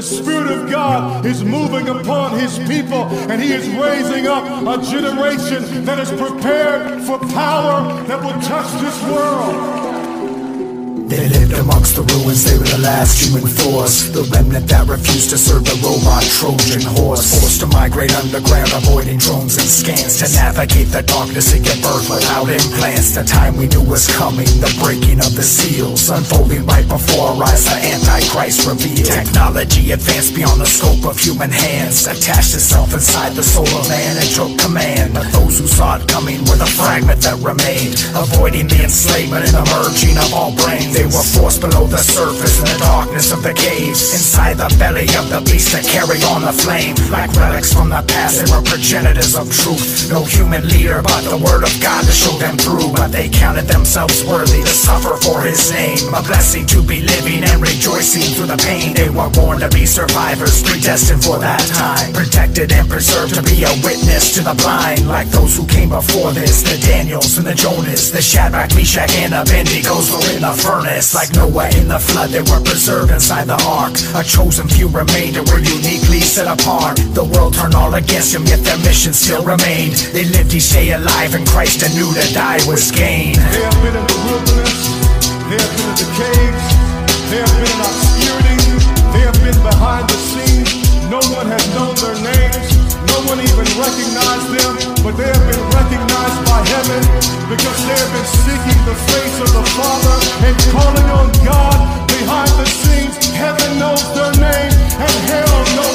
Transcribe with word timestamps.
The 0.00 0.06
Spirit 0.06 0.50
of 0.50 0.70
God 0.70 1.26
is 1.26 1.44
moving 1.44 1.86
upon 1.90 2.38
His 2.38 2.58
people, 2.60 3.04
and 3.30 3.38
He 3.38 3.52
is 3.52 3.68
raising 3.68 4.26
up 4.26 4.44
a 4.66 4.82
generation 4.82 5.84
that 5.84 5.98
is 5.98 6.10
prepared 6.12 7.02
for 7.02 7.18
power 7.18 8.02
that 8.04 8.24
will 8.24 8.40
touch 8.40 8.80
this 8.80 9.02
world. 9.04 9.89
They 11.10 11.26
lived 11.26 11.58
amongst 11.58 11.98
the 11.98 12.06
ruins, 12.06 12.46
they 12.46 12.54
were 12.54 12.70
the 12.70 12.78
last 12.86 13.18
human 13.18 13.42
force. 13.42 14.14
The 14.14 14.22
remnant 14.30 14.70
that 14.70 14.86
refused 14.86 15.34
to 15.34 15.38
serve 15.38 15.66
the 15.66 15.74
robot 15.82 16.22
Trojan 16.22 16.86
horse. 16.86 17.34
Forced 17.34 17.58
to 17.60 17.66
migrate 17.66 18.14
underground, 18.14 18.70
avoiding 18.70 19.18
drones 19.18 19.58
and 19.58 19.66
scans 19.66 20.22
To 20.22 20.30
navigate 20.38 20.94
the 20.94 21.02
darkness 21.02 21.50
and 21.50 21.66
get 21.66 21.82
birth 21.82 22.06
without 22.06 22.46
implants. 22.46 23.18
The 23.18 23.26
time 23.26 23.58
we 23.58 23.66
knew 23.66 23.82
was 23.82 24.06
coming, 24.06 24.46
the 24.62 24.70
breaking 24.78 25.18
of 25.18 25.34
the 25.34 25.42
seals 25.42 26.06
Unfolding 26.14 26.62
right 26.62 26.86
before 26.86 27.34
our 27.34 27.42
eyes, 27.42 27.66
the 27.66 27.74
Antichrist 27.90 28.70
revealed 28.70 29.10
Technology 29.10 29.90
advanced 29.90 30.38
beyond 30.38 30.62
the 30.62 30.70
scope 30.70 31.02
of 31.10 31.18
human 31.18 31.50
hands. 31.50 32.06
Attached 32.06 32.54
itself 32.54 32.94
inside 32.94 33.34
the 33.34 33.42
soul 33.42 33.66
of 33.66 33.82
man 33.90 34.14
and 34.14 34.30
took 34.30 34.54
command. 34.62 35.18
But 35.18 35.26
those 35.34 35.58
who 35.58 35.66
saw 35.66 35.98
it 35.98 36.06
coming 36.06 36.38
were 36.46 36.54
the 36.54 36.70
fragment 36.70 37.18
that 37.26 37.42
remained 37.42 37.98
Avoiding 38.14 38.70
the 38.70 38.86
enslavement 38.86 39.50
and 39.50 39.58
the 39.58 39.66
merging 39.74 40.14
of 40.14 40.30
all 40.30 40.54
brains 40.54 40.99
they 41.00 41.06
were 41.06 41.24
forced 41.24 41.62
below 41.62 41.86
the 41.86 41.96
surface 41.96 42.60
in 42.60 42.66
the 42.68 42.76
darkness 42.76 43.32
of 43.32 43.42
the 43.42 43.54
caves 43.54 44.12
Inside 44.12 44.60
the 44.60 44.68
belly 44.76 45.08
of 45.16 45.32
the 45.32 45.40
beast 45.48 45.72
to 45.72 45.80
carry 45.80 46.20
on 46.28 46.44
the 46.44 46.52
flame. 46.52 46.92
Like 47.08 47.32
relics 47.40 47.72
from 47.72 47.88
the 47.88 48.04
past, 48.04 48.36
they 48.36 48.48
were 48.52 48.60
progenitors 48.60 49.32
of 49.32 49.48
truth. 49.48 50.12
No 50.12 50.20
human 50.28 50.68
leader 50.68 51.00
but 51.00 51.24
the 51.24 51.40
word 51.40 51.64
of 51.64 51.72
God 51.80 52.04
to 52.04 52.12
show 52.12 52.36
them 52.36 52.60
through. 52.60 52.92
But 52.92 53.16
they 53.16 53.32
counted 53.32 53.64
themselves 53.64 54.20
worthy 54.28 54.60
to 54.60 54.74
suffer 54.76 55.16
for 55.16 55.40
his 55.40 55.72
name. 55.72 56.12
A 56.12 56.20
blessing 56.20 56.66
to 56.68 56.84
be 56.84 57.00
living 57.00 57.48
and 57.48 57.64
rejoicing 57.64 58.28
through 58.36 58.52
the 58.52 58.60
pain. 58.60 58.92
They 58.92 59.08
were 59.08 59.32
born 59.32 59.64
to 59.64 59.72
be 59.72 59.86
survivors, 59.86 60.60
predestined 60.60 61.24
for 61.24 61.40
that 61.40 61.64
time. 61.72 62.12
Protected 62.12 62.76
and 62.76 62.88
preserved 62.92 63.40
to 63.40 63.42
be 63.48 63.64
a 63.64 63.72
witness 63.80 64.36
to 64.36 64.44
the 64.44 64.52
blind. 64.52 65.08
Like 65.08 65.32
those 65.32 65.56
who 65.56 65.64
came 65.64 65.88
before 65.88 66.36
this 66.36 66.60
The 66.60 66.76
Daniels 66.84 67.38
and 67.38 67.46
the 67.46 67.54
Jonas 67.54 68.10
The 68.10 68.20
Shadrach, 68.20 68.76
Meshach 68.76 69.16
and 69.16 69.32
Abednego's 69.32 70.12
were 70.12 70.28
in 70.36 70.44
the 70.44 70.52
furnace 70.52 70.89
like 71.14 71.30
Noah 71.34 71.70
in 71.78 71.86
the 71.86 71.98
flood, 71.98 72.30
they 72.30 72.42
were 72.42 72.58
preserved 72.66 73.12
inside 73.12 73.46
the 73.46 73.54
ark. 73.62 73.94
A 74.18 74.26
chosen 74.26 74.66
few 74.66 74.88
remained 74.88 75.36
and 75.36 75.46
were 75.46 75.62
uniquely 75.62 76.18
set 76.18 76.50
apart. 76.50 76.98
The 77.14 77.22
world 77.22 77.54
turned 77.54 77.76
all 77.76 77.94
against 77.94 78.32
them, 78.32 78.44
yet 78.46 78.58
their 78.66 78.78
mission 78.78 79.12
still 79.12 79.44
remained. 79.44 79.94
They 80.10 80.24
lived 80.24 80.52
each 80.52 80.72
day 80.72 80.90
alive 80.90 81.34
in 81.34 81.46
Christ 81.46 81.84
and 81.86 81.94
knew 81.94 82.10
to 82.10 82.26
die 82.34 82.58
was 82.66 82.90
gain. 82.90 83.38
They 83.38 83.62
have 83.62 83.78
been 83.86 83.94
in 83.94 84.02
the 84.02 84.18
wilderness, 84.26 84.82
they 85.46 85.58
have 85.62 85.74
been 85.78 85.88
in 85.90 85.98
the 86.02 86.08
caves, 86.18 86.66
they 87.30 87.38
have 87.38 87.54
been 87.54 87.70
in 87.70 87.80
obscurity, 87.86 88.58
they 89.14 89.22
have 89.30 89.38
been 89.46 89.60
behind 89.62 90.10
the 90.10 90.18
scenes. 90.18 90.74
No 91.06 91.22
one 91.38 91.46
has 91.54 91.64
known 91.70 91.94
their 92.02 92.18
names, 92.18 92.79
one 93.26 93.40
even 93.40 93.66
recognized 93.76 94.48
them, 94.54 94.72
but 95.04 95.16
they 95.16 95.26
have 95.26 95.44
been 95.50 95.64
recognized 95.74 96.40
by 96.46 96.60
heaven 96.62 97.02
because 97.48 97.78
they 97.84 97.96
have 97.96 98.12
been 98.14 98.30
seeking 98.44 98.80
the 98.86 98.96
face 99.10 99.36
of 99.40 99.50
the 99.52 99.64
Father 99.76 100.16
and 100.46 100.56
calling 100.72 101.08
on 101.10 101.28
God 101.44 101.78
behind 102.08 102.50
the 102.56 102.66
scenes. 102.66 103.16
Heaven 103.34 103.78
knows 103.78 104.04
their 104.14 104.32
name 104.38 104.72
and 105.00 105.14
hell 105.28 105.64
knows. 105.76 105.89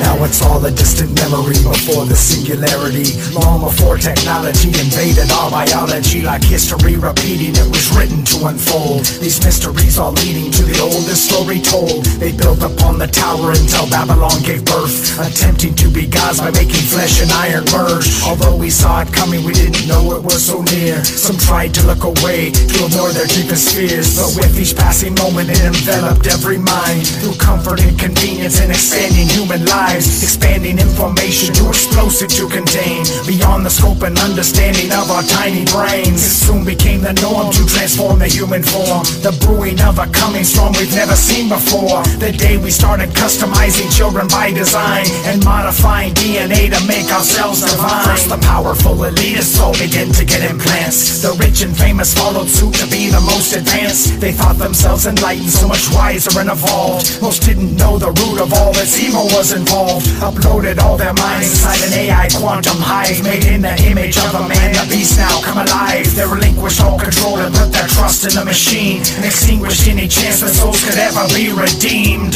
Now 0.00 0.24
it's 0.24 0.42
all 0.42 0.64
a 0.64 0.70
distant 0.70 1.14
memory 1.14 1.58
before 1.62 2.06
the 2.06 2.16
singularity. 2.16 3.18
Long 3.34 3.60
before 3.60 3.98
technology 3.98 4.68
invaded 4.68 5.30
our 5.32 5.50
biology, 5.50 6.22
like 6.22 6.42
history 6.42 6.96
repeating, 6.96 7.54
it 7.54 7.68
was 7.70 7.90
written 7.96 8.24
to 8.24 8.46
unfold. 8.46 9.04
These 9.18 9.44
mysteries 9.44 9.98
all 9.98 10.12
leading 10.12 10.50
to 10.52 10.62
the 10.62 10.78
oldest 10.80 11.28
story 11.28 11.60
told. 11.60 12.04
They 12.22 12.32
built 12.32 12.62
upon 12.62 12.98
the 12.98 13.06
tower 13.06 13.52
until 13.52 13.88
Babylon 13.90 14.42
gave 14.42 14.64
birth, 14.64 15.18
attempting 15.18 15.74
to 15.76 15.88
be 15.88 16.06
gods 16.06 16.40
by 16.40 16.50
making 16.50 16.86
flesh 16.88 17.20
and 17.22 17.30
iron 17.32 17.64
merge. 17.72 18.08
Although 18.22 18.56
we 18.56 18.70
saw 18.70 19.02
it 19.02 19.12
coming, 19.12 19.44
we 19.44 19.52
didn't 19.52 19.86
know 19.86 20.14
it 20.16 20.22
was 20.22 20.46
so 20.46 20.62
near. 20.74 21.02
Some 21.04 21.36
tried 21.36 21.74
to 21.74 21.86
look 21.86 22.04
away 22.04 22.50
to 22.50 22.76
ignore 22.86 23.10
their 23.12 23.26
deepest 23.26 23.74
fears, 23.74 24.16
but 24.16 24.30
with 24.36 24.58
each 24.58 24.76
passing 24.76 25.14
moment, 25.14 25.50
it 25.50 25.62
enveloped 25.62 26.26
every 26.26 26.58
mind 26.58 27.06
through 27.06 27.36
comfort 27.36 27.80
and 27.80 27.98
convenience 27.98 28.60
and 28.60 28.70
expanding 28.70 29.28
human 29.28 29.64
lives, 29.88 30.22
expanding 30.22 30.78
information 30.78 31.54
too 31.54 31.68
explosive 31.68 32.28
to 32.28 32.44
contain 32.48 33.00
beyond 33.26 33.64
the 33.64 33.70
scope 33.70 34.02
and 34.02 34.18
understanding 34.18 34.90
of 34.92 35.10
our 35.10 35.22
tiny 35.22 35.64
brains. 35.72 36.20
It 36.20 36.36
soon 36.46 36.64
became 36.64 37.00
the 37.00 37.14
norm 37.24 37.50
to 37.52 37.62
transform 37.66 38.18
the 38.18 38.28
human 38.28 38.62
form, 38.62 39.04
the 39.24 39.32
brewing 39.44 39.80
of 39.80 39.98
a 39.98 40.06
coming 40.08 40.44
storm 40.44 40.72
we've 40.76 40.94
never 40.94 41.16
seen 41.16 41.48
before. 41.48 42.02
The 42.20 42.32
day 42.32 42.56
we 42.56 42.70
started 42.70 43.10
customizing 43.10 43.88
children 43.96 44.28
by 44.28 44.52
design 44.52 45.06
and 45.28 45.44
modifying 45.44 46.12
DNA 46.14 46.68
to 46.74 46.80
make 46.86 47.08
ourselves 47.08 47.62
divine. 47.64 48.04
First, 48.04 48.28
the 48.28 48.38
powerful 48.38 48.96
elitists 49.08 49.58
all 49.60 49.76
begin 49.78 50.12
to 50.12 50.24
get 50.24 50.42
implants. 50.44 51.22
The 51.22 51.32
rich 51.40 51.62
and 51.62 51.74
famous 51.76 52.12
followed 52.12 52.48
suit 52.48 52.74
to 52.82 52.86
be 52.88 53.08
the 53.08 53.20
most 53.20 53.56
advanced. 53.56 54.20
They 54.20 54.32
thought 54.32 54.58
themselves 54.58 55.06
enlightened, 55.06 55.50
so 55.50 55.68
much 55.68 55.88
wiser 55.94 56.40
and 56.40 56.50
evolved. 56.50 57.22
Most 57.22 57.42
didn't 57.42 57.76
know 57.76 57.98
the 57.98 58.12
root 58.20 58.40
of 58.40 58.52
all 58.52 58.72
this 58.72 59.00
evil 59.00 59.24
was 59.36 59.52
involved. 59.52 59.77
Uploaded 59.78 60.82
all 60.82 60.98
their 60.98 61.14
minds 61.14 61.54
inside 61.54 61.78
an 61.86 61.94
AI 61.94 62.26
quantum 62.34 62.82
hive, 62.82 63.22
made 63.22 63.46
in 63.46 63.62
the 63.62 63.70
image 63.86 64.18
of 64.18 64.34
a 64.34 64.42
man. 64.42 64.74
The 64.74 64.82
beast 64.90 65.14
now 65.14 65.38
come 65.38 65.62
alive. 65.62 66.02
They 66.18 66.26
relinquished 66.26 66.82
all 66.82 66.98
control 66.98 67.38
and 67.38 67.54
put 67.54 67.70
their 67.70 67.86
trust 67.86 68.26
in 68.26 68.34
the 68.34 68.44
machine, 68.44 69.06
and 69.14 69.22
extinguished 69.22 69.86
any 69.86 70.10
chance 70.10 70.42
that 70.42 70.50
souls 70.50 70.82
could 70.82 70.98
ever 70.98 71.22
be 71.30 71.54
redeemed. 71.54 72.34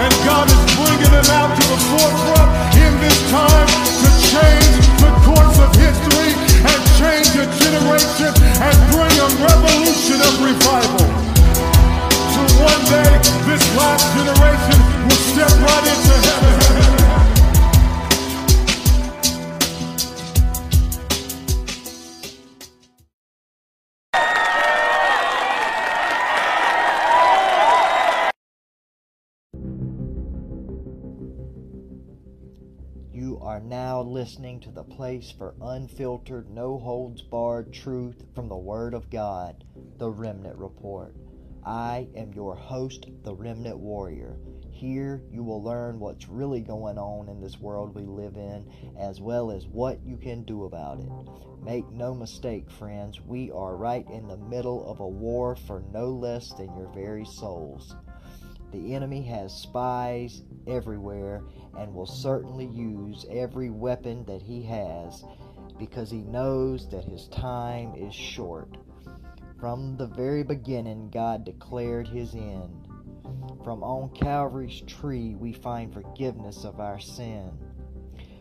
And 0.00 0.12
God 0.24 0.48
is 0.48 0.64
bringing 0.72 1.12
them 1.12 1.28
out 1.36 1.52
to 1.52 1.64
the 1.68 1.76
forefront 1.92 2.48
in 2.80 2.92
this 3.04 3.20
time 3.28 3.68
to 3.68 4.08
change 4.32 4.72
the 4.96 5.12
course 5.28 5.58
of 5.60 5.68
history 5.76 6.32
and 6.56 6.80
change 6.96 7.36
a 7.36 7.44
generation 7.52 8.32
and 8.32 8.76
bring 8.96 9.12
a 9.20 9.28
revolution 9.44 10.18
of 10.24 10.32
revival. 10.40 11.04
So 12.32 12.40
one 12.64 12.82
day, 12.88 13.12
this 13.44 13.60
last 13.76 14.08
generation 14.16 14.78
will 15.04 15.20
step 15.20 15.52
right 15.52 15.84
into 15.84 16.16
heaven. 16.16 16.41
Listening 34.12 34.60
to 34.60 34.70
the 34.70 34.84
place 34.84 35.32
for 35.38 35.54
unfiltered, 35.62 36.50
no 36.50 36.78
holds 36.78 37.22
barred 37.22 37.72
truth 37.72 38.22
from 38.34 38.46
the 38.46 38.54
Word 38.54 38.92
of 38.92 39.08
God, 39.08 39.64
the 39.96 40.10
Remnant 40.10 40.58
Report. 40.58 41.16
I 41.64 42.08
am 42.14 42.34
your 42.34 42.54
host, 42.54 43.06
the 43.24 43.34
Remnant 43.34 43.78
Warrior. 43.78 44.36
Here 44.70 45.22
you 45.32 45.42
will 45.42 45.62
learn 45.62 45.98
what's 45.98 46.28
really 46.28 46.60
going 46.60 46.98
on 46.98 47.30
in 47.30 47.40
this 47.40 47.58
world 47.58 47.94
we 47.94 48.02
live 48.02 48.36
in, 48.36 48.70
as 49.00 49.18
well 49.18 49.50
as 49.50 49.66
what 49.66 50.04
you 50.04 50.18
can 50.18 50.42
do 50.42 50.64
about 50.64 50.98
it. 51.00 51.10
Make 51.64 51.90
no 51.90 52.14
mistake, 52.14 52.70
friends, 52.70 53.18
we 53.22 53.50
are 53.50 53.76
right 53.76 54.06
in 54.10 54.28
the 54.28 54.36
middle 54.36 54.90
of 54.90 55.00
a 55.00 55.08
war 55.08 55.56
for 55.56 55.82
no 55.90 56.08
less 56.10 56.52
than 56.52 56.76
your 56.76 56.90
very 56.92 57.24
souls. 57.24 57.96
The 58.72 58.94
enemy 58.94 59.22
has 59.22 59.54
spies 59.54 60.42
everywhere 60.66 61.42
and 61.78 61.94
will 61.94 62.06
certainly 62.06 62.66
use 62.66 63.26
every 63.30 63.70
weapon 63.70 64.24
that 64.26 64.42
he 64.42 64.62
has 64.62 65.24
because 65.78 66.10
he 66.10 66.22
knows 66.22 66.88
that 66.90 67.04
his 67.04 67.28
time 67.28 67.94
is 67.94 68.14
short. 68.14 68.76
From 69.58 69.96
the 69.96 70.06
very 70.06 70.42
beginning, 70.42 71.10
God 71.10 71.44
declared 71.44 72.08
his 72.08 72.34
end. 72.34 72.88
From 73.64 73.82
on 73.82 74.10
Calvary's 74.10 74.80
tree, 74.82 75.34
we 75.36 75.52
find 75.52 75.92
forgiveness 75.92 76.64
of 76.64 76.80
our 76.80 76.98
sin. 76.98 77.52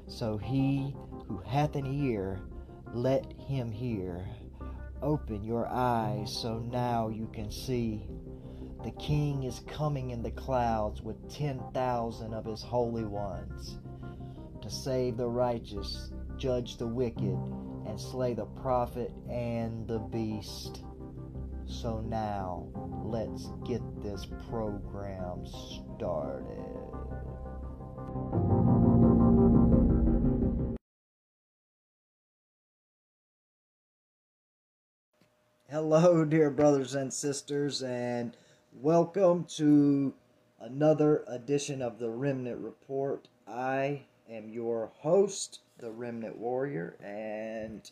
So 0.07 0.37
he 0.37 0.95
who 1.27 1.37
hath 1.45 1.75
an 1.75 1.85
ear, 1.85 2.39
let 2.93 3.31
him 3.33 3.71
hear. 3.71 4.25
Open 5.01 5.43
your 5.43 5.67
eyes 5.67 6.35
so 6.35 6.59
now 6.59 7.09
you 7.09 7.29
can 7.33 7.51
see. 7.51 8.07
The 8.83 8.91
King 8.91 9.43
is 9.43 9.59
coming 9.67 10.09
in 10.09 10.23
the 10.23 10.31
clouds 10.31 11.03
with 11.03 11.31
10,000 11.31 12.33
of 12.33 12.45
his 12.45 12.63
holy 12.63 13.03
ones 13.03 13.77
to 14.59 14.69
save 14.71 15.17
the 15.17 15.27
righteous, 15.29 16.11
judge 16.35 16.77
the 16.77 16.87
wicked, 16.87 17.37
and 17.85 17.99
slay 17.99 18.33
the 18.33 18.45
prophet 18.45 19.11
and 19.29 19.87
the 19.87 19.99
beast. 19.99 20.83
So 21.67 22.01
now, 22.01 22.67
let's 23.03 23.49
get 23.67 23.81
this 24.01 24.25
program 24.49 25.45
started. 25.45 26.81
Hello, 35.69 36.25
dear 36.25 36.49
brothers 36.49 36.95
and 36.95 37.13
sisters, 37.13 37.83
and 37.83 38.35
welcome 38.79 39.43
to 39.43 40.13
another 40.61 41.23
edition 41.27 41.81
of 41.81 41.99
the 41.99 42.09
Remnant 42.09 42.57
Report. 42.59 43.27
I 43.47 44.03
am 44.29 44.49
your 44.49 44.91
host, 44.99 45.59
the 45.77 45.91
Remnant 45.91 46.37
Warrior, 46.37 46.95
and 47.03 47.89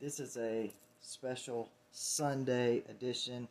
this 0.00 0.20
is 0.20 0.36
a 0.36 0.72
special 1.00 1.68
Sunday 1.90 2.84
edition 2.88 3.48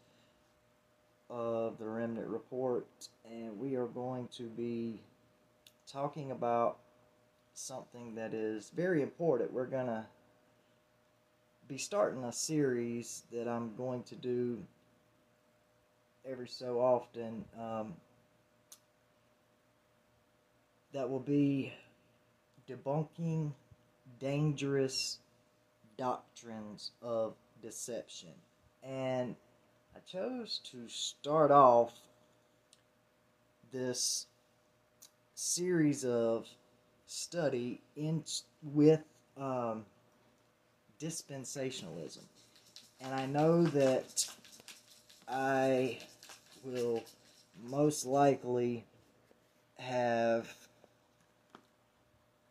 of 1.30 1.78
the 1.78 1.86
Remnant 1.86 2.28
Report, 2.28 2.88
and 3.30 3.60
we 3.60 3.76
are 3.76 3.88
going 3.88 4.30
to 4.38 4.44
be 4.44 5.02
talking 5.92 6.32
about 6.32 6.78
something 7.54 8.16
that 8.16 8.34
is 8.34 8.72
very 8.74 9.02
important. 9.02 9.52
We're 9.52 9.66
going 9.66 9.88
to 9.88 10.06
be 11.68 11.78
starting 11.78 12.24
a 12.24 12.32
series 12.32 13.24
that 13.32 13.48
I'm 13.48 13.76
going 13.76 14.04
to 14.04 14.16
do 14.16 14.64
every 16.26 16.48
so 16.48 16.80
often. 16.80 17.46
Um, 17.60 17.94
that 20.94 21.10
will 21.10 21.20
be 21.20 21.74
debunking 22.70 23.52
dangerous 24.20 25.20
doctrines 25.98 26.92
of 27.02 27.34
deception. 27.62 28.34
And 28.84 29.36
I 29.96 30.00
chose 30.00 30.60
to 30.72 30.88
start 30.88 31.52
off 31.52 31.94
this 33.72 34.28
series 35.34 36.04
of 36.04 36.46
study 37.06 37.82
in 37.96 38.24
with 38.62 39.02
um, 39.38 39.86
dispensationalism. 41.00 42.24
And 43.00 43.14
I 43.14 43.26
know 43.26 43.64
that 43.64 44.28
I 45.28 46.00
will 46.64 47.04
most 47.64 48.06
likely 48.06 48.86
have 49.78 50.54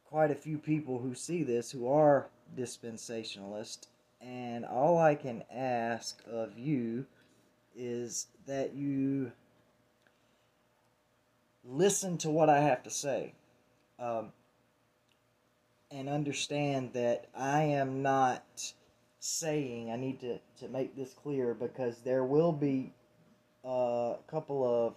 quite 0.04 0.30
a 0.30 0.34
few 0.34 0.58
people 0.58 0.98
who 0.98 1.14
see 1.14 1.42
this 1.42 1.70
who 1.70 1.88
are 1.88 2.28
dispensationalist. 2.56 3.86
And 4.20 4.64
all 4.66 4.98
I 4.98 5.14
can 5.14 5.44
ask 5.50 6.20
of 6.30 6.58
you 6.58 7.06
is 7.74 8.26
that 8.46 8.74
you 8.74 9.32
listen 11.64 12.18
to 12.18 12.30
what 12.30 12.50
I 12.50 12.60
have 12.60 12.82
to 12.82 12.90
say. 12.90 13.32
Um, 13.98 14.32
and 15.90 16.08
understand 16.08 16.92
that 16.92 17.26
I 17.36 17.62
am 17.62 18.02
not 18.02 18.72
saying, 19.18 19.90
I 19.90 19.96
need 19.96 20.20
to, 20.20 20.38
to 20.60 20.68
make 20.68 20.96
this 20.96 21.12
clear 21.12 21.54
because 21.54 21.98
there 21.98 22.24
will 22.24 22.52
be 22.52 22.92
a 23.64 24.16
couple 24.26 24.64
of 24.64 24.94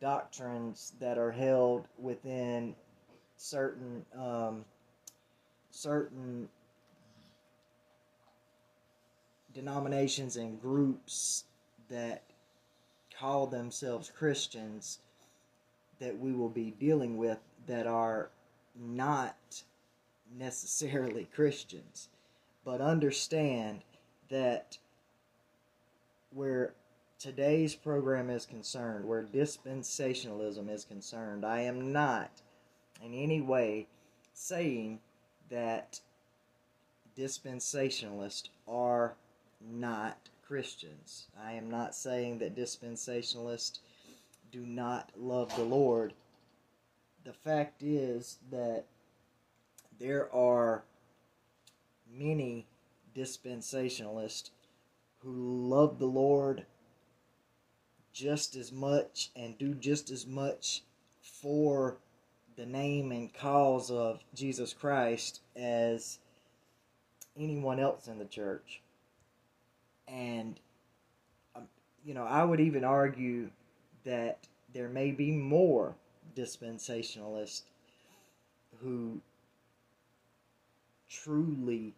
doctrines 0.00 0.92
that 1.00 1.18
are 1.18 1.32
held 1.32 1.86
within 1.98 2.74
certain 3.36 4.04
um, 4.18 4.64
certain 5.70 6.48
denominations 9.54 10.36
and 10.36 10.60
groups 10.60 11.44
that 11.88 12.22
call 13.18 13.46
themselves 13.46 14.10
Christians 14.10 14.98
that 16.00 16.18
we 16.18 16.32
will 16.32 16.48
be 16.48 16.72
dealing 16.80 17.16
with 17.16 17.38
that 17.66 17.86
are 17.86 18.30
not 18.74 19.62
necessarily 20.36 21.28
Christians, 21.34 22.08
but 22.64 22.80
understand 22.80 23.82
that 24.30 24.78
where 26.34 26.72
today's 27.22 27.76
program 27.76 28.28
is 28.28 28.44
concerned, 28.44 29.04
where 29.04 29.22
dispensationalism 29.22 30.68
is 30.68 30.84
concerned, 30.84 31.44
I 31.44 31.60
am 31.60 31.92
not 31.92 32.42
in 33.00 33.14
any 33.14 33.40
way 33.40 33.86
saying 34.34 34.98
that 35.48 36.00
dispensationalists 37.16 38.48
are 38.66 39.14
not 39.60 40.18
Christians. 40.44 41.28
I 41.40 41.52
am 41.52 41.70
not 41.70 41.94
saying 41.94 42.38
that 42.40 42.56
dispensationalists 42.56 43.78
do 44.50 44.66
not 44.66 45.12
love 45.16 45.54
the 45.54 45.62
Lord. 45.62 46.14
The 47.22 47.32
fact 47.32 47.84
is 47.84 48.38
that 48.50 48.86
there 50.00 50.28
are 50.34 50.82
many 52.12 52.66
dispensationalists 53.16 54.50
who 55.20 55.68
love 55.68 56.00
the 56.00 56.06
Lord 56.06 56.66
just 58.12 58.56
as 58.56 58.72
much 58.72 59.30
and 59.34 59.56
do 59.58 59.74
just 59.74 60.10
as 60.10 60.26
much 60.26 60.82
for 61.20 61.96
the 62.56 62.66
name 62.66 63.12
and 63.12 63.32
cause 63.32 63.90
of 63.90 64.20
Jesus 64.34 64.72
Christ 64.72 65.40
as 65.56 66.18
anyone 67.36 67.80
else 67.80 68.08
in 68.08 68.18
the 68.18 68.24
church. 68.26 68.82
And, 70.06 70.60
um, 71.56 71.62
you 72.04 72.12
know, 72.14 72.24
I 72.24 72.44
would 72.44 72.60
even 72.60 72.84
argue 72.84 73.50
that 74.04 74.46
there 74.74 74.88
may 74.88 75.10
be 75.10 75.30
more 75.30 75.94
dispensationalists 76.36 77.62
who 78.82 79.20
truly 81.08 81.94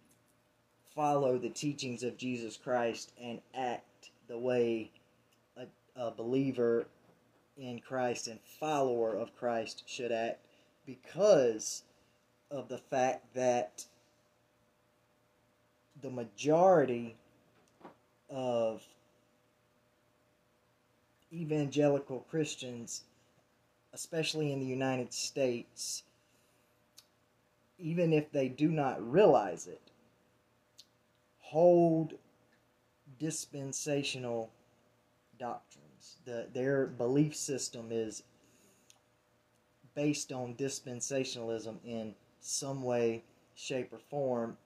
follow 0.94 1.38
the 1.38 1.48
teachings 1.48 2.02
of 2.02 2.16
Jesus 2.16 2.56
Christ 2.56 3.12
and 3.20 3.40
act 3.54 4.10
the 4.28 4.38
way 4.38 4.90
a, 5.96 6.10
believer 6.10 6.86
in 7.56 7.78
Christ 7.78 8.28
and 8.28 8.40
follower 8.60 9.14
of 9.14 9.36
Christ 9.36 9.84
should 9.86 10.12
act 10.12 10.40
because 10.86 11.82
of 12.50 12.68
the 12.68 12.78
fact 12.78 13.34
that 13.34 13.84
the 16.02 16.10
majority 16.10 17.16
of 18.28 18.82
evangelical 21.32 22.20
Christians, 22.30 23.02
especially 23.92 24.52
in 24.52 24.60
the 24.60 24.66
United 24.66 25.12
States, 25.12 26.02
even 27.78 28.12
if 28.12 28.30
they 28.30 28.48
do 28.48 28.68
not 28.68 29.10
realize 29.10 29.66
it, 29.66 29.80
hold 31.40 32.14
dispensational 33.18 34.50
doctrines. 35.38 35.83
The, 36.24 36.48
their 36.52 36.86
belief 36.86 37.36
system 37.36 37.88
is 37.90 38.22
based 39.94 40.32
on 40.32 40.54
dispensationalism 40.54 41.76
in 41.84 42.14
some 42.40 42.82
way, 42.82 43.22
shape, 43.54 43.92
or 43.92 43.98
form. 43.98 44.56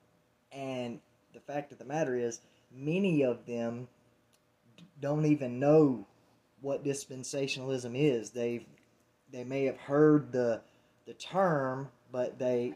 And 0.53 1.01
the 1.35 1.41
fact 1.41 1.73
of 1.73 1.79
the 1.79 1.85
matter 1.85 2.15
is, 2.15 2.41
many 2.73 3.23
of 3.23 3.47
them 3.47 3.89
don't 5.01 5.27
even 5.27 5.59
know 5.59 6.07
what 6.61 6.85
dispensationalism 6.85 7.93
is. 7.95 8.31
They've 8.31 8.65
they 9.31 9.45
may 9.45 9.65
have 9.65 9.79
heard 9.79 10.33
the 10.33 10.61
the 11.07 11.15
term, 11.15 11.89
but 12.11 12.39
they 12.39 12.75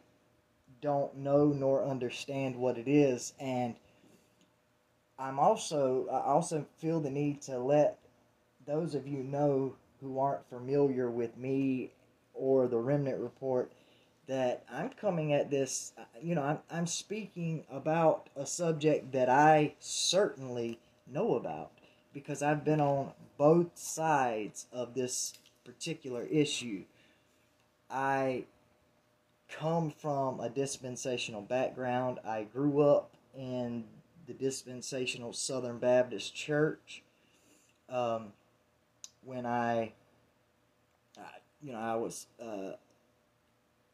don't 0.81 1.17
know 1.17 1.47
nor 1.47 1.85
understand 1.85 2.57
what 2.57 2.79
it 2.79 2.89
is. 2.89 3.33
And 3.41 3.75
I'm 5.19 5.39
also 5.39 6.07
I 6.11 6.21
also 6.21 6.67
feel 6.79 7.01
the 7.01 7.11
need 7.11 7.43
to 7.43 7.59
let 7.59 7.99
those 8.67 8.95
of 8.95 9.07
you 9.07 9.23
know 9.23 9.75
who 10.01 10.19
aren't 10.19 10.49
familiar 10.49 11.11
with 11.11 11.37
me 11.37 11.91
or 12.35 12.67
the 12.67 12.79
Remnant 12.79 13.19
Report 13.19 13.73
that 14.27 14.65
I'm 14.73 14.91
coming 14.91 15.33
at 15.33 15.51
this, 15.51 15.93
you 16.21 16.35
know, 16.35 16.43
I'm, 16.43 16.59
I'm 16.71 16.87
speaking 16.87 17.65
about 17.71 18.29
a 18.37 18.47
subject 18.47 19.13
that 19.13 19.29
I 19.29 19.75
certainly 19.81 20.79
know 21.07 21.35
about 21.35 21.73
because 22.15 22.43
I've 22.43 22.65
been 22.65 22.81
on 22.81 23.13
both 23.37 23.77
sides 23.77 24.67
of 24.73 24.95
this 24.95 25.35
particular 25.65 26.23
issue. 26.23 26.85
I 27.91 28.45
come 29.51 29.91
from 29.91 30.41
a 30.41 30.49
dispensational 30.49 31.43
background. 31.43 32.19
I 32.25 32.45
grew 32.45 32.81
up 32.81 33.11
in 33.37 33.85
the 34.27 34.33
dispensational 34.33 35.33
Southern 35.33 35.79
Baptist 35.79 36.35
Church. 36.35 37.03
Um, 37.89 38.33
when 39.25 39.47
I, 39.47 39.93
you 41.63 41.73
know, 41.73 41.79
I 41.79 41.95
was 41.97 42.27
uh, 42.41 42.73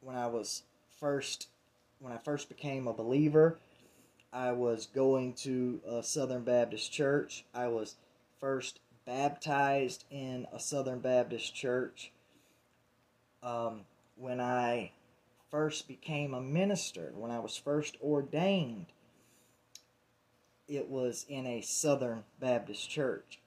when 0.01 0.17
I 0.17 0.27
was 0.27 0.63
first 1.01 1.49
when 2.01 2.13
I 2.13 2.19
first 2.19 2.49
became 2.49 2.87
a 2.87 2.93
believer, 2.93 3.59
I 4.33 4.53
was 4.53 4.87
going 4.87 5.35
to 5.35 5.81
a 5.87 6.03
Southern 6.03 6.45
Baptist 6.45 6.93
church. 6.93 7.45
I 7.55 7.69
was 7.69 7.97
first 8.41 8.81
baptized 9.05 10.05
in 10.11 10.47
a 10.53 10.61
Southern 10.61 11.01
Baptist 11.01 11.55
church. 11.55 12.13
Um, 13.43 13.83
when 14.17 14.41
I 14.41 14.93
first 15.51 15.89
became 15.89 16.35
a 16.35 16.41
minister, 16.41 17.13
when 17.15 17.31
I 17.31 17.39
was 17.39 17.57
first 17.57 17.97
ordained, 18.03 18.87
it 20.69 20.89
was 20.89 21.25
in 21.29 21.47
a 21.47 21.63
Southern 21.63 22.25
Baptist 22.39 22.91
church. 22.91 23.39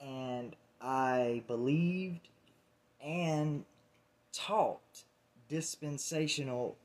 And 0.00 0.56
I 0.80 1.42
believed 1.46 2.28
and 3.02 3.64
taught 4.32 5.04
dispensational 5.48 6.76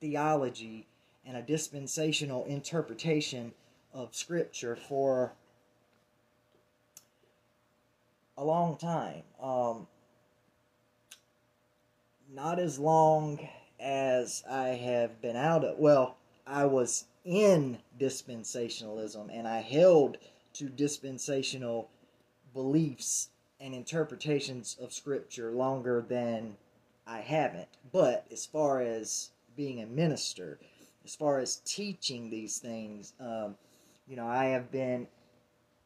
theology 0.00 0.86
and 1.24 1.36
a 1.36 1.42
dispensational 1.42 2.44
interpretation 2.44 3.52
of 3.92 4.14
Scripture 4.14 4.76
for 4.76 5.32
a 8.36 8.44
long 8.44 8.76
time. 8.76 9.22
Um, 9.42 9.86
not 12.32 12.58
as 12.58 12.78
long 12.78 13.48
as 13.80 14.44
I 14.48 14.68
have 14.68 15.20
been 15.20 15.36
out 15.36 15.64
of, 15.64 15.78
well, 15.78 16.16
I 16.46 16.64
was 16.64 17.04
in 17.24 17.78
dispensationalism 17.98 19.28
and 19.32 19.46
I 19.46 19.60
held 19.60 20.18
to 20.54 20.68
dispensational 20.68 21.90
beliefs 22.58 23.28
and 23.60 23.72
interpretations 23.72 24.76
of 24.82 24.92
Scripture 24.92 25.52
longer 25.52 26.04
than 26.08 26.56
I 27.06 27.20
haven't. 27.20 27.68
But 27.92 28.26
as 28.32 28.46
far 28.46 28.80
as 28.80 29.30
being 29.56 29.80
a 29.80 29.86
minister, 29.86 30.58
as 31.04 31.14
far 31.14 31.38
as 31.38 31.62
teaching 31.64 32.30
these 32.30 32.58
things, 32.58 33.12
um, 33.20 33.54
you 34.08 34.16
know, 34.16 34.26
I 34.26 34.46
have 34.46 34.72
been 34.72 35.06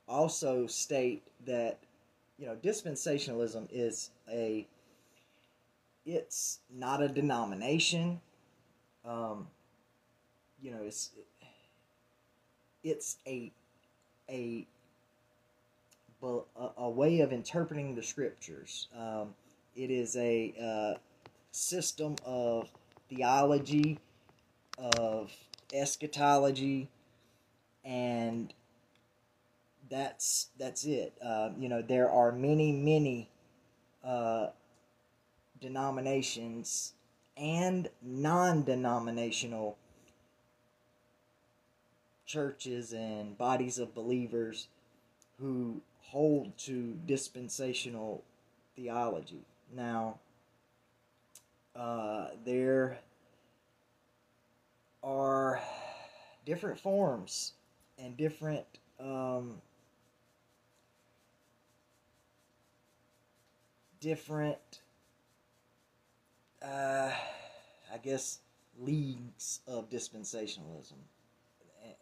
also 0.07 0.67
state 0.67 1.23
that 1.45 1.79
you 2.37 2.45
know 2.45 2.55
dispensationalism 2.55 3.67
is 3.71 4.11
a 4.31 4.65
it's 6.05 6.59
not 6.73 7.01
a 7.01 7.07
denomination 7.07 8.21
um, 9.05 9.47
you 10.61 10.71
know 10.71 10.83
it's 10.83 11.11
it's 12.83 13.17
a 13.27 13.51
a 14.29 14.65
a 16.77 16.89
way 16.89 17.19
of 17.19 17.31
interpreting 17.31 17.95
the 17.95 18.03
scriptures 18.03 18.87
um, 18.97 19.33
it 19.77 19.91
is 19.91 20.15
a 20.17 20.53
uh, 20.59 20.99
system 21.51 22.15
of 22.25 22.67
theology, 23.09 23.99
of 24.77 25.31
eschatology, 25.73 26.89
and 27.85 28.53
that's 29.89 30.47
that's 30.59 30.83
it. 30.83 31.13
Uh, 31.23 31.51
you 31.57 31.69
know, 31.69 31.81
there 31.81 32.09
are 32.09 32.31
many, 32.31 32.71
many 32.71 33.29
uh, 34.03 34.47
denominations 35.61 36.93
and 37.37 37.89
non-denominational 38.01 39.77
churches 42.25 42.93
and 42.93 43.37
bodies 43.37 43.77
of 43.77 43.93
believers 43.93 44.67
who 45.39 45.81
hold 46.01 46.57
to 46.57 46.97
dispensational 47.05 48.23
theology. 48.75 49.45
Now, 49.73 50.19
uh, 51.75 52.27
there 52.45 52.97
are 55.03 55.61
different 56.45 56.79
forms 56.79 57.53
and 57.99 58.15
different 58.17 58.65
um, 58.99 59.61
different 63.99 64.81
uh, 66.61 67.11
I 67.93 67.97
guess 68.01 68.39
leagues 68.79 69.59
of 69.67 69.89
dispensationalism. 69.89 70.93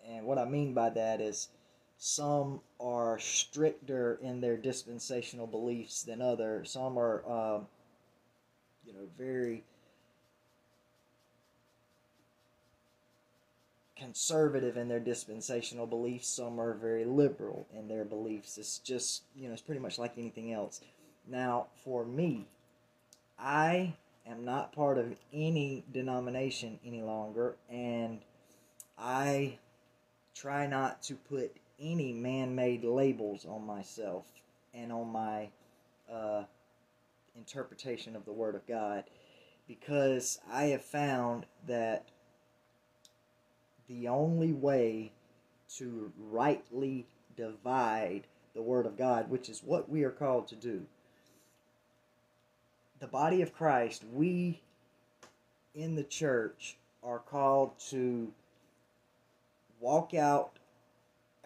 And 0.08 0.26
what 0.26 0.38
I 0.38 0.46
mean 0.46 0.74
by 0.74 0.90
that 0.92 1.22
is 1.22 1.50
some 1.98 2.62
are 2.80 3.18
stricter 3.20 4.20
in 4.22 4.42
their 4.42 4.58
dispensational 4.58 5.48
beliefs 5.48 6.04
than 6.04 6.22
others. 6.22 6.72
Some 6.72 6.98
are, 6.98 7.24
um, 7.26 7.68
you 8.86 8.94
know, 8.94 9.08
very 9.18 9.64
conservative 13.96 14.78
in 14.78 14.88
their 14.88 15.00
dispensational 15.00 15.88
beliefs. 15.88 16.28
Some 16.28 16.60
are 16.60 16.74
very 16.74 17.06
liberal 17.06 17.66
in 17.74 17.88
their 17.88 18.04
beliefs. 18.04 18.58
It's 18.58 18.80
just, 18.80 19.24
you 19.36 19.48
know, 19.48 19.54
it's 19.54 19.62
pretty 19.62 19.82
much 19.82 19.98
like 19.98 20.14
anything 20.18 20.52
else. 20.52 20.82
Now, 21.28 21.68
for 21.84 22.06
me, 22.06 22.46
I 23.40 23.96
am 24.28 24.46
not 24.46 24.74
part 24.74 24.98
of 24.98 25.16
any 25.34 25.84
denomination 25.92 26.80
any 26.86 27.02
longer, 27.02 27.56
and 27.70 28.20
I 28.98 29.58
try 30.36 30.68
not 30.68 31.02
to 31.04 31.16
put 31.16 31.56
any 31.80 32.14
man 32.14 32.56
made 32.56 32.84
labels 32.84 33.46
on 33.46 33.66
myself 33.66 34.26
and 34.74 34.92
on 34.92 35.08
my 35.12 35.50
uh, 36.12 36.44
interpretation 37.36 38.16
of 38.16 38.26
the 38.26 38.32
Word 38.32 38.56
of 38.56 38.66
God 38.68 39.04
because 39.68 40.40
I 40.52 40.66
have 40.66 40.84
found 40.84 41.46
that 41.68 42.10
the 43.88 44.08
only 44.08 44.54
way 44.54 45.12
to 45.78 46.12
rightly 46.18 47.08
divide 47.36 48.28
the 48.54 48.62
Word 48.62 48.86
of 48.86 48.98
God, 48.98 49.30
which 49.30 49.50
is 49.50 49.62
what 49.64 49.90
we 49.90 50.04
are 50.04 50.12
called 50.12 50.48
to 50.50 50.56
do, 50.56 50.86
the 53.00 53.08
body 53.08 53.42
of 53.42 53.54
Christ, 53.54 54.04
we 54.14 54.62
in 55.74 55.96
the 55.96 56.04
church 56.04 56.78
are 57.04 57.20
called 57.20 57.78
to 57.90 58.32
walk 59.80 60.14
out 60.14 60.55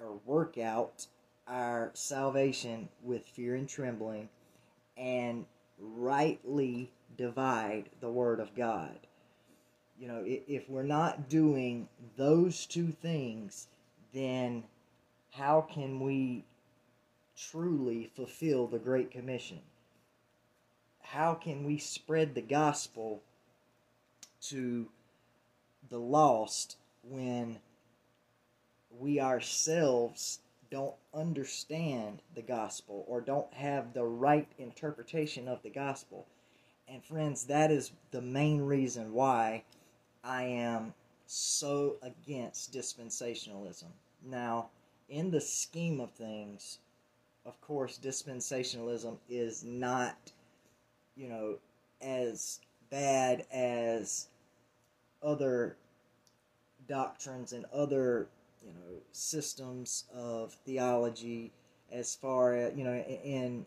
or 0.01 0.20
work 0.25 0.58
out 0.58 1.08
our 1.48 1.91
salvation 1.94 2.89
with 3.01 3.27
fear 3.27 3.56
and 3.56 3.68
trembling 3.68 4.29
and 4.98 5.46
rightly 5.79 6.91
divide 7.18 7.89
the 8.01 8.10
word 8.10 8.39
of 8.39 8.56
God. 8.56 9.00
You 10.00 10.08
know, 10.08 10.24
if 10.25 10.70
we're 10.70 10.84
not 10.84 11.27
doing 11.27 11.88
those 12.15 12.65
two 12.65 12.91
things, 13.01 13.68
then 14.13 14.63
how 15.32 15.62
can 15.62 16.00
we 16.00 16.46
truly 17.36 18.10
fulfill 18.15 18.68
the 18.68 18.79
Great 18.79 19.12
Commission? 19.12 19.60
How 21.01 21.34
can 21.34 21.65
we 21.65 21.77
spread 21.77 22.36
the 22.36 22.41
gospel 22.41 23.22
to 24.44 24.88
the 25.89 26.00
lost 26.00 26.77
when 27.03 27.58
we 28.98 29.19
ourselves 29.19 30.39
don't 30.72 30.96
understand 31.13 32.22
the 32.36 32.41
gospel 32.41 33.05
or 33.08 33.22
don't 33.22 33.51
have 33.53 33.93
the 33.93 34.03
right 34.03 34.48
interpretation 34.58 35.48
of 35.48 35.62
the 35.63 35.69
gospel. 35.69 36.27
And 36.88 37.03
friends, 37.03 37.46
that 37.46 37.72
is 37.72 37.91
the 38.12 38.22
main 38.22 38.62
reason 38.62 39.13
why 39.13 39.63
I 40.24 40.43
am 40.43 40.93
so 41.25 41.98
against 42.01 42.74
dispensationalism. 42.74 43.89
Now, 44.25 44.69
in 45.08 45.31
the 45.31 45.41
scheme 45.41 46.00
of 46.00 46.12
things, 46.12 46.79
of 47.46 47.60
course, 47.62 48.00
dispensationalism 48.01 49.17
is 49.29 49.63
not, 49.63 50.17
you 51.15 51.27
know, 51.27 51.58
as 52.01 52.60
bad 52.89 53.46
as 53.51 54.27
other 55.24 55.75
doctrines 56.88 57.53
and 57.53 57.65
other, 57.74 58.27
you 58.66 58.74
know, 58.74 59.01
systems 59.12 60.06
of 60.13 60.54
theology 60.66 61.51
as 61.92 62.16
far 62.16 62.56
as, 62.56 62.78
you 62.78 62.84
know, 62.84 62.94
in 62.94 63.66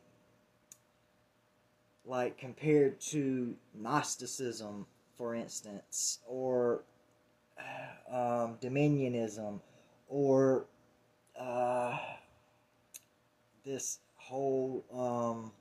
like 2.04 2.36
compared 2.36 3.00
to 3.00 3.54
Gnosticism, 3.74 4.86
for 5.16 5.34
instance, 5.34 6.18
or 6.26 6.82
um, 8.10 8.58
Dominionism, 8.60 9.60
or 10.08 10.66
uh, 11.38 11.96
this 13.64 13.98
whole 14.16 14.84
um, 14.92 15.52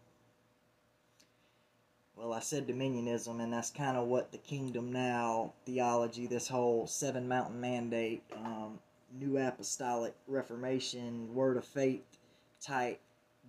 well, 2.21 2.33
I 2.33 2.39
said 2.39 2.67
dominionism, 2.67 3.41
and 3.41 3.51
that's 3.51 3.71
kind 3.71 3.97
of 3.97 4.07
what 4.07 4.31
the 4.31 4.38
kingdom 4.38 4.91
now 4.91 5.53
theology, 5.65 6.27
this 6.27 6.47
whole 6.47 6.85
seven 6.85 7.27
mountain 7.27 7.59
mandate, 7.59 8.21
um, 8.35 8.79
new 9.19 9.37
apostolic 9.37 10.15
reformation, 10.27 11.33
word 11.33 11.57
of 11.57 11.65
faith 11.65 12.17
type 12.61 12.99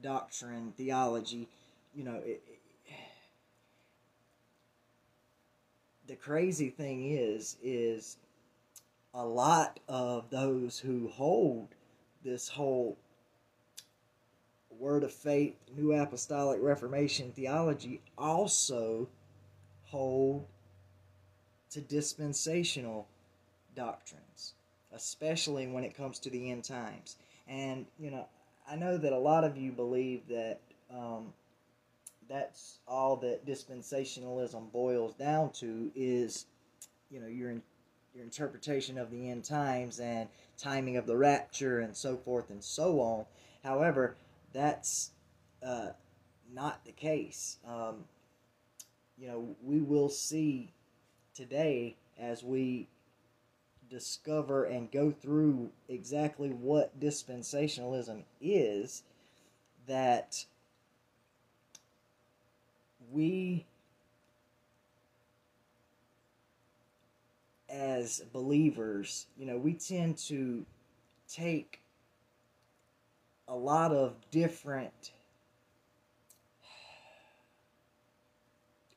doctrine 0.03 0.73
theology, 0.77 1.49
you 1.95 2.05
know, 2.05 2.17
it, 2.25 2.43
it, 2.47 2.59
the 6.07 6.17
crazy 6.17 6.71
thing 6.71 7.13
is, 7.13 7.57
is 7.63 8.17
a 9.15 9.25
lot 9.25 9.79
of 9.89 10.31
those 10.31 10.79
who 10.79 11.09
hold 11.09 11.69
this 12.25 12.49
whole 12.49 12.97
word 14.79 15.05
of 15.05 15.13
faith, 15.13 15.55
new 15.77 15.93
apostolic 15.93 16.59
reformation 16.61 17.31
theology 17.33 18.01
also 18.19 19.09
hold 19.85 20.47
to 21.71 21.81
dispensational 21.81 23.07
doctrines, 23.77 24.55
especially 24.95 25.67
when 25.67 25.85
it 25.85 25.97
comes 25.97 26.19
to 26.21 26.31
the 26.31 26.51
end 26.51 26.65
times. 26.65 27.17
And, 27.49 27.87
you 27.99 28.11
know, 28.11 28.27
I 28.69 28.77
know 28.77 28.97
that 28.97 29.13
a 29.13 29.19
lot 29.19 29.45
of 29.45 29.57
you 29.57 29.73
believe 29.73 30.29
that 30.29 30.61
um, 30.95 31.33
that's 32.29 32.79
all 32.87 33.17
that 33.17 33.47
dispensationalism 33.47 34.73
boils 34.73 35.15
down 35.15 35.51
to 35.53 35.91
is, 35.95 36.47
you 37.11 37.21
know, 37.21 37.27
your 37.27 37.55
your 38.15 38.25
interpretation 38.25 38.99
of 38.99 39.11
the 39.11 39.31
end 39.31 39.43
times 39.43 39.99
and 39.99 40.29
timing 40.59 40.99
of 40.99 41.07
the 41.07 41.17
rapture 41.17 41.81
and 41.81 41.97
so 41.97 42.17
forth 42.17 42.51
and 42.51 42.63
so 42.63 43.01
on. 43.01 43.25
However, 43.65 44.17
that's 44.53 45.13
uh, 45.67 45.89
not 46.53 46.85
the 46.85 46.93
case. 46.93 47.57
Um, 47.67 48.05
you 49.17 49.29
know, 49.29 49.57
we 49.63 49.81
will 49.81 50.11
see 50.11 50.75
today 51.35 51.97
as 52.19 52.43
we 52.43 52.89
discover 53.93 54.65
and 54.65 54.91
go 54.91 55.11
through 55.11 55.71
exactly 55.87 56.49
what 56.49 56.99
dispensationalism 56.99 58.23
is 58.41 59.03
that 59.87 60.47
we 63.13 63.67
as 67.69 68.21
believers, 68.33 69.27
you 69.39 69.45
know, 69.45 69.59
we 69.59 69.75
tend 69.75 70.17
to 70.17 70.65
take 71.29 71.83
a 73.47 73.55
lot 73.55 73.93
of 73.93 74.15
different 74.31 75.13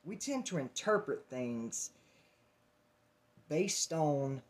we 0.06 0.16
tend 0.16 0.46
to 0.46 0.58
interpret 0.58 1.26
things 1.30 1.90
based 3.50 3.92
on 3.92 4.42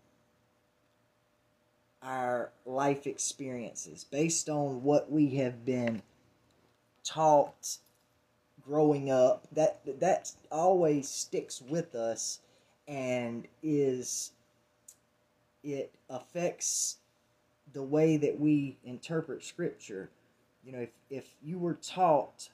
our 2.06 2.52
life 2.66 3.08
experiences, 3.08 4.04
based 4.04 4.48
on 4.48 4.84
what 4.84 5.12
we 5.12 5.36
have 5.36 5.66
been 5.66 6.02
taught 7.04 7.78
growing 8.62 9.10
up. 9.10 9.48
That 9.52 10.00
that 10.00 10.32
always 10.52 11.10
sticks 11.10 11.62
with 11.62 11.96
us 11.96 12.40
and 12.88 13.48
is 13.64 14.32
it 15.64 15.92
affects 16.10 16.98
the 17.74 17.82
way 17.82 18.18
that 18.18 18.40
we 18.40 18.78
interpret 18.84 19.44
scripture. 19.44 20.10
You 20.64 20.72
know, 20.72 20.80
if, 20.80 20.90
if 21.10 21.28
you 21.44 21.58
were 21.58 21.76
taught, 21.76 22.50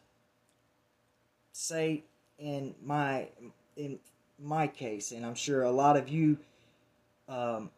say 1.52 2.04
in 2.40 2.74
my 2.84 3.28
in 3.76 4.00
my 4.40 4.68
case, 4.68 5.12
and 5.12 5.26
I'm 5.26 5.36
sure 5.36 5.64
a 5.64 5.72
lot 5.72 5.98
of 5.98 6.10
you 6.10 6.38
um, 7.28 7.70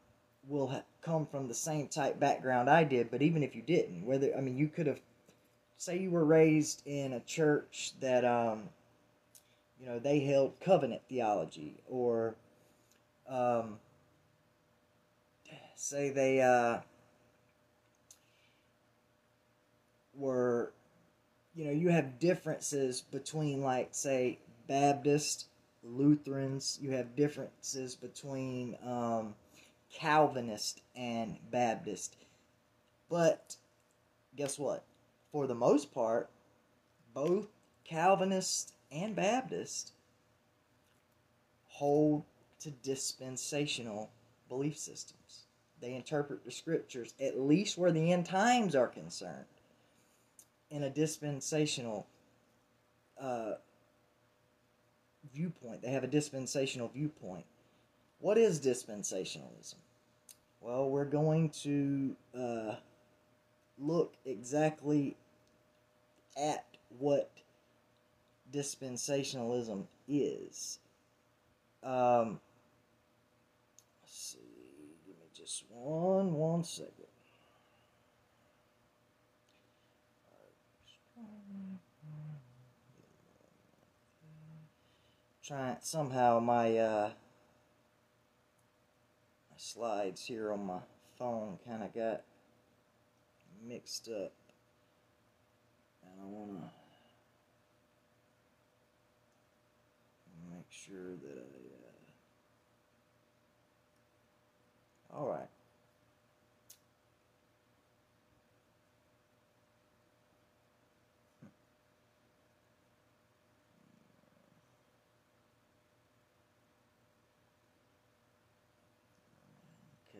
will 0.47 0.67
have 0.67 0.83
come 1.01 1.25
from 1.25 1.47
the 1.47 1.53
same 1.53 1.87
type 1.87 2.19
background 2.19 2.69
I 2.69 2.83
did, 2.83 3.11
but 3.11 3.21
even 3.21 3.43
if 3.43 3.55
you 3.55 3.61
didn't, 3.61 4.05
whether 4.05 4.35
I 4.35 4.41
mean 4.41 4.57
you 4.57 4.67
could 4.67 4.87
have, 4.87 4.99
say 5.77 5.97
you 5.99 6.11
were 6.11 6.25
raised 6.25 6.81
in 6.85 7.13
a 7.13 7.19
church 7.21 7.93
that 7.99 8.25
um, 8.25 8.69
you 9.79 9.85
know 9.85 9.99
they 9.99 10.19
held 10.19 10.59
covenant 10.59 11.01
theology, 11.09 11.75
or 11.87 12.35
um, 13.29 13.79
say 15.75 16.09
they 16.09 16.41
uh, 16.41 16.79
were 20.15 20.71
you 21.55 21.65
know 21.65 21.71
you 21.71 21.89
have 21.89 22.19
differences 22.19 23.01
between 23.01 23.61
like 23.61 23.89
say 23.91 24.39
baptist 24.67 25.47
lutherans 25.83 26.79
you 26.81 26.91
have 26.91 27.15
differences 27.15 27.95
between 27.95 28.77
um, 28.85 29.35
calvinist 29.93 30.81
and 30.95 31.37
baptist 31.51 32.15
but 33.09 33.55
guess 34.35 34.57
what 34.57 34.83
for 35.31 35.47
the 35.47 35.55
most 35.55 35.93
part 35.93 36.29
both 37.13 37.47
calvinist 37.83 38.73
and 38.91 39.15
baptist 39.15 39.91
hold 41.67 42.23
to 42.59 42.71
dispensational 42.71 44.09
belief 44.49 44.77
systems 44.77 45.43
they 45.79 45.93
interpret 45.93 46.43
the 46.43 46.51
scriptures 46.51 47.13
at 47.19 47.39
least 47.39 47.77
where 47.77 47.91
the 47.91 48.11
end 48.11 48.25
times 48.25 48.75
are 48.75 48.87
concerned 48.87 49.45
in 50.71 50.83
a 50.83 50.89
dispensational 50.89 52.07
uh, 53.21 53.53
viewpoint. 55.31 55.81
They 55.81 55.91
have 55.91 56.03
a 56.03 56.07
dispensational 56.07 56.89
viewpoint. 56.89 57.45
What 58.19 58.37
is 58.37 58.59
dispensationalism? 58.59 59.75
Well, 60.63 60.89
we're 60.89 61.03
going 61.03 61.49
to 61.63 62.15
uh, 62.33 62.75
look 63.77 64.13
exactly 64.25 65.17
at 66.41 66.63
what 66.99 67.29
dispensationalism 68.49 69.83
is. 70.07 70.79
Um, 71.83 72.39
let's 74.01 74.17
see. 74.17 74.39
Give 75.05 75.15
me 75.17 75.25
just 75.35 75.65
one, 75.69 76.33
one 76.33 76.63
second. 76.63 76.93
trying 85.45 85.75
somehow 85.81 86.39
my 86.39 86.77
uh, 86.77 87.09
slides 89.63 90.25
here 90.25 90.51
on 90.51 90.65
my 90.65 90.79
phone 91.17 91.57
kind 91.65 91.83
of 91.83 91.93
got 91.95 92.21
mixed 93.65 94.09
up. 94.09 94.33
And 96.03 96.21
I 96.21 96.25
want 96.25 96.51
to 96.51 96.69
make 100.53 100.69
sure 100.69 101.15
that 101.15 101.37
I 101.37 101.45
uh, 105.13 105.17
all 105.17 105.29
right 105.29 105.47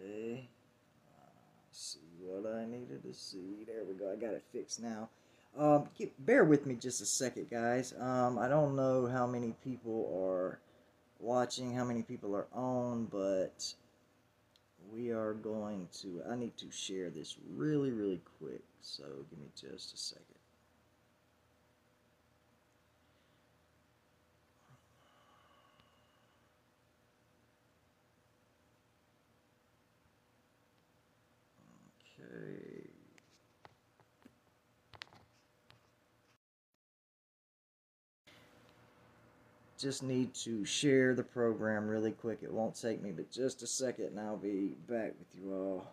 Okay. 0.04 0.50
Uh, 1.08 1.30
see 1.72 2.00
what 2.20 2.52
I 2.52 2.66
needed 2.66 3.03
see. 3.14 3.66
There 3.68 3.84
we 3.88 3.94
go. 3.96 4.12
I 4.12 4.16
got 4.16 4.34
it 4.34 4.44
fixed 4.52 4.82
now. 4.82 5.10
Um, 5.58 5.88
keep, 5.98 6.14
bear 6.20 6.44
with 6.44 6.66
me 6.66 6.76
just 6.76 7.02
a 7.02 7.06
second, 7.06 7.50
guys. 7.50 7.94
Um, 8.00 8.40
I 8.40 8.48
don't 8.48 8.76
know 8.76 9.08
how 9.08 9.28
many 9.28 9.54
people 9.64 10.12
are 10.26 10.60
watching, 11.20 11.74
how 11.76 11.84
many 11.84 12.02
people 12.04 12.36
are 12.36 12.48
on, 12.54 13.06
but 13.06 13.74
we 14.94 15.12
are 15.12 15.34
going 15.34 15.88
to, 16.02 16.22
I 16.30 16.36
need 16.36 16.58
to 16.58 16.72
share 16.72 17.10
this 17.10 17.36
really, 17.56 17.92
really 17.92 18.22
quick. 18.40 18.64
So 18.82 19.04
give 19.30 19.40
me 19.40 19.48
just 19.56 19.94
a 19.94 19.98
second. 19.98 20.26
Okay. 32.20 32.73
Just 39.84 40.02
need 40.02 40.34
to 40.36 40.64
share 40.64 41.14
the 41.14 41.24
program 41.24 41.90
really 41.90 42.14
quick. 42.14 42.40
It 42.42 42.54
won't 42.54 42.74
take 42.74 43.04
me 43.04 43.12
but 43.12 43.30
just 43.30 43.64
a 43.64 43.68
second 43.68 44.06
and 44.06 44.20
I'll 44.22 44.38
be 44.38 44.76
back 44.88 45.12
with 45.20 45.28
you 45.38 45.54
all. 45.54 45.92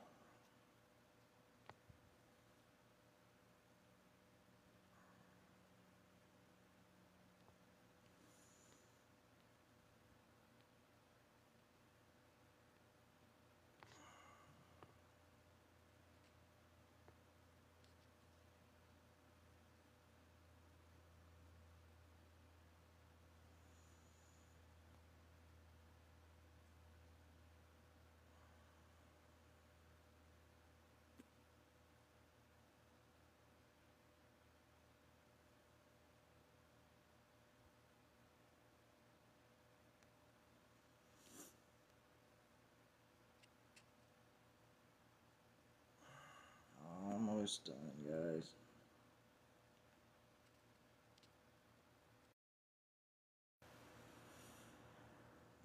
Done, 47.58 48.04
guys. 48.06 48.46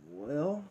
Well, 0.07 0.63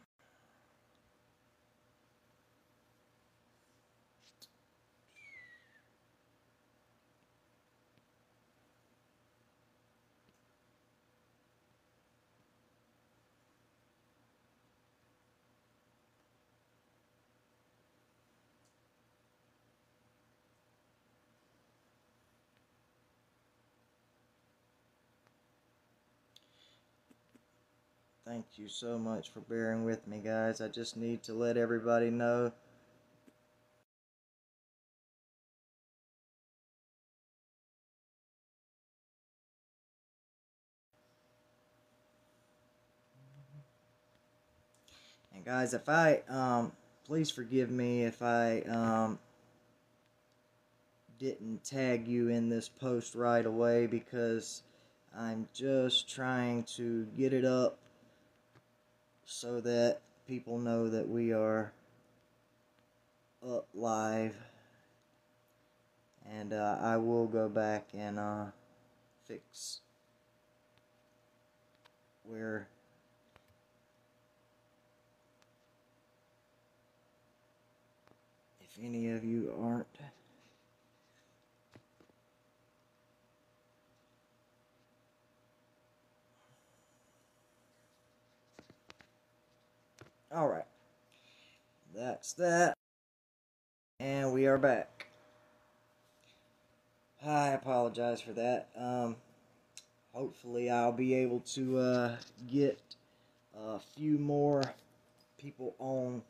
Thank 28.32 28.56
you 28.56 28.66
so 28.66 28.98
much 28.98 29.28
for 29.28 29.40
bearing 29.40 29.84
with 29.84 30.06
me, 30.06 30.18
guys. 30.24 30.62
I 30.62 30.68
just 30.68 30.96
need 30.96 31.22
to 31.24 31.34
let 31.34 31.58
everybody 31.58 32.08
know. 32.08 32.50
And 45.34 45.44
guys, 45.44 45.74
if 45.74 45.86
I 45.90 46.22
um 46.30 46.72
please 47.04 47.30
forgive 47.30 47.70
me 47.70 48.04
if 48.04 48.22
I 48.22 48.60
um 48.62 49.18
didn't 51.18 51.64
tag 51.64 52.08
you 52.08 52.30
in 52.30 52.48
this 52.48 52.70
post 52.70 53.14
right 53.14 53.44
away 53.44 53.84
because 53.86 54.62
I'm 55.14 55.48
just 55.52 56.08
trying 56.08 56.62
to 56.76 57.04
get 57.14 57.34
it 57.34 57.44
up 57.44 57.76
so 59.32 59.60
that 59.60 59.98
people 60.28 60.58
know 60.58 60.88
that 60.90 61.08
we 61.08 61.32
are 61.32 61.72
up 63.44 63.66
live. 63.74 64.36
And 66.30 66.52
uh, 66.52 66.78
I 66.80 66.98
will 66.98 67.26
go 67.26 67.48
back 67.48 67.88
and 67.94 68.18
uh, 68.18 68.44
fix 69.26 69.80
where 72.28 72.68
if 78.60 78.84
any 78.84 79.10
of 79.10 79.24
you 79.24 79.52
aren't 79.60 79.86
All 90.34 90.48
right. 90.48 90.64
That's 91.94 92.32
that. 92.34 92.74
And 94.00 94.32
we 94.32 94.46
are 94.46 94.56
back. 94.56 95.08
I 97.24 97.48
apologize 97.48 98.22
for 98.22 98.32
that. 98.32 98.70
Um, 98.74 99.16
hopefully, 100.14 100.70
I'll 100.70 100.92
be 100.92 101.14
able 101.14 101.40
to 101.54 101.78
uh, 101.78 102.16
get 102.50 102.80
a 103.54 103.78
few 103.78 104.18
more 104.18 104.62
people 105.36 105.74
on 105.78 106.22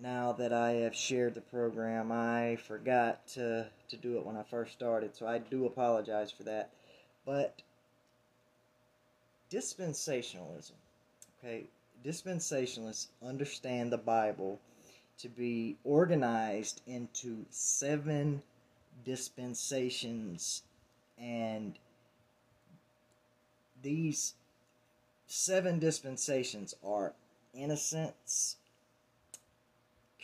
now 0.00 0.32
that 0.32 0.52
I 0.52 0.72
have 0.72 0.94
shared 0.94 1.34
the 1.34 1.40
program. 1.40 2.12
I 2.12 2.58
forgot 2.66 3.26
to, 3.28 3.66
to 3.88 3.96
do 3.96 4.18
it 4.18 4.26
when 4.26 4.36
I 4.36 4.42
first 4.42 4.72
started, 4.72 5.16
so 5.16 5.26
I 5.26 5.38
do 5.38 5.64
apologize 5.64 6.30
for 6.30 6.42
that. 6.42 6.70
But 7.24 7.62
dispensationalism, 9.50 10.72
okay, 11.38 11.64
dispensationalists 12.04 13.08
understand 13.26 13.92
the 13.92 13.98
Bible 13.98 14.60
to 15.18 15.28
be 15.28 15.76
organized 15.84 16.80
into 16.86 17.44
seven 17.50 18.42
dispensations, 19.04 20.62
and 21.18 21.78
these 23.82 24.34
seven 25.26 25.78
dispensations 25.78 26.74
are 26.84 27.12
innocence, 27.54 28.56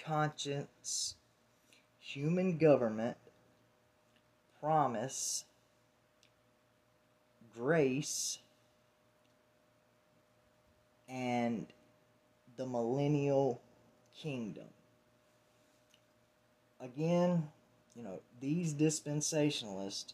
conscience, 0.05 1.15
human 2.01 2.57
government, 2.57 3.17
promise, 4.61 5.45
grace, 7.57 8.39
and 11.09 11.67
the 12.57 12.67
millennial 12.67 13.61
kingdom. 14.17 14.67
Again, 16.81 17.49
you 17.95 18.03
know, 18.03 18.21
these 18.41 18.75
dispensationalists, 18.75 20.13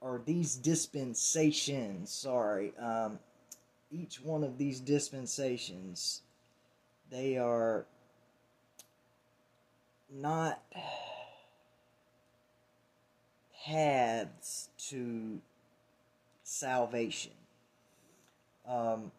or 0.00 0.20
these 0.24 0.56
dispensations, 0.56 2.10
sorry, 2.10 2.72
um, 2.78 3.18
each 3.90 4.20
one 4.20 4.44
of 4.44 4.58
these 4.58 4.80
dispensations, 4.80 6.22
they 7.10 7.38
are 7.38 7.86
not 10.12 10.62
paths 13.64 14.68
to 14.76 15.40
salvation. 16.42 17.32
Um, 18.68 19.10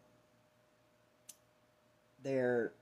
their 2.26 2.72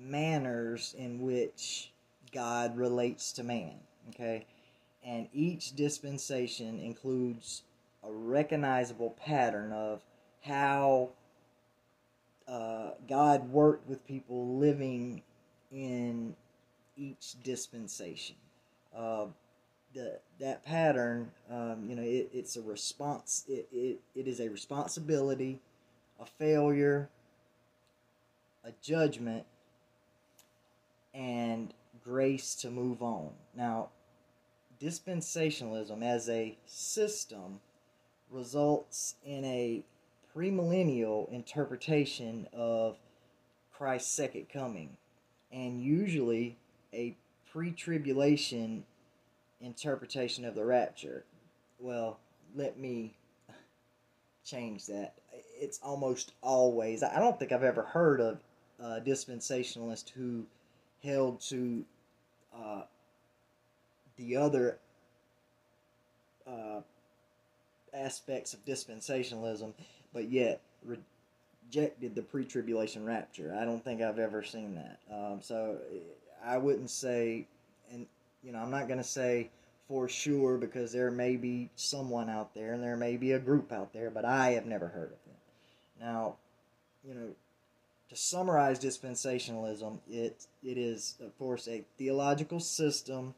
manners 0.00 0.94
in 0.96 1.20
which 1.20 1.92
God 2.32 2.76
relates 2.76 3.32
to 3.32 3.44
man. 3.44 3.74
Okay? 4.10 4.46
And 5.04 5.28
each 5.32 5.76
dispensation 5.76 6.80
includes 6.80 7.62
a 8.02 8.10
recognizable 8.10 9.10
pattern 9.22 9.72
of 9.72 10.02
how 10.42 11.10
uh, 12.46 12.92
God 13.06 13.50
worked 13.50 13.86
with 13.86 14.06
people 14.06 14.56
living 14.56 15.22
in 15.70 16.34
each 16.96 17.34
dispensation. 17.42 18.36
Uh, 18.96 19.26
the 19.94 20.18
that 20.40 20.64
pattern, 20.64 21.30
um, 21.50 21.84
you 21.88 21.94
know, 21.94 22.02
it, 22.02 22.30
it's 22.32 22.56
a 22.56 22.62
response. 22.62 23.44
It, 23.48 23.68
it, 23.72 24.00
it 24.14 24.26
is 24.26 24.40
a 24.40 24.48
responsibility, 24.48 25.60
a 26.20 26.24
failure, 26.26 27.10
a 28.68 28.72
judgment, 28.82 29.44
and 31.14 31.72
grace 32.04 32.54
to 32.56 32.70
move 32.70 33.02
on. 33.02 33.30
Now, 33.56 33.88
dispensationalism 34.80 36.02
as 36.02 36.28
a 36.28 36.56
system 36.66 37.60
results 38.30 39.16
in 39.24 39.44
a 39.44 39.82
premillennial 40.36 41.32
interpretation 41.32 42.46
of 42.52 42.98
Christ's 43.72 44.12
second 44.12 44.48
coming, 44.52 44.96
and 45.50 45.80
usually 45.80 46.56
a 46.92 47.16
pre 47.50 47.72
tribulation 47.72 48.84
interpretation 49.60 50.44
of 50.44 50.54
the 50.54 50.64
rapture. 50.64 51.24
Well, 51.80 52.18
let 52.54 52.78
me 52.78 53.14
change 54.44 54.86
that. 54.86 55.14
It's 55.60 55.78
almost 55.82 56.32
always, 56.42 57.02
I 57.02 57.18
don't 57.18 57.38
think 57.38 57.52
I've 57.52 57.62
ever 57.62 57.82
heard 57.82 58.20
of 58.20 58.38
a 58.78 59.00
dispensationalist 59.00 60.10
who 60.10 60.44
held 61.02 61.40
to 61.40 61.84
uh, 62.54 62.82
the 64.16 64.36
other 64.36 64.78
uh, 66.46 66.80
aspects 67.94 68.54
of 68.54 68.64
dispensationalism, 68.64 69.72
but 70.12 70.30
yet 70.30 70.60
rejected 70.84 72.14
the 72.14 72.22
pre 72.22 72.44
tribulation 72.44 73.04
rapture. 73.04 73.56
I 73.58 73.64
don't 73.64 73.84
think 73.84 74.02
I've 74.02 74.18
ever 74.18 74.42
seen 74.42 74.74
that. 74.74 74.98
Um, 75.12 75.40
so 75.42 75.78
I 76.44 76.58
wouldn't 76.58 76.90
say, 76.90 77.46
and 77.92 78.06
you 78.42 78.52
know, 78.52 78.58
I'm 78.58 78.70
not 78.70 78.86
going 78.88 78.98
to 78.98 79.04
say 79.04 79.50
for 79.88 80.08
sure 80.08 80.58
because 80.58 80.92
there 80.92 81.10
may 81.10 81.36
be 81.36 81.70
someone 81.76 82.28
out 82.28 82.54
there 82.54 82.74
and 82.74 82.82
there 82.82 82.96
may 82.96 83.16
be 83.16 83.32
a 83.32 83.38
group 83.38 83.72
out 83.72 83.92
there, 83.92 84.10
but 84.10 84.24
I 84.24 84.50
have 84.50 84.66
never 84.66 84.88
heard 84.88 85.12
of 85.12 85.24
them. 85.24 85.36
Now, 86.00 86.36
you 87.06 87.14
know, 87.14 87.28
to 88.08 88.16
summarize 88.16 88.78
dispensationalism, 88.78 89.98
it 90.08 90.46
it 90.62 90.78
is 90.78 91.16
of 91.20 91.36
course 91.38 91.68
a 91.68 91.84
theological 91.96 92.60
system 92.60 93.34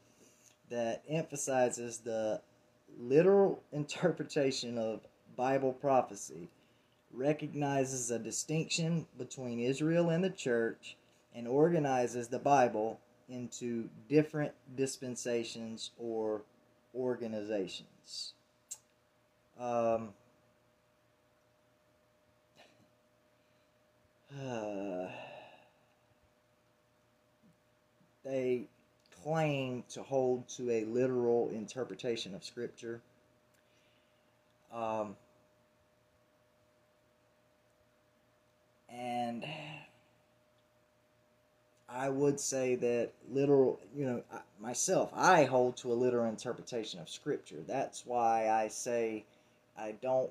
that 0.71 1.03
emphasizes 1.09 1.99
the 1.99 2.41
literal 2.99 3.63
interpretation 3.73 4.79
of 4.79 5.01
Bible 5.37 5.73
prophecy, 5.73 6.49
recognizes 7.13 8.11
a 8.11 8.19
distinction 8.19 9.07
between 9.19 9.61
Israel 9.61 10.11
and 10.11 10.23
the 10.23 10.31
church, 10.31 10.97
and 11.35 11.49
organizes 11.49 12.29
the 12.29 12.39
Bible 12.39 13.01
into 13.29 13.89
different 14.09 14.53
dispensations 14.77 15.93
or 15.99 16.43
organizations. 16.95 18.35
Um, 19.59 20.11
they 28.25 28.65
claim 29.23 29.83
to 29.91 30.03
hold 30.03 30.49
to 30.49 30.71
a 30.71 30.85
literal 30.85 31.51
interpretation 31.51 32.35
of 32.35 32.45
Scripture. 32.45 33.01
Um, 34.73 35.17
and 38.89 39.45
I 41.89 42.09
would 42.09 42.39
say 42.39 42.77
that 42.77 43.11
literal, 43.33 43.81
you 43.97 44.07
know, 44.07 44.23
myself, 44.61 45.11
I 45.15 45.45
hold 45.45 45.77
to 45.79 45.93
a 45.93 45.95
literal 45.95 46.29
interpretation 46.29 47.01
of 47.01 47.11
Scripture. 47.11 47.63
That's 47.67 48.07
why 48.07 48.49
I 48.49 48.69
say 48.69 49.25
I 49.77 49.93
don't 50.01 50.31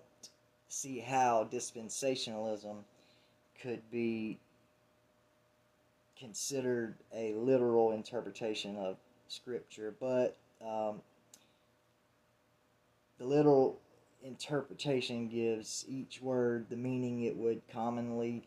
see 0.69 0.99
how 0.99 1.47
dispensationalism 1.51 2.77
could 3.61 3.81
be 3.91 4.39
considered 6.17 6.95
a 7.13 7.33
literal 7.33 7.91
interpretation 7.91 8.75
of 8.77 8.97
Scripture, 9.27 9.93
but 9.99 10.37
um, 10.61 11.01
the 13.19 13.25
literal 13.25 13.79
interpretation 14.23 15.27
gives 15.27 15.85
each 15.87 16.21
word 16.21 16.65
the 16.69 16.75
meaning 16.75 17.23
it 17.23 17.35
would 17.35 17.61
commonly 17.71 18.43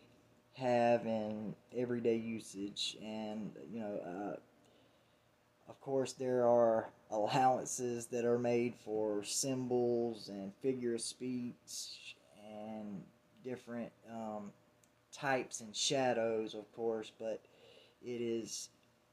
have 0.55 1.07
in 1.07 1.55
everyday 1.77 2.17
usage. 2.17 2.97
And, 3.03 3.53
you 3.73 3.81
know, 3.81 4.01
uh, 4.05 4.37
of 5.69 5.81
course, 5.81 6.13
there 6.13 6.47
are 6.47 6.91
allowances 7.11 8.07
that 8.07 8.25
are 8.25 8.39
made 8.39 8.75
for 8.85 9.25
symbols 9.25 10.29
and 10.29 10.53
figure 10.63 10.95
of 10.95 11.01
speech 11.01 12.17
and 12.47 13.03
different 13.45 13.91
um, 14.11 14.53
types 15.13 15.61
and 15.61 15.75
shadows, 15.75 16.55
of 16.55 16.71
course, 16.75 17.13
but 17.19 17.41
it 18.05 18.21
is 18.21 18.69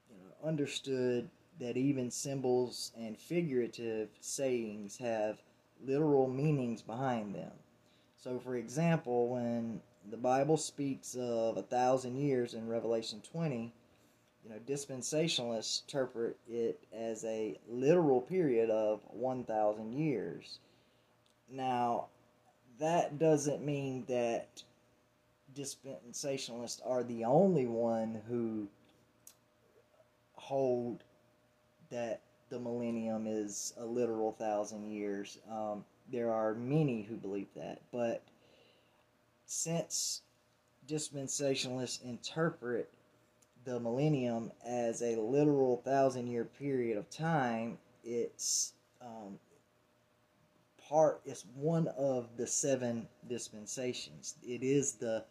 you 0.10 0.18
know, 0.18 0.48
understood 0.48 1.30
that 1.60 1.78
even 1.78 2.10
symbols 2.10 2.92
and 2.98 3.18
figurative 3.18 4.10
sayings 4.22 4.98
have 4.98 5.42
literal 5.86 6.28
meanings 6.28 6.82
behind 6.82 7.36
them. 7.36 7.52
So, 8.16 8.40
for 8.40 8.56
example, 8.56 9.30
when 9.30 9.82
the 10.10 10.18
Bible 10.18 10.58
speaks 10.58 11.16
of 11.16 11.58
a 11.58 11.62
thousand 11.62 12.18
years 12.18 12.54
in 12.54 12.68
Revelation 12.68 13.22
20, 13.32 13.74
you 14.44 14.50
know, 14.50 14.60
dispensationalists 14.68 15.84
interpret 15.84 16.38
it 16.50 16.82
as 16.94 17.24
a 17.26 17.58
literal 17.68 18.22
period 18.22 18.70
of 18.70 19.02
1,000 19.12 19.94
years. 19.94 20.60
Now, 21.52 22.08
that 22.80 23.20
doesn't 23.20 23.66
mean 23.66 24.06
that 24.08 24.64
dispensationalists 25.56 26.82
are 26.86 27.04
the 27.04 27.26
only 27.26 27.66
one 27.66 28.22
who 28.28 28.68
hold 30.34 31.04
that 31.90 32.22
the 32.50 32.60
millennium 32.60 33.26
is 33.28 33.74
a 33.78 33.86
literal 33.86 34.32
thousand 34.32 34.92
years. 34.92 35.40
Um, 35.52 35.86
there 36.12 36.32
are 36.32 36.56
many 36.56 37.04
who 37.04 37.16
believe 37.16 37.54
that, 37.56 37.82
but 37.92 38.24
since 39.46 40.22
dispensationalists 40.88 42.04
interpret 42.04 42.92
the 43.66 43.80
millennium 43.80 44.52
as 44.66 45.02
a 45.02 45.16
literal 45.18 45.78
thousand 45.78 46.28
year 46.28 46.46
period 46.46 46.98
of 46.98 47.10
time, 47.10 47.78
it's 48.04 48.74
um, 49.02 49.38
part, 50.88 51.22
it's 51.26 51.46
one 51.56 51.88
of 51.98 52.38
the 52.38 52.48
seven 52.48 53.08
dispensations. 53.28 54.36
It 54.42 54.64
is 54.64 54.94
the 54.94 55.26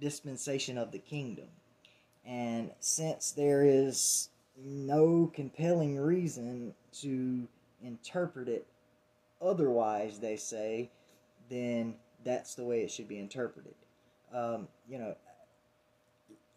dispensation 0.00 0.78
of 0.78 0.92
the 0.92 0.98
kingdom. 0.98 1.48
And 2.24 2.72
since 2.80 3.30
there 3.30 3.64
is 3.64 4.30
no 4.58 5.30
compelling 5.34 5.98
reason 5.98 6.74
to 7.00 7.46
interpret 7.82 8.48
it 8.48 8.66
otherwise, 9.40 10.18
they 10.18 10.36
say, 10.36 10.90
then 11.48 11.94
that's 12.24 12.54
the 12.54 12.64
way 12.64 12.82
it 12.82 12.90
should 12.90 13.08
be 13.08 13.18
interpreted. 13.18 13.74
Um, 14.34 14.66
you 14.88 14.98
know, 14.98 15.14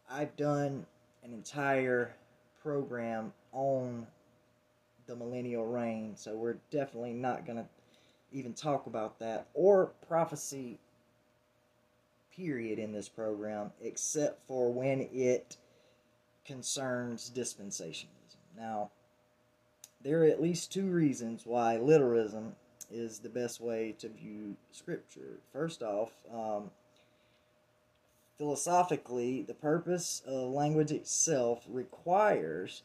I've 0.10 0.36
done 0.36 0.86
an 1.24 1.34
entire 1.34 2.16
program 2.64 3.32
on 3.52 4.08
the 5.06 5.16
millennial 5.16 5.66
reign, 5.66 6.16
so 6.16 6.36
we're 6.36 6.58
definitely 6.72 7.14
not 7.14 7.46
going 7.46 7.58
to 7.58 7.66
even 8.32 8.54
talk 8.54 8.88
about 8.88 9.20
that 9.20 9.48
or 9.54 9.92
prophecy 10.08 10.80
period 12.40 12.80
in 12.80 12.94
this 12.94 13.10
program, 13.10 13.72
except 13.82 14.48
for 14.48 14.72
when 14.72 15.02
it 15.12 15.58
concerns 16.46 17.30
dispensationalism. 17.36 18.38
Now, 18.58 18.92
there 20.02 20.22
are 20.22 20.28
at 20.28 20.42
least 20.42 20.72
two 20.72 20.88
reasons 20.88 21.42
why 21.46 21.78
literalism 21.78 22.56
is 22.90 23.20
the 23.20 23.30
best 23.30 23.60
way 23.60 23.94
to 24.00 24.08
view 24.08 24.56
Scripture. 24.72 25.40
First 25.52 25.84
off, 25.84 26.12
um, 26.34 26.72
philosophically, 28.38 29.42
the 29.42 29.54
purpose 29.54 30.24
of 30.26 30.52
language 30.52 30.92
itself 30.92 31.66
requires 31.68 32.84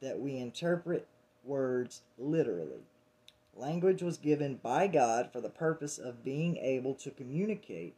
that 0.00 0.18
we 0.18 0.38
interpret 0.38 1.06
words 1.44 2.00
literally. 2.18 2.80
Language 3.54 4.02
was 4.02 4.16
given 4.16 4.58
by 4.62 4.86
God 4.86 5.30
for 5.30 5.40
the 5.40 5.50
purpose 5.50 5.98
of 5.98 6.24
being 6.24 6.56
able 6.56 6.94
to 6.94 7.10
communicate 7.10 7.94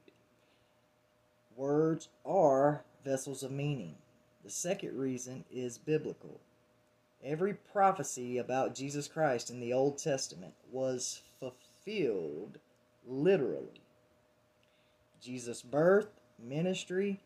Words 1.56 2.08
are 2.24 2.84
vessels 3.02 3.42
of 3.42 3.50
meaning. 3.50 3.94
The 4.44 4.50
second 4.50 4.98
reason 4.98 5.44
is 5.50 5.78
biblical. 5.78 6.40
Every 7.24 7.54
prophecy 7.54 8.36
about 8.36 8.74
Jesus 8.74 9.08
Christ 9.08 9.48
in 9.48 9.58
the 9.58 9.72
Old 9.72 9.96
Testament 9.96 10.52
was 10.70 11.22
fulfilled 11.40 12.58
literally. 13.06 13.80
Jesus' 15.20 15.62
birth, 15.62 16.08
ministry, 16.38 17.20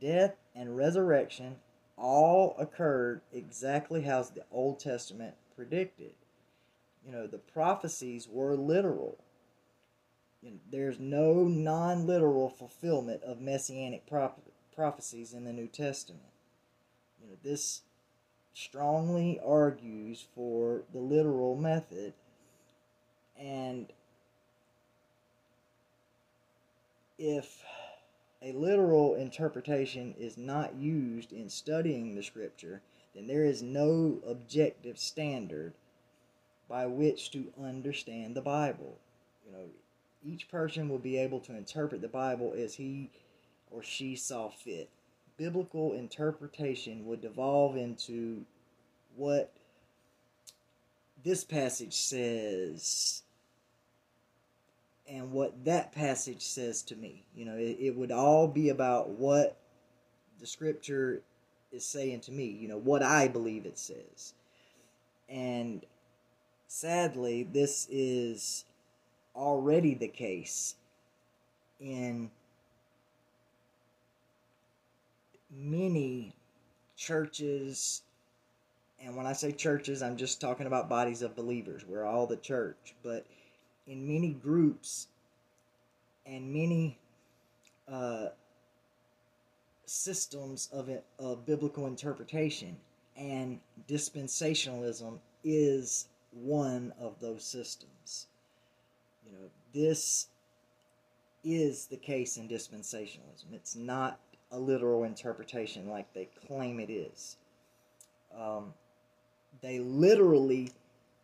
death, 0.00 0.36
and 0.54 0.76
resurrection 0.76 1.56
all 1.96 2.56
occurred 2.58 3.20
exactly 3.32 4.02
how 4.02 4.22
the 4.22 4.44
Old 4.50 4.80
Testament 4.80 5.34
predicted. 5.54 6.12
You 7.06 7.12
know, 7.12 7.26
the 7.26 7.38
prophecies 7.38 8.28
were 8.28 8.56
literal. 8.56 9.18
There's 10.70 10.98
no 10.98 11.44
non 11.44 12.06
literal 12.06 12.48
fulfillment 12.48 13.22
of 13.22 13.40
messianic 13.40 14.06
prop- 14.06 14.40
prophecies 14.74 15.32
in 15.32 15.44
the 15.44 15.52
New 15.52 15.68
Testament. 15.68 16.22
You 17.20 17.28
know, 17.28 17.36
this 17.42 17.82
strongly 18.52 19.40
argues 19.44 20.26
for 20.34 20.82
the 20.92 21.00
literal 21.00 21.56
method 21.56 22.14
and 23.36 23.92
if 27.18 27.62
a 28.42 28.52
literal 28.52 29.14
interpretation 29.14 30.14
is 30.18 30.36
not 30.36 30.74
used 30.74 31.32
in 31.32 31.48
studying 31.48 32.14
the 32.14 32.22
scripture, 32.22 32.82
then 33.14 33.26
there 33.26 33.44
is 33.44 33.62
no 33.62 34.20
objective 34.26 34.98
standard 34.98 35.74
by 36.68 36.86
which 36.86 37.30
to 37.30 37.52
understand 37.60 38.34
the 38.34 38.42
Bible. 38.42 38.98
You 39.46 39.52
know, 39.52 39.64
each 40.24 40.48
person 40.48 40.88
will 40.88 40.98
be 40.98 41.18
able 41.18 41.40
to 41.40 41.56
interpret 41.56 42.00
the 42.00 42.08
Bible 42.08 42.54
as 42.56 42.74
he 42.74 43.10
or 43.70 43.82
she 43.82 44.16
saw 44.16 44.48
fit. 44.48 44.88
Biblical 45.36 45.92
interpretation 45.92 47.04
would 47.06 47.20
devolve 47.20 47.76
into 47.76 48.44
what 49.16 49.52
this 51.24 51.44
passage 51.44 51.94
says 51.94 53.22
and 55.08 55.32
what 55.32 55.64
that 55.64 55.92
passage 55.92 56.42
says 56.42 56.82
to 56.82 56.96
me. 56.96 57.24
You 57.34 57.44
know, 57.44 57.56
it, 57.56 57.76
it 57.80 57.96
would 57.96 58.12
all 58.12 58.48
be 58.48 58.70
about 58.70 59.10
what 59.10 59.56
the 60.40 60.46
scripture 60.46 61.20
is 61.72 61.84
saying 61.84 62.20
to 62.20 62.32
me, 62.32 62.46
you 62.46 62.68
know, 62.68 62.78
what 62.78 63.02
I 63.02 63.28
believe 63.28 63.66
it 63.66 63.78
says. 63.78 64.34
And 65.28 65.84
sadly, 66.68 67.42
this 67.42 67.88
is 67.90 68.64
already 69.34 69.94
the 69.94 70.08
case 70.08 70.76
in 71.80 72.30
many 75.50 76.34
churches. 76.96 78.02
And 79.00 79.16
when 79.16 79.26
I 79.26 79.32
say 79.32 79.52
churches, 79.52 80.02
I'm 80.02 80.16
just 80.16 80.40
talking 80.40 80.66
about 80.66 80.88
bodies 80.88 81.22
of 81.22 81.36
believers. 81.36 81.84
We're 81.86 82.04
all 82.04 82.26
the 82.26 82.36
church. 82.36 82.94
But 83.02 83.26
in 83.86 84.06
many 84.06 84.32
groups 84.32 85.08
and 86.26 86.52
many 86.52 86.98
uh, 87.86 88.28
systems 89.84 90.68
of, 90.72 90.88
it, 90.88 91.04
of 91.18 91.44
biblical 91.44 91.86
interpretation, 91.86 92.76
and 93.16 93.60
dispensationalism 93.88 95.18
is 95.44 96.08
one 96.32 96.92
of 96.98 97.20
those 97.20 97.44
systems. 97.44 98.26
Know, 99.34 99.48
this 99.72 100.28
is 101.42 101.86
the 101.86 101.96
case 101.96 102.36
in 102.36 102.48
dispensationalism. 102.48 103.52
It's 103.52 103.76
not 103.76 104.18
a 104.50 104.58
literal 104.58 105.04
interpretation 105.04 105.88
like 105.88 106.12
they 106.14 106.28
claim 106.46 106.80
it 106.80 106.90
is. 106.90 107.36
Um, 108.38 108.72
they 109.60 109.78
literally 109.78 110.72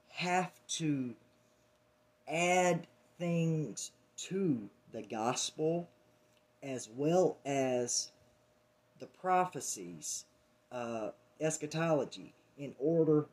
have 0.08 0.52
to 0.68 1.14
add 2.28 2.86
things 3.18 3.92
to 4.16 4.68
the 4.92 5.02
gospel 5.02 5.88
as 6.62 6.88
well 6.94 7.38
as 7.44 8.10
the 8.98 9.06
prophecies, 9.06 10.24
uh, 10.72 11.10
eschatology, 11.40 12.34
in 12.58 12.74
order 12.78 13.26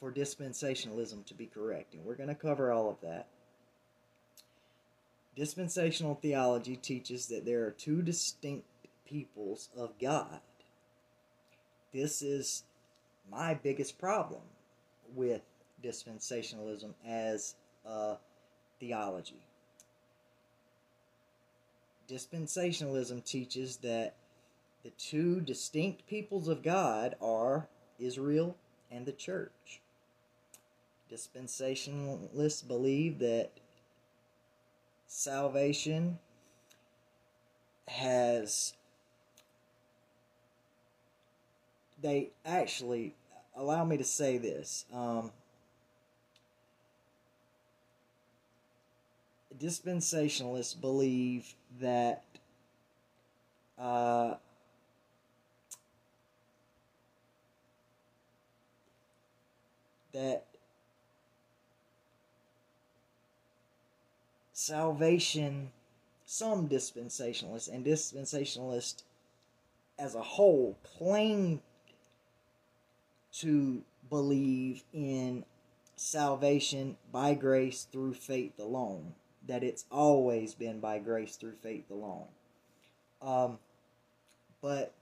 for 0.00 0.10
dispensationalism 0.10 1.24
to 1.26 1.34
be 1.34 1.46
correct. 1.46 1.94
And 1.94 2.04
we're 2.04 2.14
going 2.14 2.28
to 2.28 2.34
cover 2.34 2.72
all 2.72 2.88
of 2.88 3.00
that. 3.02 3.26
Dispensational 5.36 6.14
theology 6.14 6.76
teaches 6.76 7.26
that 7.26 7.44
there 7.44 7.64
are 7.64 7.70
two 7.72 8.02
distinct 8.02 8.66
peoples 9.06 9.68
of 9.76 9.98
God. 9.98 10.40
This 11.92 12.22
is 12.22 12.62
my 13.30 13.54
biggest 13.54 13.98
problem 13.98 14.42
with 15.14 15.42
dispensationalism 15.82 16.94
as 17.06 17.54
a 17.84 18.16
theology. 18.78 19.42
Dispensationalism 22.08 23.24
teaches 23.24 23.78
that 23.78 24.14
the 24.84 24.90
two 24.90 25.40
distinct 25.40 26.06
peoples 26.06 26.48
of 26.48 26.62
God 26.62 27.16
are 27.20 27.68
Israel 27.98 28.56
and 28.90 29.06
the 29.06 29.12
church. 29.12 29.80
Dispensationalists 31.10 32.66
believe 32.66 33.18
that 33.20 33.52
salvation 35.16 36.18
has 37.86 38.72
they 42.02 42.30
actually 42.44 43.14
allow 43.56 43.84
me 43.84 43.96
to 43.96 44.02
say 44.02 44.38
this 44.38 44.84
um, 44.92 45.30
dispensationalists 49.56 50.78
believe 50.80 51.54
that 51.80 52.24
uh, 53.78 54.34
that 60.12 60.44
salvation, 64.66 65.70
some 66.24 66.68
dispensationalists 66.68 67.72
and 67.72 67.84
dispensationalists 67.84 69.02
as 69.98 70.14
a 70.14 70.22
whole 70.22 70.78
claim 70.96 71.60
to 73.32 73.82
believe 74.08 74.82
in 74.92 75.44
salvation 75.96 76.96
by 77.12 77.34
grace 77.34 77.86
through 77.92 78.14
faith 78.14 78.58
alone 78.58 79.14
that 79.46 79.62
it's 79.62 79.84
always 79.90 80.54
been 80.54 80.80
by 80.80 80.98
grace 80.98 81.36
through 81.36 81.56
faith 81.62 81.90
alone. 81.90 82.26
Um, 83.20 83.58
but 84.62 84.94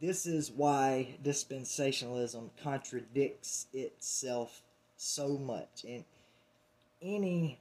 this 0.00 0.24
is 0.24 0.50
why 0.50 1.18
dispensationalism 1.22 2.50
contradicts 2.62 3.66
itself 3.74 4.62
so 4.96 5.36
much. 5.36 5.84
And 5.86 6.04
any 7.02 7.58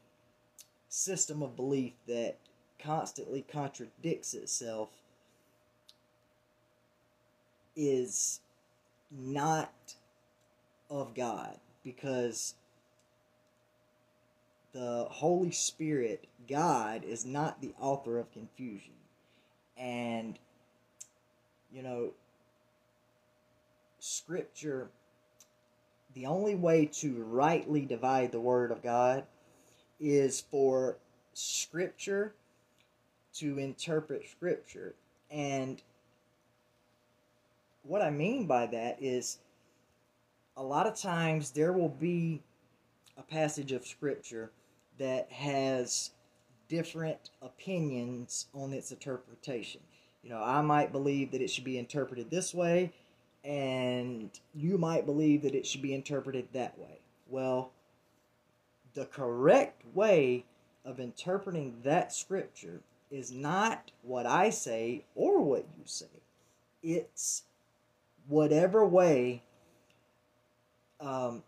system 0.90 1.42
of 1.42 1.56
belief 1.56 1.94
that 2.08 2.38
constantly 2.80 3.46
contradicts 3.52 4.34
itself 4.34 4.90
is 7.76 8.40
not 9.12 9.96
of 10.90 11.14
God 11.14 11.58
because 11.84 12.56
the 14.74 15.08
Holy 15.10 15.52
Spirit, 15.52 16.28
God, 16.50 17.04
is 17.04 17.26
not 17.26 17.62
the 17.62 17.74
author 17.80 18.20
of 18.20 18.32
confusion. 18.32 18.94
And, 19.78 20.38
you 21.72 21.84
know, 21.84 22.12
Scripture, 24.00 24.90
the 26.18 26.26
only 26.26 26.56
way 26.56 26.88
to 26.88 27.24
rightly 27.26 27.82
divide 27.82 28.32
the 28.32 28.40
Word 28.40 28.72
of 28.72 28.82
God 28.82 29.24
is 30.00 30.42
for 30.42 30.98
Scripture 31.34 32.34
to 33.36 33.60
interpret 33.60 34.28
Scripture. 34.28 34.96
And 35.30 35.80
what 37.84 38.02
I 38.02 38.10
mean 38.10 38.48
by 38.48 38.66
that 38.66 38.98
is 39.00 39.38
a 40.56 40.64
lot 40.64 40.88
of 40.88 40.96
times 40.96 41.52
there 41.52 41.72
will 41.72 41.90
be 41.90 42.42
a 43.16 43.22
passage 43.22 43.72
of 43.72 43.86
Scripture 43.86 44.50
that 44.98 45.32
has 45.32 46.10
different 46.68 47.30
opinions 47.44 48.48
on 48.56 48.74
its 48.74 48.92
interpretation. 48.92 49.82
You 50.24 50.32
know, 50.32 50.42
I 50.42 50.62
might 50.62 50.92
believe 50.92 51.32
that 51.32 51.42
it 51.42 51.52
should 51.52 51.64
be 51.64 51.78
interpreted 51.78 52.32
this 52.32 52.56
way, 52.56 52.92
and 53.44 54.30
you 54.54 54.78
might 54.78 55.06
believe 55.06 55.42
that 55.44 55.56
it 55.56 55.66
should 55.66 55.82
be 55.82 55.94
interpreted 55.94 56.48
that 56.54 56.78
way. 56.78 57.00
Well, 57.28 57.72
the 58.94 59.06
correct 59.06 59.84
way 59.94 60.46
of 60.86 61.00
interpreting 61.00 61.76
that 61.84 62.14
scripture 62.14 62.82
is 63.12 63.32
not 63.32 63.92
what 64.02 64.26
I 64.26 64.50
say 64.50 65.06
or 65.16 65.42
what 65.42 65.66
you 65.78 65.84
say. 65.86 66.06
It's 66.84 67.44
whatever 68.28 68.86
way 68.86 69.44
um, 71.00 71.44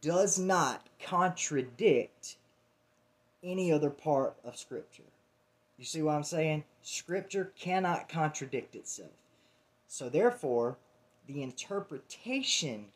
does 0.00 0.38
not 0.38 0.86
contradict 1.02 2.36
any 3.42 3.72
other 3.72 3.90
part 3.90 4.36
of 4.44 4.56
Scripture. 4.56 5.02
You 5.78 5.84
see 5.84 6.02
what 6.02 6.14
I'm 6.14 6.24
saying? 6.24 6.64
Scripture 6.82 7.52
cannot 7.58 8.08
contradict 8.08 8.74
itself. 8.74 9.10
So, 9.92 10.08
therefore, 10.08 10.78
the 11.26 11.42
interpretation 11.42 12.86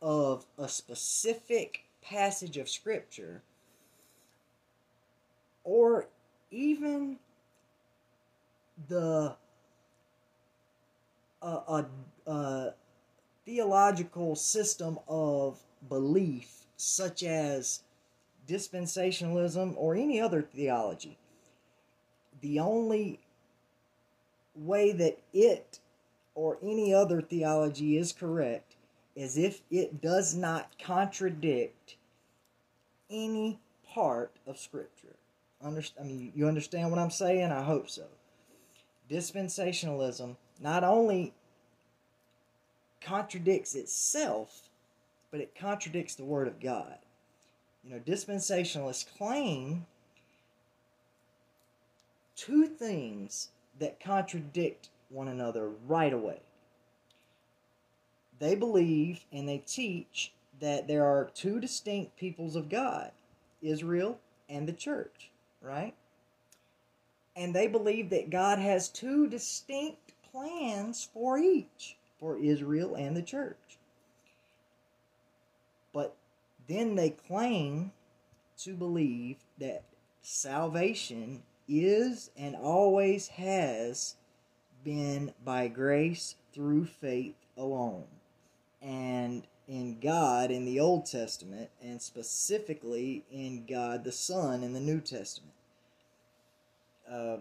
of 0.00 0.46
a 0.56 0.68
specific 0.68 1.86
passage 2.00 2.56
of 2.58 2.68
Scripture 2.68 3.42
or 5.64 6.06
even 6.52 7.18
the 8.88 9.34
uh, 11.42 11.60
a, 12.26 12.30
a 12.30 12.74
theological 13.44 14.36
system 14.36 15.00
of 15.08 15.58
belief 15.88 16.66
such 16.76 17.24
as 17.24 17.82
dispensationalism 18.46 19.74
or 19.76 19.96
any 19.96 20.20
other 20.20 20.40
theology 20.40 21.18
the 22.42 22.60
only 22.60 23.18
way 24.54 24.92
that 24.92 25.18
it 25.32 25.80
or 26.34 26.58
any 26.62 26.92
other 26.92 27.20
theology 27.20 27.96
is 27.96 28.12
correct 28.12 28.76
is 29.14 29.36
if 29.36 29.62
it 29.70 30.00
does 30.00 30.34
not 30.34 30.70
contradict 30.82 31.96
any 33.10 33.60
part 33.92 34.32
of 34.46 34.58
Scripture. 34.58 35.16
Underst- 35.64 36.00
I 36.00 36.04
mean, 36.04 36.32
you 36.34 36.48
understand 36.48 36.90
what 36.90 36.98
I'm 36.98 37.10
saying? 37.10 37.52
I 37.52 37.62
hope 37.62 37.88
so. 37.88 38.06
Dispensationalism 39.10 40.36
not 40.60 40.82
only 40.82 41.32
contradicts 43.00 43.74
itself, 43.74 44.68
but 45.30 45.40
it 45.40 45.54
contradicts 45.58 46.14
the 46.14 46.24
Word 46.24 46.48
of 46.48 46.60
God. 46.60 46.98
You 47.84 47.90
know, 47.94 48.00
dispensationalists 48.00 49.06
claim 49.16 49.86
two 52.34 52.66
things 52.66 53.50
that 53.78 54.00
contradict 54.00 54.88
one 55.14 55.28
another 55.28 55.70
right 55.86 56.12
away. 56.12 56.40
They 58.38 58.54
believe 58.54 59.24
and 59.32 59.48
they 59.48 59.58
teach 59.58 60.32
that 60.60 60.88
there 60.88 61.04
are 61.04 61.30
two 61.34 61.60
distinct 61.60 62.16
peoples 62.16 62.56
of 62.56 62.68
God 62.68 63.12
Israel 63.62 64.18
and 64.48 64.68
the 64.68 64.72
church, 64.72 65.30
right? 65.62 65.94
And 67.36 67.54
they 67.54 67.66
believe 67.66 68.10
that 68.10 68.30
God 68.30 68.58
has 68.58 68.88
two 68.88 69.26
distinct 69.26 70.12
plans 70.30 71.08
for 71.12 71.38
each, 71.38 71.96
for 72.18 72.36
Israel 72.36 72.94
and 72.94 73.16
the 73.16 73.22
church. 73.22 73.78
But 75.92 76.14
then 76.68 76.94
they 76.94 77.10
claim 77.10 77.92
to 78.58 78.74
believe 78.74 79.36
that 79.58 79.84
salvation 80.22 81.42
is 81.68 82.30
and 82.36 82.54
always 82.54 83.28
has 83.28 84.16
been 84.84 85.32
by 85.44 85.68
grace 85.68 86.36
through 86.52 86.86
faith 86.86 87.36
alone. 87.56 88.04
And 88.82 89.46
in 89.66 89.98
God 89.98 90.50
in 90.50 90.64
the 90.64 90.80
Old 90.80 91.06
Testament, 91.06 91.70
and 91.82 92.00
specifically 92.00 93.24
in 93.30 93.64
God 93.66 94.04
the 94.04 94.12
Son 94.12 94.62
in 94.62 94.72
the 94.72 94.80
New 94.80 95.00
Testament. 95.00 95.54
Uh, 97.10 97.38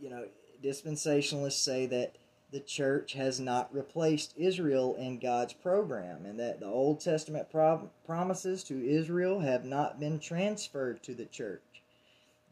you 0.00 0.10
know, 0.10 0.26
dispensationalists 0.62 1.52
say 1.52 1.86
that 1.86 2.16
the 2.50 2.60
church 2.60 3.12
has 3.12 3.38
not 3.38 3.74
replaced 3.74 4.32
Israel 4.36 4.96
in 4.96 5.18
God's 5.18 5.52
program, 5.52 6.24
and 6.24 6.40
that 6.40 6.60
the 6.60 6.66
Old 6.66 7.00
Testament 7.00 7.50
pro- 7.50 7.90
promises 8.06 8.64
to 8.64 8.88
Israel 8.88 9.40
have 9.40 9.64
not 9.64 10.00
been 10.00 10.18
transferred 10.18 11.02
to 11.02 11.14
the 11.14 11.26
church. 11.26 11.62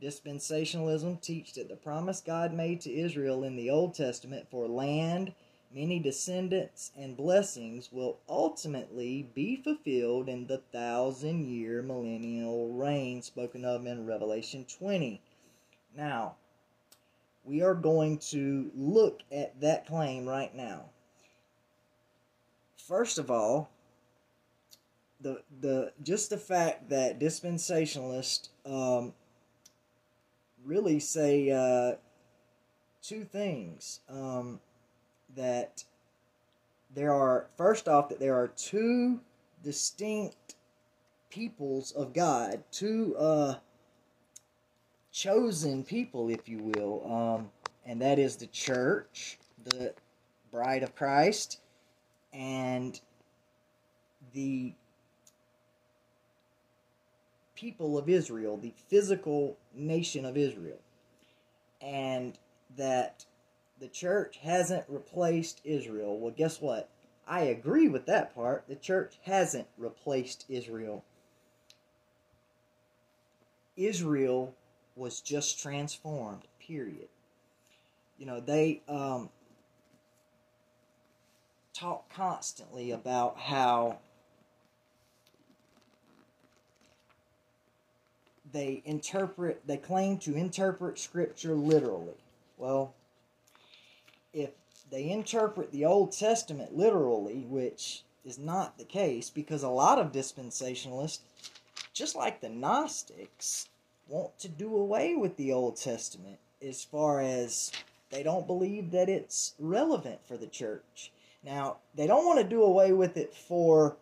Dispensationalism 0.03 1.20
teach 1.20 1.55
that 1.55 1.68
the 1.68 1.76
promise 1.76 2.20
God 2.20 2.53
made 2.53 2.80
to 2.82 2.92
Israel 2.92 3.44
in 3.44 3.57
the 3.57 3.70
Old 3.70 3.94
Testament 3.94 4.47
for 4.51 4.68
land, 4.68 5.32
many 5.74 5.99
descendants, 5.99 6.92
and 6.97 7.16
blessings 7.16 7.90
will 7.90 8.18
ultimately 8.28 9.30
be 9.34 9.57
fulfilled 9.57 10.28
in 10.28 10.47
the 10.47 10.59
thousand 10.59 11.47
year 11.47 11.82
millennial 11.82 12.72
reign 12.72 13.22
spoken 13.22 13.64
of 13.64 13.86
in 13.86 14.07
Revelation 14.07 14.66
20. 14.78 15.22
Now, 15.97 16.36
we 17.44 17.62
are 17.62 17.74
going 17.74 18.18
to 18.18 18.70
look 18.74 19.22
at 19.32 19.61
that 19.61 19.86
claim 19.86 20.26
right 20.26 20.55
now. 20.55 20.90
First 22.76 23.18
of 23.18 23.30
all, 23.30 23.70
the 25.20 25.42
the 25.61 25.92
just 26.03 26.30
the 26.30 26.36
fact 26.36 26.90
that 26.90 27.18
dispensationalists 27.18 28.49
um, 28.66 29.14
really 30.67 31.01
say 31.01 31.51
uh, 31.51 31.97
two 33.03 33.25
things. 33.25 34.01
Um, 34.09 34.61
that 35.37 35.85
there 36.95 37.12
are, 37.12 37.47
first 37.57 37.89
off, 37.89 38.09
that 38.09 38.19
there 38.19 38.35
are 38.35 38.49
two 38.49 39.21
distinct 39.62 40.57
peoples 41.31 41.93
of 41.93 42.12
God, 42.12 42.62
two 42.73 43.14
uh, 43.19 43.57
chosen 45.12 45.85
people, 45.85 46.31
if 46.31 46.49
you 46.49 46.59
will, 46.59 47.12
um, 47.12 47.51
and 47.85 48.01
that 48.01 48.19
is 48.19 48.37
the 48.37 48.47
church, 48.47 49.39
the 49.64 49.95
bride 50.51 50.83
of 50.83 50.95
Christ, 50.95 51.61
and 52.33 52.99
the 54.33 54.73
people 57.55 57.99
of 57.99 58.09
Israel, 58.09 58.57
the 58.57 58.75
physical 58.89 59.57
nation 59.77 60.24
of 60.24 60.37
Israel. 60.37 60.81
And 61.81 62.39
that 62.77 63.24
the 63.79 63.89
church 63.89 64.39
hasn't 64.39 64.85
replaced 64.89 65.61
Israel. 65.64 66.18
Well, 66.18 66.35
guess 66.37 66.61
what? 66.61 66.89
I 67.27 67.43
agree 67.43 67.89
with 67.89 68.07
that 68.07 68.35
part. 68.35 68.64
The 68.68 68.77
church 68.77 69.18
hasn't 69.22 69.66
replaced 69.77 70.45
Israel. 70.49 71.05
Israel 73.77 74.55
was 74.95 75.20
just 75.20 75.61
transformed, 75.61 76.43
period. 76.59 77.09
You 78.18 78.27
know, 78.27 78.41
they 78.41 78.81
um, 78.89 79.29
talk 81.74 82.11
constantly 82.12 82.91
about 82.93 83.39
how 83.39 83.99
they 88.53 88.82
interpret, 88.84 89.66
they 89.66 89.76
claim 89.76 90.18
to 90.18 90.34
interpret 90.34 90.99
Scripture 90.99 91.55
literally. 91.55 92.14
Well, 92.57 92.94
if 94.32 94.51
they 94.90 95.11
interpret 95.11 95.72
the 95.72 95.84
Old 95.84 96.12
Testament 96.12 96.76
literally, 96.76 97.44
which 97.49 98.05
is 98.24 98.38
not 98.38 98.78
the 98.78 98.84
case, 98.84 99.30
because 99.30 99.62
a 99.62 99.68
lot 99.68 99.99
of 99.99 100.12
dispensationalists, 100.12 101.20
just 101.92 102.16
like 102.16 102.40
the 102.40 102.49
Gnostics, 102.49 103.68
want 104.09 104.38
to 104.38 104.49
do 104.49 104.76
away 104.76 105.14
with 105.16 105.36
the 105.36 105.53
Old 105.53 105.76
Testament 105.76 106.38
as 106.66 106.84
far 106.84 107.20
as 107.20 107.72
they 108.11 108.22
don't 108.22 108.47
believe 108.47 108.90
that 108.92 109.09
it's 109.09 109.55
relevant 109.59 110.20
for 110.26 110.36
the 110.36 110.47
church. 110.47 111.11
Now, 111.44 111.78
they 111.94 112.07
don't 112.07 112.24
want 112.24 112.38
to 112.38 112.49
do 112.49 112.62
away 112.62 112.92
with 112.92 113.16
it 113.16 113.34
for 113.34 113.97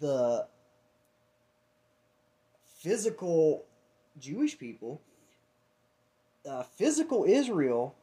the 0.00 0.46
physical 2.84 3.64
Jewish 4.20 4.58
people, 4.58 5.00
uh, 6.48 6.62
physical 6.62 7.24
Israel, 7.24 7.94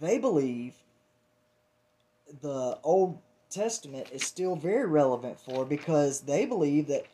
they 0.00 0.18
believe 0.18 0.74
the 2.42 2.76
Old 2.82 3.20
Testament 3.50 4.08
is 4.12 4.24
still 4.24 4.56
very 4.56 4.86
relevant 4.86 5.38
for 5.38 5.64
because 5.64 6.22
they 6.22 6.44
believe 6.44 6.88
that 6.88 7.06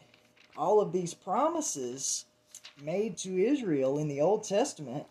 all 0.57 0.81
of 0.81 0.93
these 0.93 1.13
promises 1.13 2.25
made 2.83 3.19
to 3.19 3.37
Israel 3.37 3.99
in 3.99 4.09
the 4.09 4.23
Old 4.23 4.43
Testament 4.45 5.05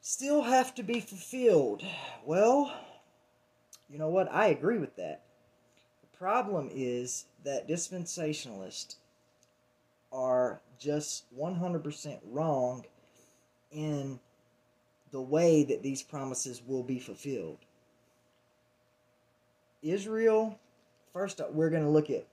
still 0.00 0.42
have 0.42 0.74
to 0.74 0.82
be 0.82 0.98
fulfilled. 0.98 1.84
Well, 2.24 2.72
you 3.88 3.98
know 3.98 4.08
what? 4.08 4.32
I 4.32 4.48
agree 4.48 4.78
with 4.78 4.96
that. 4.96 5.22
Problem 6.22 6.70
is 6.72 7.24
that 7.42 7.66
dispensationalists 7.66 8.94
are 10.12 10.60
just 10.78 11.24
100% 11.36 12.20
wrong 12.30 12.84
in 13.72 14.20
the 15.10 15.20
way 15.20 15.64
that 15.64 15.82
these 15.82 16.00
promises 16.00 16.62
will 16.64 16.84
be 16.84 17.00
fulfilled. 17.00 17.58
Israel, 19.82 20.60
first 21.12 21.40
we're 21.50 21.70
going 21.70 21.82
to 21.82 21.90
look 21.90 22.08
at 22.08 22.24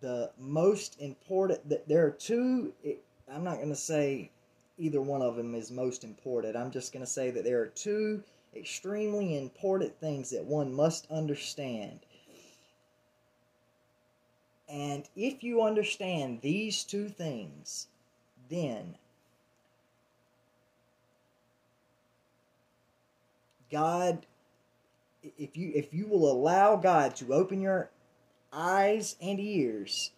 the 0.00 0.30
most 0.38 0.98
important 0.98 1.68
that 1.68 1.86
there 1.86 2.06
are 2.06 2.12
two 2.12 2.72
eh, 2.86 2.94
I'm 3.30 3.44
not 3.44 3.56
going 3.56 3.68
to 3.68 3.76
say 3.76 4.30
either 4.78 5.02
one 5.02 5.20
of 5.20 5.36
them 5.36 5.54
is 5.54 5.70
most 5.70 6.04
important. 6.04 6.56
I'm 6.56 6.70
just 6.70 6.90
going 6.90 7.04
to 7.04 7.10
say 7.10 7.30
that 7.32 7.44
there 7.44 7.60
are 7.60 7.66
two 7.66 8.22
extremely 8.54 9.36
important 9.36 9.94
things 10.00 10.30
that 10.30 10.42
one 10.42 10.72
must 10.72 11.06
understand 11.10 12.05
and 14.68 15.08
if 15.14 15.42
you 15.42 15.62
understand 15.62 16.40
these 16.40 16.82
two 16.82 17.08
things, 17.08 17.86
then 18.48 18.96
God 23.70 24.26
if 25.38 25.56
you 25.56 25.72
if 25.74 25.92
you 25.92 26.06
will 26.06 26.30
allow 26.30 26.76
God 26.76 27.16
to 27.16 27.32
open 27.32 27.60
your 27.60 27.90
eyes 28.52 29.16
and 29.20 29.40
ears 29.40 30.12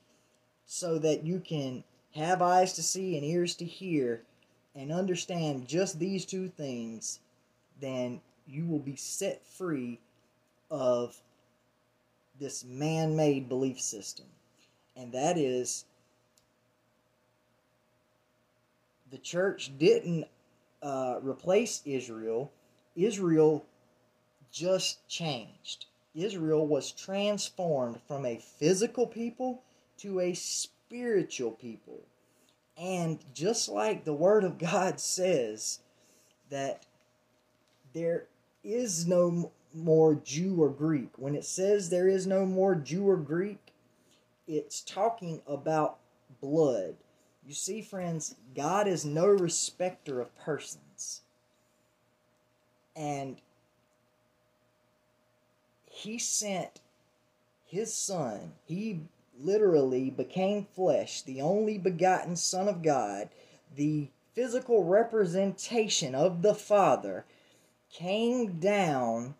so 0.66 0.98
that 0.98 1.24
you 1.24 1.40
can 1.40 1.84
have 2.14 2.42
eyes 2.42 2.74
to 2.74 2.82
see 2.82 3.16
and 3.16 3.24
ears 3.24 3.54
to 3.56 3.64
hear 3.64 4.22
and 4.74 4.92
understand 4.92 5.66
just 5.66 5.98
these 5.98 6.24
two 6.24 6.48
things, 6.48 7.20
then 7.80 8.20
you 8.46 8.66
will 8.66 8.78
be 8.78 8.96
set 8.96 9.44
free 9.46 9.98
of 10.70 11.20
this 12.38 12.64
man 12.64 13.16
made 13.16 13.48
belief 13.48 13.80
system. 13.80 14.26
And 14.98 15.12
that 15.12 15.38
is 15.38 15.84
the 19.10 19.18
church 19.18 19.70
didn't 19.78 20.26
uh, 20.82 21.20
replace 21.22 21.82
Israel, 21.86 22.52
Israel 22.96 23.64
just 24.50 25.06
changed. 25.08 25.86
Israel 26.14 26.66
was 26.66 26.90
transformed 26.90 28.00
from 28.08 28.26
a 28.26 28.38
physical 28.38 29.06
people 29.06 29.62
to 29.98 30.18
a 30.20 30.34
spiritual 30.34 31.52
people. 31.52 32.00
And 32.76 33.18
just 33.34 33.68
like 33.68 34.04
the 34.04 34.12
Word 34.12 34.42
of 34.42 34.58
God 34.58 34.98
says 35.00 35.80
that 36.50 36.86
there 37.94 38.26
is 38.64 39.06
no 39.06 39.52
more 39.74 40.14
Jew 40.16 40.62
or 40.62 40.70
Greek, 40.70 41.10
when 41.16 41.34
it 41.34 41.44
says 41.44 41.88
there 41.90 42.08
is 42.08 42.26
no 42.26 42.44
more 42.46 42.74
Jew 42.74 43.08
or 43.08 43.16
Greek, 43.16 43.67
it's 44.48 44.80
talking 44.80 45.42
about 45.46 45.98
blood. 46.40 46.96
You 47.46 47.54
see, 47.54 47.82
friends, 47.82 48.34
God 48.56 48.88
is 48.88 49.04
no 49.04 49.26
respecter 49.26 50.20
of 50.20 50.36
persons. 50.38 51.22
And 52.96 53.36
He 55.86 56.18
sent 56.18 56.80
His 57.66 57.94
Son, 57.94 58.52
He 58.64 59.02
literally 59.40 60.10
became 60.10 60.66
flesh, 60.74 61.22
the 61.22 61.40
only 61.40 61.78
begotten 61.78 62.34
Son 62.34 62.68
of 62.68 62.82
God, 62.82 63.28
the 63.76 64.08
physical 64.34 64.84
representation 64.84 66.14
of 66.14 66.42
the 66.42 66.54
Father, 66.54 67.24
came 67.90 68.58
down, 68.58 69.34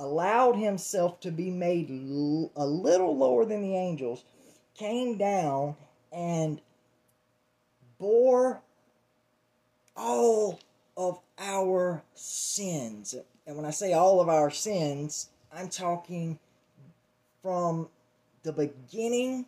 allowed 0.00 0.56
himself 0.56 1.20
to 1.20 1.30
be 1.30 1.50
made 1.50 1.90
a 1.90 2.64
little 2.64 3.16
lower 3.16 3.44
than 3.44 3.60
the 3.60 3.76
angels, 3.76 4.24
came 4.74 5.18
down 5.18 5.76
and 6.10 6.58
bore 7.98 8.62
all 9.94 10.58
of 10.96 11.20
our 11.38 12.02
sins. 12.14 13.14
And 13.46 13.56
when 13.56 13.66
I 13.66 13.70
say 13.70 13.92
all 13.92 14.22
of 14.22 14.28
our 14.30 14.50
sins, 14.50 15.28
I'm 15.52 15.68
talking 15.68 16.38
from 17.42 17.88
the 18.42 18.52
beginning 18.52 19.44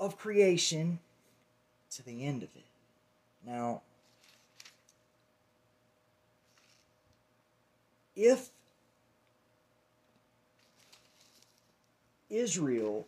of 0.00 0.18
creation 0.18 0.98
to 1.92 2.04
the 2.04 2.24
end 2.24 2.42
of 2.42 2.48
it. 2.56 2.64
Now, 3.46 3.82
if 8.16 8.50
Israel 12.32 13.06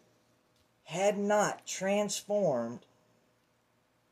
had 0.85 1.18
not 1.18 1.66
transformed 1.66 2.81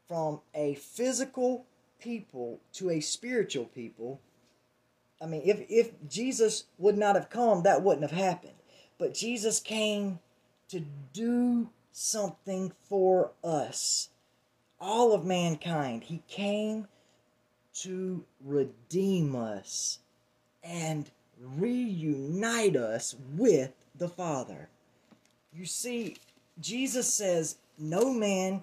from 0.09 0.41
a 0.55 0.75
physical 0.75 1.67
people 2.01 2.61
to 2.73 2.91
a 2.91 3.01
spiritual 3.01 3.67
people, 3.67 4.21
I 5.21 5.27
mean, 5.27 5.43
if, 5.45 5.65
if 5.69 5.93
Jesus 6.09 6.65
would 6.79 6.99
not 6.99 7.15
have 7.15 7.31
come, 7.31 7.63
that 7.63 7.83
wouldn't 7.83 8.11
have 8.11 8.19
happened. 8.19 8.55
But 8.99 9.15
Jesus 9.15 9.61
came 9.61 10.19
to 10.69 10.85
do 11.13 11.71
something 11.93 12.73
for 12.89 13.31
us, 13.45 14.09
all 14.81 15.13
of 15.13 15.25
mankind. 15.25 16.05
He 16.05 16.23
came 16.27 16.89
to 17.75 18.25
redeem 18.45 19.37
us 19.37 19.99
and 20.63 21.11
reunite 21.41 22.77
us 22.77 23.15
with 23.37 23.73
the 23.95 24.09
Father. 24.09 24.69
You 25.55 25.67
see, 25.67 26.17
Jesus 26.61 27.13
says, 27.13 27.57
No 27.79 28.13
man 28.13 28.63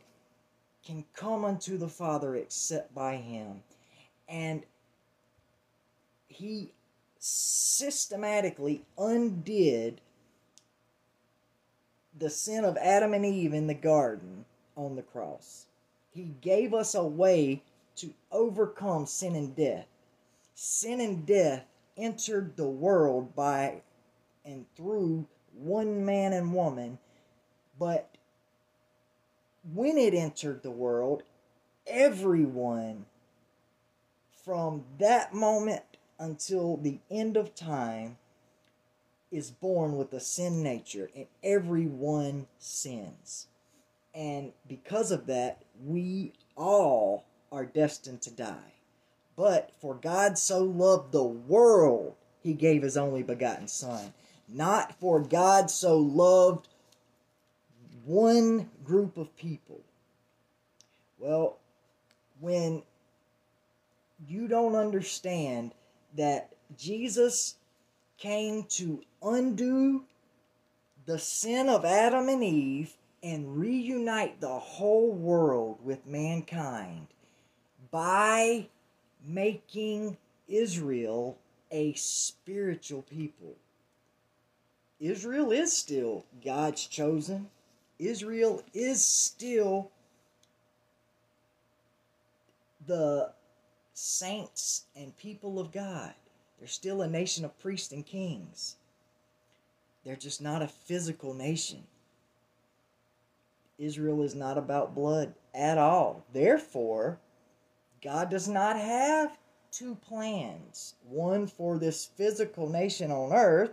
can 0.86 1.06
come 1.16 1.46
unto 1.46 1.78
the 1.78 1.88
Father 1.88 2.36
except 2.36 2.94
by 2.96 3.18
him. 3.18 3.62
And 4.28 4.64
he 6.28 6.72
systematically 7.20 8.84
undid 8.98 10.02
the 12.18 12.30
sin 12.30 12.66
of 12.66 12.78
Adam 12.78 13.14
and 13.14 13.26
Eve 13.26 13.54
in 13.54 13.68
the 13.68 13.74
garden 13.74 14.46
on 14.76 14.96
the 14.96 15.02
cross. 15.02 15.66
He 16.12 16.34
gave 16.42 16.74
us 16.74 16.96
a 16.96 17.04
way 17.04 17.62
to 17.98 18.14
overcome 18.32 19.06
sin 19.06 19.36
and 19.36 19.56
death. 19.56 19.86
Sin 20.56 21.02
and 21.02 21.26
death 21.26 21.66
entered 21.98 22.56
the 22.56 22.68
world 22.68 23.36
by 23.36 23.82
and 24.46 24.66
through 24.76 25.28
one 25.60 26.06
man 26.06 26.34
and 26.34 26.54
woman, 26.54 27.00
but 27.78 28.10
when 29.74 29.98
it 29.98 30.14
entered 30.14 30.64
the 30.64 30.72
world, 30.72 31.24
everyone 31.86 33.06
from 34.44 34.84
that 34.98 35.34
moment 35.34 35.84
until 36.18 36.78
the 36.78 37.00
end 37.10 37.38
of 37.38 37.56
time 37.56 38.18
is 39.32 39.52
born 39.52 39.96
with 39.96 40.12
a 40.14 40.20
sin 40.20 40.64
nature, 40.64 41.10
and 41.16 41.28
everyone 41.44 42.48
sins. 42.58 43.48
And 44.16 44.54
because 44.68 45.12
of 45.12 45.28
that, 45.28 45.62
we 45.86 46.34
all 46.58 47.26
are 47.52 47.66
destined 47.66 48.22
to 48.24 48.32
die. 48.32 48.74
But 49.36 49.72
for 49.80 49.94
God 49.94 50.38
so 50.38 50.64
loved 50.64 51.12
the 51.12 51.24
world, 51.24 52.16
he 52.42 52.54
gave 52.54 52.82
his 52.82 52.98
only 52.98 53.24
begotten 53.24 53.68
Son. 53.68 54.14
Not 54.52 55.00
for 55.00 55.22
God 55.22 55.70
so 55.70 55.98
loved 55.98 56.68
one 58.06 58.70
group 58.84 59.18
of 59.18 59.36
people. 59.36 59.82
Well, 61.20 61.58
when 62.40 62.82
you 64.28 64.48
don't 64.48 64.76
understand 64.76 65.74
that 66.16 66.50
Jesus 66.78 67.56
came 68.18 68.64
to 68.64 69.02
undo 69.22 70.04
the 71.06 71.20
sin 71.20 71.70
of 71.70 71.86
Adam 71.86 72.30
and 72.30 72.44
Eve 72.44 72.94
and 73.22 73.58
reunite 73.58 74.40
the 74.42 74.48
whole 74.48 75.12
world 75.12 75.80
with 75.84 76.06
mankind 76.06 77.08
by 77.92 78.68
making 79.26 80.18
Israel 80.48 81.38
a 81.72 81.94
spiritual 81.94 83.04
people. 83.04 83.56
Israel 85.00 85.52
is 85.52 85.76
still 85.76 86.26
God's 86.44 86.86
chosen. 86.86 87.50
Israel 87.98 88.62
is 88.74 89.04
still 89.04 89.92
the 92.86 93.32
saints 93.94 94.86
and 94.96 95.16
people 95.18 95.60
of 95.60 95.72
God. 95.72 96.14
They're 96.58 96.68
still 96.68 97.02
a 97.02 97.08
nation 97.08 97.46
of 97.46 97.58
priests 97.60 97.94
and 97.94 98.06
kings. 98.06 98.76
They're 100.04 100.16
just 100.16 100.42
not 100.42 100.62
a 100.62 100.68
physical 100.68 101.34
nation. 101.34 101.84
Israel 103.78 104.24
is 104.24 104.36
not 104.36 104.58
about 104.58 104.96
blood 104.96 105.34
at 105.54 105.78
all. 105.78 106.26
Therefore, 106.34 107.20
God 108.04 108.30
does 108.30 108.48
not 108.48 108.78
have 108.78 109.38
two 109.72 109.96
plans 109.96 110.96
one 111.08 111.48
for 111.48 111.78
this 111.78 112.06
physical 112.06 112.68
nation 112.70 113.12
on 113.12 113.32
earth 113.32 113.72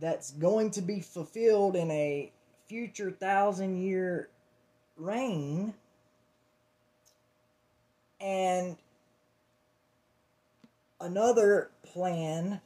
that's 0.00 0.32
going 0.32 0.70
to 0.72 0.82
be 0.82 1.00
fulfilled 1.00 1.76
in 1.76 1.90
a 1.90 2.32
future 2.68 3.10
thousand 3.10 3.82
year 3.82 4.28
reign, 4.96 5.74
and 8.20 8.76
another 11.00 11.70
plan 11.84 12.60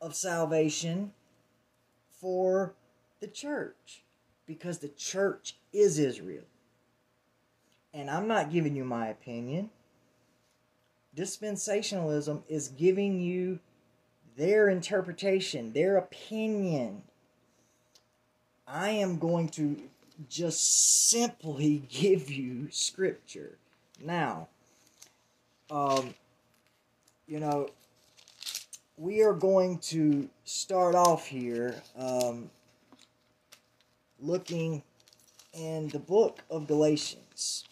of 0.00 0.14
salvation 0.14 1.12
for 2.20 2.74
the 3.20 3.26
church 3.26 4.02
because 4.46 4.78
the 4.78 4.88
church 4.88 5.56
is 5.72 5.98
Israel. 5.98 6.44
And 7.92 8.10
I'm 8.10 8.28
not 8.28 8.52
giving 8.52 8.76
you 8.76 8.84
my 8.84 9.08
opinion. 9.08 9.70
Dispensationalism 11.16 12.42
is 12.48 12.68
giving 12.68 13.20
you 13.20 13.58
their 14.36 14.68
interpretation, 14.68 15.72
their 15.72 15.96
opinion. 15.96 17.02
I 18.66 18.90
am 18.90 19.18
going 19.18 19.48
to 19.50 19.76
just 20.28 21.08
simply 21.10 21.78
give 21.88 22.30
you 22.30 22.68
scripture. 22.70 23.58
Now, 24.02 24.48
um, 25.70 26.14
you 27.26 27.40
know, 27.40 27.68
we 28.96 29.22
are 29.22 29.32
going 29.32 29.78
to 29.78 30.28
start 30.44 30.94
off 30.94 31.26
here 31.26 31.74
um, 31.96 32.50
looking 34.20 34.82
in 35.52 35.88
the 35.88 35.98
book 35.98 36.42
of 36.50 36.66
Galatians. 36.66 37.64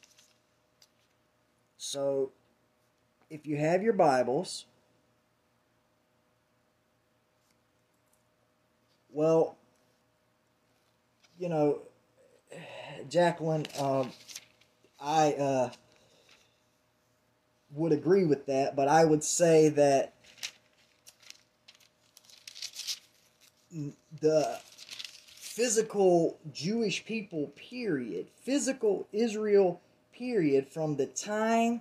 So, 1.77 2.33
if 3.31 3.47
you 3.47 3.57
have 3.57 3.83
your 3.83 3.93
Bibles, 3.93 4.65
well, 9.19 9.57
you 11.41 11.49
know, 11.49 11.81
Jacqueline, 13.11 13.67
um, 13.77 14.13
I 15.01 15.33
uh, 15.33 15.71
would 17.75 17.91
agree 17.91 18.25
with 18.25 18.47
that, 18.47 18.77
but 18.77 18.87
I 18.87 19.05
would 19.05 19.25
say 19.25 19.71
that 19.71 20.13
the 24.21 24.61
physical 25.35 26.39
Jewish 26.53 27.05
people, 27.05 27.49
period, 27.57 28.29
physical 28.45 29.09
Israel, 29.13 29.81
period, 30.13 30.69
from 30.69 30.95
the 30.95 31.07
time 31.07 31.81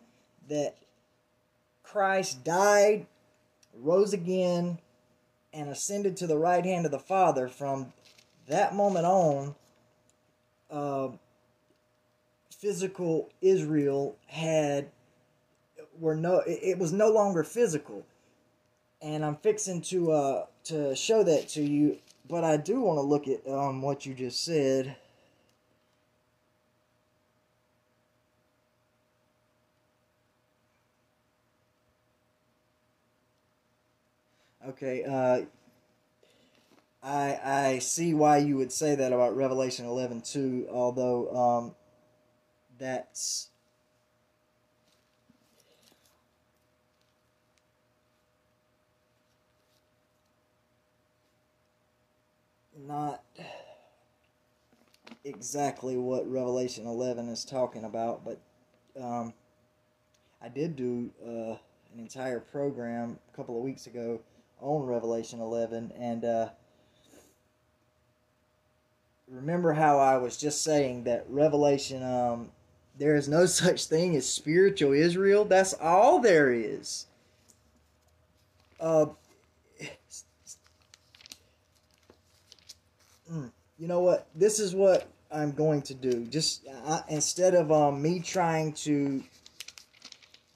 that 0.49 0.75
Christ 1.83 2.43
died, 2.43 3.05
rose 3.75 4.13
again, 4.13 4.79
and 5.57 5.69
ascended 5.69 6.15
to 6.17 6.27
the 6.27 6.37
right 6.37 6.63
hand 6.63 6.85
of 6.85 6.91
the 6.91 6.99
Father, 6.99 7.47
from 7.47 7.91
that 8.47 8.75
moment 8.75 9.05
on, 9.05 9.55
uh, 10.69 11.09
physical 12.51 13.29
Israel 13.41 14.15
had 14.27 14.89
were 15.99 16.15
no 16.15 16.43
it, 16.45 16.77
was 16.77 16.93
no 16.93 17.09
longer 17.09 17.43
physical 17.43 18.05
and 19.01 19.23
I'm 19.23 19.35
fixing 19.37 19.81
to 19.83 20.11
uh 20.11 20.45
to 20.65 20.95
show 20.95 21.23
that 21.23 21.47
to 21.49 21.61
you. 21.61 21.97
But 22.27 22.43
I 22.43 22.57
do 22.57 22.81
want 22.81 22.97
to 22.97 23.01
look 23.01 23.27
at 23.27 23.47
um 23.51 23.81
what 23.81 24.05
you 24.05 24.13
just 24.13 24.43
said. 24.43 24.95
Okay, 34.77 35.03
uh, 35.03 35.41
I 37.01 37.39
I 37.43 37.79
see 37.79 38.13
why 38.13 38.37
you 38.37 38.57
would 38.57 38.71
say 38.71 38.95
that 38.95 39.11
about 39.13 39.35
Revelation 39.35 39.85
eleven 39.85 40.21
two, 40.21 40.67
although 40.71 41.35
um, 41.35 41.75
that's 42.77 43.49
not 52.87 53.23
exactly 55.23 55.97
what 55.97 56.29
Revelation 56.29 56.85
11 56.87 57.29
is 57.29 57.43
talking 57.45 57.83
about, 57.83 58.23
but 58.23 58.39
um, 58.99 59.33
I 60.41 60.49
did 60.49 60.75
do 60.75 61.11
uh, 61.25 61.57
an 61.93 61.99
entire 61.99 62.39
program 62.39 63.19
a 63.31 63.35
couple 63.35 63.57
of 63.57 63.63
weeks 63.63 63.87
ago 63.87 64.19
on 64.61 64.85
Revelation 64.85 65.39
11, 65.39 65.93
and 65.99 66.25
uh, 66.25 66.49
remember 69.27 69.73
how 69.73 69.99
I 69.99 70.17
was 70.17 70.37
just 70.37 70.63
saying 70.63 71.03
that 71.03 71.25
Revelation, 71.29 72.03
um, 72.03 72.49
there 72.97 73.15
is 73.15 73.27
no 73.27 73.45
such 73.45 73.85
thing 73.85 74.15
as 74.15 74.27
spiritual 74.29 74.93
Israel. 74.93 75.45
That's 75.45 75.73
all 75.73 76.19
there 76.19 76.51
is. 76.51 77.05
Uh, 78.79 79.07
Mm. 83.29 83.51
you 83.77 83.89
know 83.89 83.99
what? 83.99 84.25
This 84.33 84.57
is 84.57 84.73
what 84.73 85.09
I'm 85.29 85.51
going 85.51 85.81
to 85.81 85.93
do. 85.93 86.23
Just 86.27 86.65
instead 87.09 87.55
of 87.55 87.73
um, 87.73 88.01
me 88.01 88.21
trying 88.21 88.71
to 88.73 89.21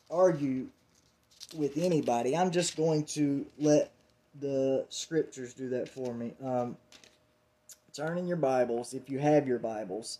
argue 0.09 0.67
with 1.53 1.77
anybody, 1.77 2.35
I'm 2.35 2.51
just 2.51 2.75
going 2.77 3.05
to 3.05 3.45
let 3.57 3.91
the 4.39 4.85
scriptures 4.89 5.53
do 5.53 5.69
that 5.69 5.89
for 5.89 6.13
me. 6.13 6.33
Um, 6.43 6.77
turn 7.93 8.17
in 8.17 8.27
your 8.27 8.37
Bibles, 8.37 8.93
if 8.93 9.09
you 9.09 9.19
have 9.19 9.47
your 9.47 9.59
Bibles, 9.59 10.19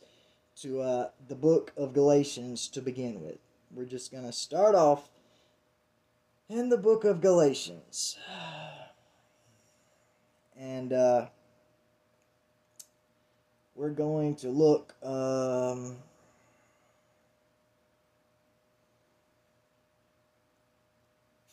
to 0.62 0.82
uh, 0.82 1.10
the 1.28 1.36
book 1.36 1.72
of 1.78 1.94
Galatians 1.94 2.68
to 2.70 2.82
begin 2.82 3.22
with. 3.22 3.38
We're 3.74 3.86
just 3.86 4.12
going 4.12 4.26
to 4.26 4.34
start 4.34 4.76
off 4.76 5.10
in 6.50 6.70
the 6.70 6.78
book 6.78 7.06
of 7.06 7.22
Galatians. 7.22 8.18
And, 10.58 10.94
uh, 10.94 11.28
we're 13.82 13.90
going 13.90 14.36
to 14.36 14.50
look 14.50 14.94
um, 15.02 15.96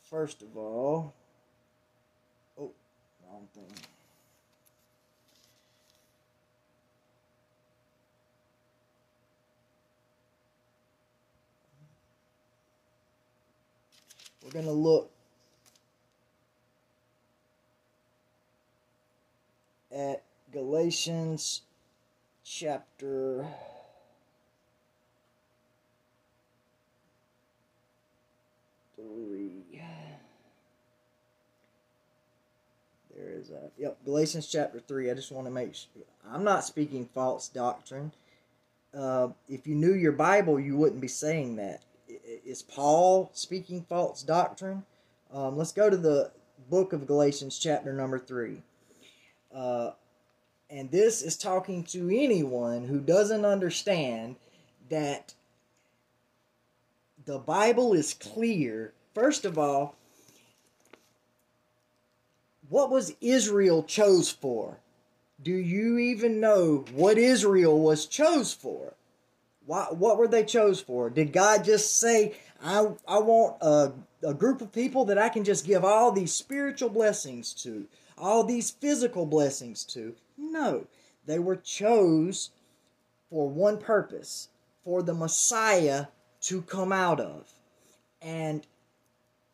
first 0.09 0.41
of 0.41 0.57
all 0.57 1.13
oh 2.59 2.71
wrong 3.27 3.47
thing 3.55 3.71
we're 14.43 14.51
going 14.51 14.65
to 14.65 14.71
look 14.73 15.11
at 19.93 20.23
Galatians 20.53 21.63
chapter 22.45 23.47
three. 28.97 29.59
There 33.19 33.28
is 33.39 33.51
a 33.51 33.71
yep 33.79 33.97
Galatians 34.05 34.47
chapter 34.47 34.81
three. 34.81 35.11
I 35.11 35.15
just 35.15 35.33
want 35.33 35.47
to 35.47 35.51
make 35.51 35.75
sure 35.75 36.03
I'm 36.31 36.45
not 36.45 36.65
speaking 36.65 37.09
false 37.15 37.49
doctrine. 37.49 38.13
Uh, 38.93 39.29
if 39.49 39.67
you 39.67 39.75
knew 39.75 39.95
your 39.95 40.13
Bible, 40.13 40.59
you 40.59 40.77
wouldn't 40.77 41.01
be 41.01 41.09
saying 41.09 41.57
that. 41.57 41.83
Is 42.09 42.63
Paul 42.63 43.31
speaking 43.35 43.85
false 43.89 44.23
doctrine? 44.23 44.85
Um, 45.33 45.57
let's 45.57 45.73
go 45.73 45.91
to 45.91 45.97
the 45.97 46.31
book 46.71 46.93
of 46.93 47.07
Galatians, 47.07 47.59
chapter 47.59 47.93
number 47.93 48.19
three. 48.19 48.63
Uh, 49.55 49.91
and 50.71 50.91
this 50.91 51.23
is 51.23 51.37
talking 51.37 51.85
to 51.85 52.11
anyone 52.11 52.87
who 52.87 53.01
doesn't 53.01 53.45
understand 53.45 54.37
that 54.89 55.35
the 57.25 57.39
Bible 57.39 57.93
is 57.93 58.15
clear. 58.15 58.93
First 59.15 59.45
of 59.45 59.59
all, 59.59 59.97
what 62.69 62.91
was 62.91 63.15
Israel 63.21 63.83
chose 63.83 64.31
for? 64.31 64.79
Do 65.43 65.53
you 65.53 65.99
even 65.99 66.41
know 66.41 66.85
what 66.93 67.17
Israel 67.17 67.81
was 67.81 68.07
chose 68.07 68.53
for? 68.53 68.95
Why, 69.67 69.87
what 69.91 70.19
were 70.19 70.29
they 70.29 70.45
chose 70.45 70.81
for? 70.81 71.11
Did 71.11 71.33
God 71.33 71.65
just 71.65 71.99
say, 71.99 72.35
I, 72.63 72.89
I 73.07 73.19
want 73.19 73.57
a, 73.61 73.93
a 74.27 74.35
group 74.35 74.61
of 74.61 74.73
people 74.73 75.05
that 75.07 75.19
I 75.19 75.29
can 75.29 75.45
just 75.45 75.67
give 75.67 75.85
all 75.85 76.11
these 76.11 76.33
spiritual 76.33 76.89
blessings 76.89 77.53
to, 77.63 77.87
all 78.17 78.45
these 78.45 78.71
physical 78.71 79.27
blessings 79.27 79.85
to? 79.85 80.15
No, 80.37 80.87
they 81.27 81.39
were 81.39 81.57
chose 81.57 82.51
for 83.31 83.49
one 83.49 83.79
purpose, 83.79 84.49
for 84.83 85.03
the 85.03 85.15
Messiah 85.15 86.07
to 86.41 86.63
come 86.63 86.93
out 86.93 87.21
of. 87.21 87.53
And 88.23 88.67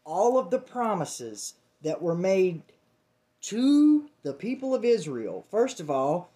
all 0.04 0.38
of 0.38 0.50
the 0.50 0.58
promises 0.58 1.54
that 1.82 2.00
were 2.00 2.14
made 2.14 2.62
to 3.45 4.09
the 4.22 4.32
people 4.32 4.74
of 4.74 4.84
Israel, 4.84 5.45
first 5.51 5.80
of 5.80 5.90
all, 5.90 6.30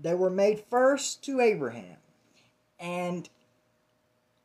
they 0.00 0.14
were 0.14 0.30
made 0.30 0.64
first 0.70 1.22
to 1.24 1.40
Abraham. 1.40 1.96
And 2.78 3.28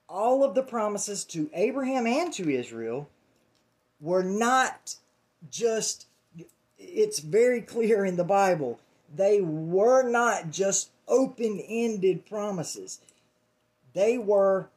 all 0.10 0.43
of 0.43 0.56
the 0.56 0.64
promises 0.64 1.24
to 1.26 1.50
Abraham 1.54 2.06
and 2.06 2.34
to 2.34 2.50
Israel 2.50 3.08
were 4.02 4.24
not 4.24 4.96
just, 5.50 6.08
it's 6.78 7.20
very 7.20 7.62
clear 7.62 8.04
in 8.04 8.18
the 8.18 8.24
Bible 8.24 8.80
they 9.16 9.39
were 9.41 10.04
not 10.04 10.52
just 10.52 10.89
open 11.08 11.60
ended 11.60 12.26
promises. 12.26 13.00
They 13.93 14.18
were 14.18 14.68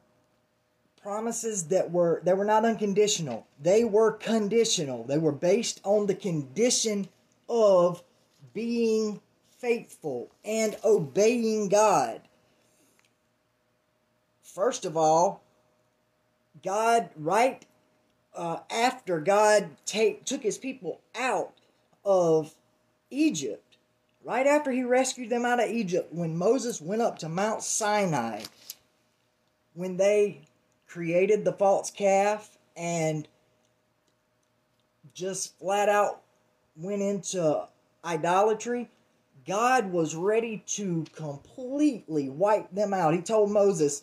promises 1.09 1.63
that 1.69 1.89
were 1.89 2.21
they 2.23 2.33
were 2.35 2.45
not 2.45 2.63
unconditional. 2.63 3.47
They 3.59 3.83
were 3.83 4.11
conditional. 4.11 5.05
They 5.05 5.17
were 5.17 5.31
based 5.31 5.81
on 5.83 6.05
the 6.05 6.13
condition 6.13 7.09
of 7.49 8.03
being 8.53 9.19
faithful 9.57 10.29
and 10.45 10.77
obeying 10.83 11.67
God. 11.67 12.21
First 14.43 14.85
of 14.85 14.95
all, 14.95 15.41
God 16.63 17.09
right 17.15 17.65
uh, 18.35 18.59
after 18.69 19.19
God 19.19 19.77
take, 19.87 20.25
took 20.25 20.43
his 20.43 20.59
people 20.59 21.01
out 21.15 21.53
of 22.05 22.53
Egypt, 23.09 23.77
right 24.23 24.45
after 24.45 24.69
he 24.69 24.83
rescued 24.83 25.31
them 25.31 25.43
out 25.43 25.59
of 25.59 25.71
Egypt, 25.71 26.13
when 26.13 26.37
Moses 26.37 26.79
went 26.79 27.01
up 27.01 27.17
to 27.17 27.29
Mount 27.29 27.63
Sinai, 27.63 28.43
when 29.73 29.97
they 29.97 30.41
created 30.89 31.45
the 31.45 31.53
false 31.53 31.91
calf 31.91 32.57
and 32.75 33.27
just 35.13 35.57
flat 35.59 35.87
out 35.87 36.21
went 36.75 37.01
into 37.01 37.67
idolatry, 38.03 38.89
God 39.47 39.91
was 39.91 40.15
ready 40.15 40.63
to 40.67 41.05
completely 41.13 42.29
wipe 42.29 42.71
them 42.71 42.93
out. 42.93 43.13
He 43.13 43.21
told 43.21 43.51
Moses, 43.51 44.01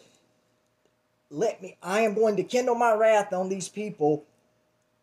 Let 1.30 1.60
me, 1.60 1.76
I 1.82 2.00
am 2.00 2.14
going 2.14 2.36
to 2.36 2.42
kindle 2.42 2.74
my 2.74 2.94
wrath 2.94 3.32
on 3.32 3.48
these 3.48 3.68
people 3.68 4.24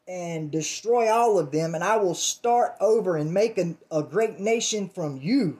and 0.08 0.52
destroy 0.52 1.10
all 1.10 1.40
of 1.40 1.52
them, 1.52 1.76
and 1.76 1.84
I 1.84 1.98
will 1.98 2.16
start 2.16 2.76
over 2.82 3.16
and 3.16 3.34
make 3.34 3.58
a, 3.58 3.76
a 3.90 4.04
great 4.04 4.40
nation 4.40 4.90
from 4.90 5.18
you. 5.22 5.60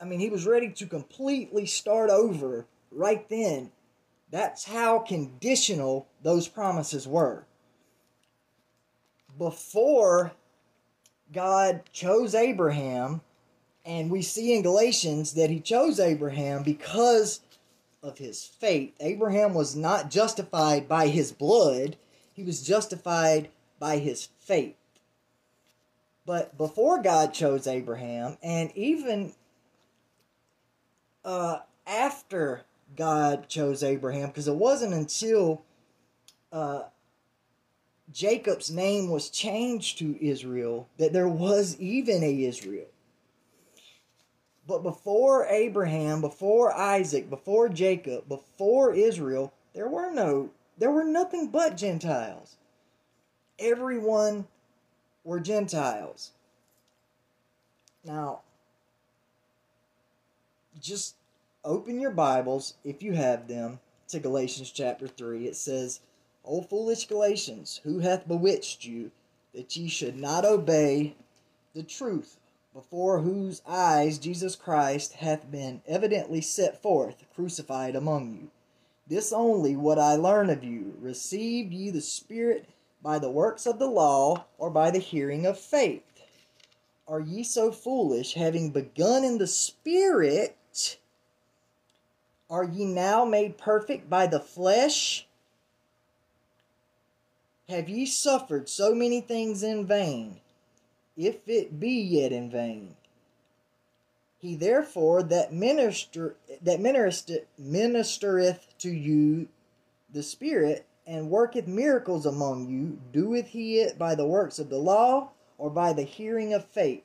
I 0.00 0.04
mean, 0.04 0.20
he 0.20 0.28
was 0.28 0.46
ready 0.46 0.70
to 0.70 0.86
completely 0.86 1.64
start 1.64 2.10
over 2.10 2.66
right 2.90 3.26
then. 3.30 3.70
That's 4.30 4.64
how 4.64 4.98
conditional 4.98 6.08
those 6.22 6.48
promises 6.48 7.06
were. 7.06 7.44
Before 9.38 10.32
God 11.32 11.82
chose 11.92 12.34
Abraham, 12.34 13.20
and 13.84 14.10
we 14.10 14.22
see 14.22 14.54
in 14.54 14.62
Galatians 14.62 15.34
that 15.34 15.50
he 15.50 15.60
chose 15.60 16.00
Abraham 16.00 16.62
because 16.62 17.40
of 18.02 18.18
his 18.18 18.44
faith. 18.44 18.94
Abraham 19.00 19.54
was 19.54 19.76
not 19.76 20.10
justified 20.10 20.88
by 20.88 21.08
his 21.08 21.32
blood, 21.32 21.96
he 22.32 22.42
was 22.42 22.62
justified 22.62 23.48
by 23.78 23.98
his 23.98 24.28
faith. 24.40 24.76
But 26.24 26.58
before 26.58 27.00
God 27.02 27.32
chose 27.32 27.66
Abraham, 27.66 28.36
and 28.42 28.76
even 28.76 29.32
uh, 31.24 31.58
after 31.86 32.62
God 32.94 33.48
chose 33.48 33.82
Abraham, 33.82 34.28
because 34.28 34.48
it 34.48 34.54
wasn't 34.54 34.94
until 34.94 35.62
uh, 36.52 36.82
Jacob's 38.12 38.70
name 38.70 39.10
was 39.10 39.30
changed 39.30 39.98
to 39.98 40.24
Israel 40.24 40.88
that 40.98 41.12
there 41.12 41.28
was 41.28 41.78
even 41.78 42.22
a 42.22 42.44
Israel. 42.44 42.86
But 44.66 44.82
before 44.82 45.46
Abraham, 45.46 46.20
before 46.20 46.72
Isaac, 46.72 47.30
before 47.30 47.68
Jacob, 47.68 48.28
before 48.28 48.94
Israel, 48.94 49.52
there 49.74 49.88
were 49.88 50.10
no 50.10 50.50
there 50.78 50.90
were 50.90 51.04
nothing 51.04 51.48
but 51.48 51.76
Gentiles. 51.76 52.56
Everyone 53.58 54.46
were 55.24 55.40
Gentiles. 55.40 56.32
Now, 58.04 58.40
just 60.80 61.14
open 61.66 62.00
your 62.00 62.12
Bibles, 62.12 62.74
if 62.84 63.02
you 63.02 63.14
have 63.14 63.48
them, 63.48 63.80
to 64.06 64.20
Galatians 64.20 64.70
chapter 64.70 65.08
3. 65.08 65.46
It 65.46 65.56
says, 65.56 65.98
O 66.44 66.62
foolish 66.62 67.08
Galatians, 67.08 67.80
who 67.82 67.98
hath 67.98 68.28
bewitched 68.28 68.84
you, 68.84 69.10
that 69.52 69.76
ye 69.76 69.88
should 69.88 70.16
not 70.16 70.44
obey 70.44 71.16
the 71.74 71.82
truth, 71.82 72.38
before 72.72 73.18
whose 73.18 73.62
eyes 73.66 74.18
Jesus 74.18 74.54
Christ 74.54 75.14
hath 75.14 75.50
been 75.50 75.82
evidently 75.88 76.40
set 76.40 76.80
forth, 76.80 77.24
crucified 77.34 77.96
among 77.96 78.34
you? 78.34 78.50
This 79.08 79.32
only 79.32 79.74
would 79.74 79.98
I 79.98 80.14
learn 80.14 80.50
of 80.50 80.62
you. 80.62 80.94
Received 81.00 81.72
ye 81.72 81.90
the 81.90 82.00
Spirit 82.00 82.68
by 83.02 83.18
the 83.18 83.30
works 83.30 83.66
of 83.66 83.80
the 83.80 83.90
law, 83.90 84.44
or 84.56 84.70
by 84.70 84.92
the 84.92 85.00
hearing 85.00 85.46
of 85.46 85.58
faith? 85.58 86.04
Are 87.08 87.20
ye 87.20 87.42
so 87.42 87.72
foolish, 87.72 88.34
having 88.34 88.70
begun 88.70 89.24
in 89.24 89.38
the 89.38 89.48
Spirit? 89.48 90.56
Are 92.48 92.64
ye 92.64 92.84
now 92.84 93.24
made 93.24 93.58
perfect 93.58 94.08
by 94.08 94.26
the 94.26 94.40
flesh? 94.40 95.26
Have 97.68 97.88
ye 97.88 98.06
suffered 98.06 98.68
so 98.68 98.94
many 98.94 99.20
things 99.20 99.64
in 99.64 99.86
vain, 99.86 100.40
if 101.16 101.48
it 101.48 101.80
be 101.80 102.00
yet 102.00 102.30
in 102.30 102.48
vain? 102.48 102.94
He 104.38 104.54
therefore 104.54 105.24
that 105.24 105.52
minister 105.52 106.36
that 106.62 106.78
ministereth, 106.78 107.46
ministereth 107.60 108.78
to 108.78 108.90
you 108.90 109.48
the 110.12 110.22
Spirit 110.22 110.86
and 111.04 111.30
worketh 111.30 111.66
miracles 111.66 112.26
among 112.26 112.68
you, 112.68 113.00
doeth 113.12 113.48
he 113.48 113.80
it 113.80 113.98
by 113.98 114.14
the 114.14 114.26
works 114.26 114.60
of 114.60 114.70
the 114.70 114.78
law 114.78 115.30
or 115.58 115.70
by 115.70 115.92
the 115.92 116.02
hearing 116.02 116.54
of 116.54 116.64
faith? 116.64 117.02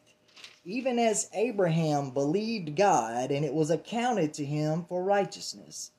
Even 0.63 0.99
as 0.99 1.29
Abraham 1.33 2.11
believed 2.11 2.75
God, 2.75 3.31
and 3.31 3.43
it 3.43 3.53
was 3.53 3.71
accounted 3.71 4.33
to 4.35 4.45
him 4.45 4.85
for 4.85 5.03
righteousness. 5.03 5.91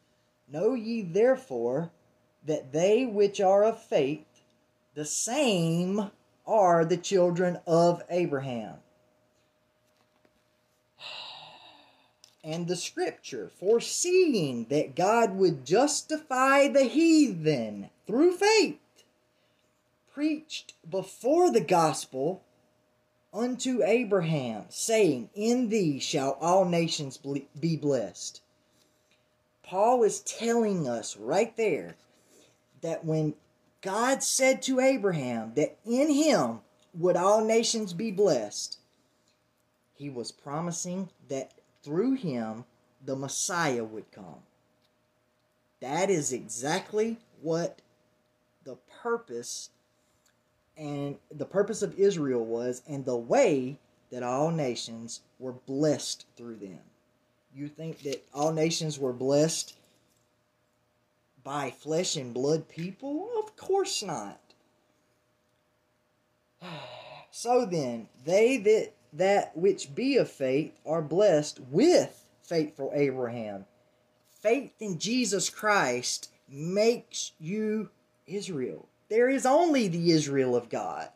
Know 0.48 0.74
ye 0.74 1.02
therefore 1.02 1.90
that 2.44 2.72
they 2.72 3.04
which 3.04 3.40
are 3.40 3.64
of 3.64 3.82
faith 3.82 4.26
the 4.94 5.04
same 5.04 6.10
are 6.46 6.84
the 6.84 6.96
children 6.96 7.58
of 7.66 8.02
Abraham. 8.10 8.76
And 12.44 12.66
the 12.66 12.76
scripture, 12.76 13.50
foreseeing 13.58 14.66
that 14.68 14.96
God 14.96 15.36
would 15.36 15.64
justify 15.64 16.68
the 16.68 16.84
heathen 16.84 17.90
through 18.06 18.32
faith, 18.32 18.78
preached 20.12 20.74
before 20.88 21.50
the 21.50 21.60
gospel 21.60 22.42
unto 23.32 23.82
Abraham, 23.82 24.64
saying, 24.68 25.30
In 25.34 25.68
thee 25.68 25.98
shall 25.98 26.36
all 26.40 26.64
nations 26.64 27.18
be 27.58 27.76
blessed. 27.76 28.40
Paul 29.62 30.02
is 30.02 30.20
telling 30.20 30.88
us 30.88 31.16
right 31.16 31.56
there 31.56 31.96
that 32.82 33.04
when 33.04 33.34
God 33.80 34.22
said 34.22 34.62
to 34.62 34.80
Abraham 34.80 35.52
that 35.56 35.76
in 35.84 36.10
him 36.10 36.60
would 36.94 37.16
all 37.16 37.44
nations 37.44 37.92
be 37.92 38.10
blessed. 38.10 38.78
He 39.94 40.08
was 40.08 40.30
promising 40.30 41.10
that 41.28 41.52
through 41.82 42.14
him 42.14 42.64
the 43.04 43.16
Messiah 43.16 43.84
would 43.84 44.10
come. 44.12 44.42
That 45.80 46.10
is 46.10 46.32
exactly 46.32 47.18
what 47.40 47.80
the 48.64 48.76
purpose 49.02 49.70
and 50.76 51.16
the 51.30 51.44
purpose 51.44 51.82
of 51.82 51.98
Israel 51.98 52.44
was 52.44 52.82
and 52.88 53.04
the 53.04 53.16
way 53.16 53.78
that 54.10 54.22
all 54.22 54.50
nations 54.50 55.20
were 55.38 55.52
blessed 55.52 56.26
through 56.36 56.56
them. 56.56 56.80
You 57.54 57.68
think 57.68 58.02
that 58.02 58.24
all 58.34 58.52
nations 58.52 58.98
were 58.98 59.12
blessed 59.12 59.76
by 61.44 61.70
flesh 61.70 62.16
and 62.16 62.32
blood 62.32 62.68
people? 62.68 63.30
Of 63.38 63.56
course 63.56 64.02
not. 64.02 64.40
So 67.34 67.64
then, 67.64 68.08
they 68.26 68.58
that 68.58 68.92
that 69.14 69.56
which 69.56 69.94
be 69.94 70.18
of 70.18 70.30
faith 70.30 70.78
are 70.84 71.00
blessed 71.00 71.60
with 71.70 72.26
faithful 72.42 72.90
Abraham. 72.94 73.64
Faith 74.40 74.74
in 74.80 74.98
Jesus 74.98 75.48
Christ 75.48 76.30
makes 76.48 77.32
you 77.38 77.88
Israel. 78.26 78.86
There 79.12 79.28
is 79.28 79.44
only 79.44 79.88
the 79.88 80.10
Israel 80.10 80.56
of 80.56 80.70
God. 80.70 81.10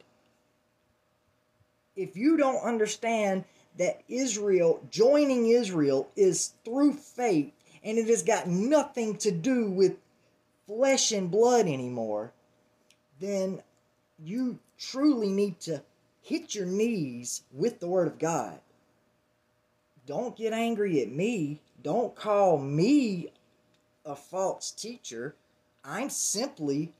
If 1.97 2.15
you 2.15 2.37
don't 2.37 2.63
understand 2.63 3.47
that 3.79 4.03
Israel, 4.07 4.87
joining 4.91 5.47
Israel, 5.47 6.11
is 6.15 6.53
through 6.63 6.93
faith 6.93 7.55
and 7.83 7.97
it 7.97 8.09
has 8.09 8.23
got 8.23 8.49
nothing 8.49 9.17
to 9.17 9.31
do 9.31 9.71
with 9.71 9.97
flesh 10.67 11.11
and 11.11 11.31
blood 11.31 11.69
anymore, 11.69 12.33
then 13.19 13.63
you 14.23 14.59
truly 14.79 15.31
need 15.31 15.59
to 15.61 15.83
hit 16.21 16.55
your 16.55 16.67
knees 16.67 17.45
with 17.51 17.81
the 17.81 17.89
Word 17.89 18.09
of 18.09 18.19
God. 18.19 18.61
Don't 20.05 20.37
get 20.37 20.53
angry 20.53 21.01
at 21.01 21.09
me. 21.11 21.63
Don't 21.83 22.15
call 22.15 22.59
me 22.59 23.33
a 24.05 24.15
false 24.15 24.71
teacher. 24.71 25.35
I'm 25.83 26.11
simply 26.11 26.93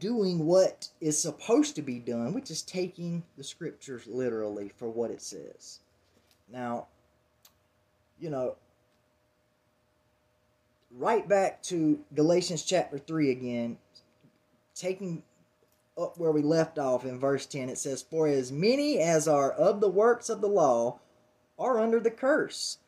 doing 0.00 0.46
what 0.46 0.88
is 1.00 1.20
supposed 1.20 1.76
to 1.76 1.82
be 1.82 1.98
done, 1.98 2.32
which 2.32 2.50
is 2.50 2.62
taking 2.62 3.22
the 3.36 3.44
scriptures 3.44 4.06
literally 4.06 4.72
for 4.76 4.88
what 4.88 5.10
it 5.10 5.22
says. 5.22 5.80
Now, 6.52 6.86
you 8.18 8.30
know, 8.30 8.56
right 10.90 11.28
back 11.28 11.62
to 11.64 12.00
Galatians 12.14 12.64
chapter 12.64 12.98
3 12.98 13.30
again, 13.30 13.78
taking 14.74 15.22
up 15.98 16.18
where 16.18 16.32
we 16.32 16.42
left 16.42 16.78
off 16.78 17.04
in 17.04 17.18
verse 17.18 17.46
10, 17.46 17.68
it 17.68 17.78
says, 17.78 18.02
For 18.02 18.26
as 18.26 18.50
many 18.50 18.98
as 18.98 19.28
are 19.28 19.52
of 19.52 19.80
the 19.80 19.88
works 19.88 20.28
of 20.28 20.40
the 20.40 20.48
law 20.48 20.98
are 21.58 21.78
under 21.78 22.00
the 22.00 22.10
curse. 22.10 22.78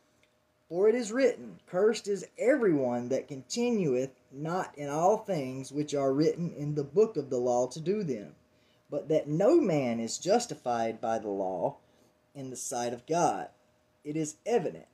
For 0.69 0.89
it 0.89 0.95
is 0.95 1.13
written, 1.13 1.59
Cursed 1.67 2.09
is 2.09 2.27
everyone 2.39 3.11
that 3.11 3.29
continueth 3.29 4.11
not 4.33 4.77
in 4.77 4.89
all 4.89 5.19
things 5.19 5.71
which 5.71 5.95
are 5.95 6.13
written 6.13 6.53
in 6.53 6.75
the 6.75 6.85
book 6.85 7.17
of 7.17 7.31
the 7.31 7.39
law 7.39 7.67
to 7.69 7.81
do 7.81 8.03
them. 8.03 8.35
But 8.91 9.09
that 9.09 9.29
no 9.29 9.61
man 9.61 10.01
is 10.01 10.19
justified 10.19 11.01
by 11.01 11.19
the 11.19 11.29
law 11.29 11.77
in 12.35 12.51
the 12.51 12.57
sight 12.57 12.93
of 12.93 13.07
God. 13.07 13.49
It 14.05 14.17
is 14.17 14.37
evident, 14.45 14.87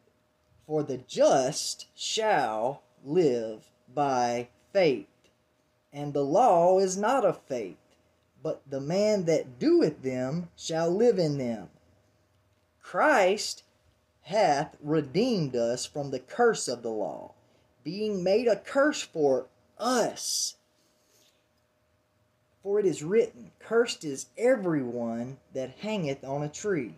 for 0.67 0.83
the 0.83 0.99
just 0.99 1.87
shall 1.95 2.83
live 3.05 3.71
by 3.93 4.49
faith. 4.73 5.07
And 5.93 6.13
the 6.13 6.25
law 6.25 6.79
is 6.79 6.97
not 6.97 7.25
of 7.25 7.41
faith, 7.49 7.79
but 8.43 8.63
the 8.69 8.81
man 8.81 9.25
that 9.25 9.59
doeth 9.59 10.03
them 10.03 10.51
shall 10.57 10.91
live 10.91 11.19
in 11.19 11.39
them. 11.39 11.71
Christ 12.83 13.65
hath 14.23 14.77
redeemed 14.83 15.57
us 15.57 15.87
from 15.87 16.11
the 16.11 16.21
curse 16.21 16.69
of 16.69 16.83
the 16.83 16.91
law, 16.91 17.33
being 17.89 18.23
made 18.23 18.47
a 18.47 18.57
curse 18.57 19.01
for 19.01 19.47
us. 19.79 20.57
For 22.63 22.79
it 22.79 22.85
is 22.85 23.03
written, 23.03 23.51
Cursed 23.61 24.05
is 24.05 24.27
everyone 24.37 25.39
that 25.55 25.79
hangeth 25.79 26.23
on 26.23 26.43
a 26.43 26.51
tree. 26.51 26.97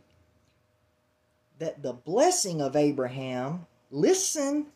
That 1.60 1.84
the 1.84 1.92
blessing 1.92 2.60
of 2.60 2.74
Abraham, 2.74 3.66
listen, 3.92 4.66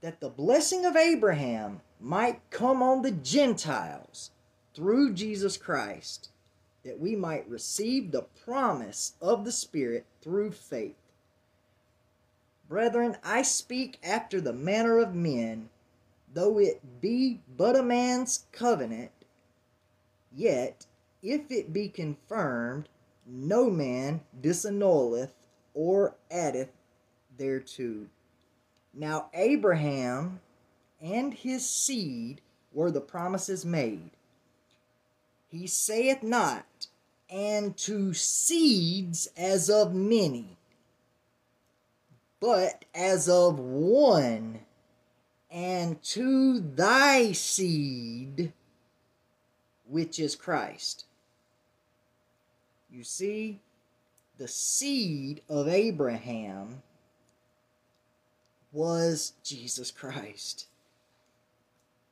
that 0.00 0.20
the 0.20 0.30
blessing 0.30 0.86
of 0.86 0.96
Abraham 0.96 1.82
might 2.00 2.40
come 2.48 2.82
on 2.82 3.02
the 3.02 3.10
Gentiles 3.10 4.30
through 4.74 5.12
Jesus 5.12 5.58
Christ, 5.58 6.30
that 6.84 6.98
we 6.98 7.14
might 7.16 7.46
receive 7.50 8.12
the 8.12 8.24
promise 8.46 9.12
of 9.20 9.44
the 9.44 9.52
Spirit 9.52 10.06
through 10.22 10.52
faith. 10.52 11.01
Brethren, 12.72 13.18
I 13.22 13.42
speak 13.42 13.98
after 14.02 14.40
the 14.40 14.54
manner 14.54 14.96
of 14.96 15.14
men, 15.14 15.68
though 16.32 16.58
it 16.58 17.02
be 17.02 17.42
but 17.54 17.76
a 17.76 17.82
man's 17.82 18.46
covenant, 18.50 19.10
yet 20.34 20.86
if 21.22 21.50
it 21.50 21.74
be 21.74 21.90
confirmed, 21.90 22.88
no 23.26 23.68
man 23.68 24.22
disannulleth 24.40 25.32
or 25.74 26.14
addeth 26.30 26.70
thereto. 27.36 28.06
Now 28.94 29.28
Abraham 29.34 30.40
and 30.98 31.34
his 31.34 31.68
seed 31.68 32.40
were 32.72 32.90
the 32.90 33.02
promises 33.02 33.66
made. 33.66 34.12
He 35.50 35.66
saith 35.66 36.22
not, 36.22 36.86
and 37.28 37.76
to 37.76 38.14
seeds 38.14 39.28
as 39.36 39.68
of 39.68 39.94
many, 39.94 40.56
but 42.42 42.84
as 42.92 43.28
of 43.28 43.60
one, 43.60 44.58
and 45.48 46.02
to 46.02 46.58
thy 46.58 47.30
seed, 47.30 48.52
which 49.88 50.18
is 50.18 50.34
Christ. 50.34 51.04
You 52.90 53.04
see, 53.04 53.60
the 54.38 54.48
seed 54.48 55.42
of 55.48 55.68
Abraham 55.68 56.82
was 58.72 59.34
Jesus 59.44 59.92
Christ. 59.92 60.66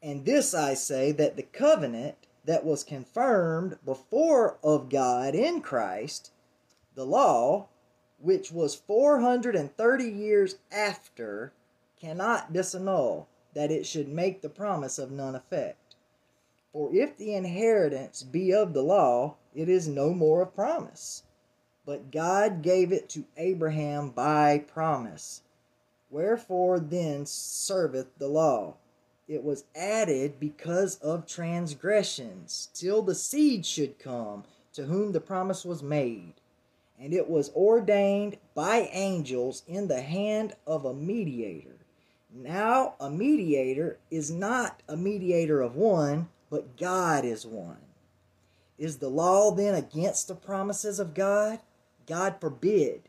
And 0.00 0.24
this 0.24 0.54
I 0.54 0.74
say 0.74 1.10
that 1.10 1.34
the 1.34 1.42
covenant 1.42 2.14
that 2.44 2.64
was 2.64 2.84
confirmed 2.84 3.78
before 3.84 4.58
of 4.62 4.90
God 4.90 5.34
in 5.34 5.60
Christ, 5.60 6.30
the 6.94 7.04
law, 7.04 7.66
which 8.20 8.52
was 8.52 8.74
430 8.74 10.04
years 10.04 10.56
after, 10.70 11.52
cannot 12.00 12.52
disannul 12.52 13.26
that 13.54 13.70
it 13.70 13.86
should 13.86 14.08
make 14.08 14.42
the 14.42 14.48
promise 14.48 14.98
of 14.98 15.10
none 15.10 15.34
effect. 15.34 15.96
For 16.72 16.94
if 16.94 17.16
the 17.16 17.34
inheritance 17.34 18.22
be 18.22 18.52
of 18.54 18.74
the 18.74 18.82
law, 18.82 19.36
it 19.54 19.68
is 19.68 19.88
no 19.88 20.14
more 20.14 20.42
of 20.42 20.54
promise. 20.54 21.24
But 21.84 22.12
God 22.12 22.62
gave 22.62 22.92
it 22.92 23.08
to 23.10 23.24
Abraham 23.36 24.10
by 24.10 24.58
promise. 24.58 25.42
Wherefore 26.10 26.78
then 26.78 27.26
serveth 27.26 28.16
the 28.18 28.28
law? 28.28 28.74
It 29.26 29.42
was 29.42 29.64
added 29.74 30.40
because 30.40 30.96
of 30.96 31.26
transgressions, 31.26 32.68
till 32.74 33.02
the 33.02 33.14
seed 33.14 33.64
should 33.64 33.98
come, 33.98 34.44
to 34.72 34.86
whom 34.86 35.12
the 35.12 35.20
promise 35.20 35.64
was 35.64 35.82
made. 35.82 36.39
And 37.00 37.14
it 37.14 37.30
was 37.30 37.50
ordained 37.56 38.36
by 38.54 38.90
angels 38.92 39.62
in 39.66 39.88
the 39.88 40.02
hand 40.02 40.54
of 40.66 40.84
a 40.84 40.92
mediator. 40.92 41.78
Now, 42.32 42.94
a 43.00 43.10
mediator 43.10 43.98
is 44.10 44.30
not 44.30 44.82
a 44.86 44.96
mediator 44.96 45.62
of 45.62 45.74
one, 45.74 46.28
but 46.50 46.76
God 46.76 47.24
is 47.24 47.46
one. 47.46 47.78
Is 48.78 48.98
the 48.98 49.08
law 49.08 49.50
then 49.50 49.74
against 49.74 50.28
the 50.28 50.34
promises 50.34 51.00
of 51.00 51.14
God? 51.14 51.60
God 52.06 52.36
forbid. 52.40 53.02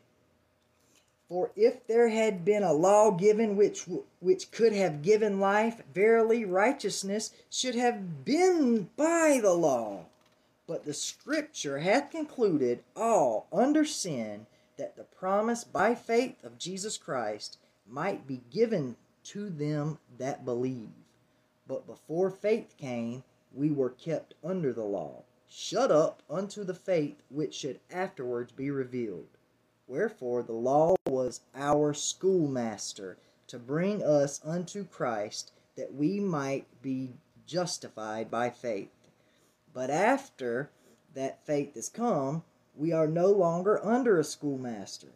For 1.28 1.50
if 1.56 1.86
there 1.86 2.08
had 2.08 2.44
been 2.44 2.62
a 2.62 2.74
law 2.74 3.10
given 3.10 3.56
which 3.56 3.86
which 4.20 4.50
could 4.50 4.74
have 4.74 5.02
given 5.02 5.40
life, 5.40 5.80
verily 5.94 6.44
righteousness 6.44 7.30
should 7.48 7.74
have 7.74 8.24
been 8.24 8.90
by 8.96 9.40
the 9.42 9.54
law. 9.54 10.04
But 10.66 10.84
the 10.84 10.94
scripture 10.94 11.78
hath 11.78 12.10
concluded 12.10 12.84
all 12.94 13.46
under 13.52 13.84
sin 13.84 14.46
that 14.76 14.96
the 14.96 15.04
promise 15.04 15.64
by 15.64 15.94
faith 15.94 16.42
of 16.44 16.58
Jesus 16.58 16.96
Christ 16.96 17.58
might 17.86 18.26
be 18.26 18.42
given 18.50 18.96
to 19.24 19.50
them 19.50 19.98
that 20.18 20.44
believe. 20.44 20.90
But 21.66 21.86
before 21.86 22.30
faith 22.30 22.74
came, 22.76 23.22
we 23.54 23.70
were 23.70 23.90
kept 23.90 24.34
under 24.42 24.72
the 24.72 24.84
law, 24.84 25.22
shut 25.48 25.90
up 25.90 26.22
unto 26.30 26.64
the 26.64 26.74
faith 26.74 27.22
which 27.28 27.54
should 27.54 27.80
afterwards 27.90 28.52
be 28.52 28.70
revealed. 28.70 29.28
Wherefore 29.86 30.42
the 30.42 30.52
law 30.52 30.94
was 31.06 31.40
our 31.54 31.92
schoolmaster 31.92 33.18
to 33.48 33.58
bring 33.58 34.02
us 34.02 34.40
unto 34.44 34.84
Christ, 34.84 35.52
that 35.76 35.92
we 35.94 36.18
might 36.20 36.66
be 36.80 37.10
justified 37.46 38.30
by 38.30 38.48
faith. 38.48 38.88
But 39.74 39.90
after 39.90 40.70
that 41.14 41.44
faith 41.46 41.76
is 41.76 41.88
come, 41.88 42.42
we 42.76 42.92
are 42.92 43.06
no 43.06 43.26
longer 43.26 43.84
under 43.84 44.18
a 44.18 44.24
schoolmaster. 44.24 45.08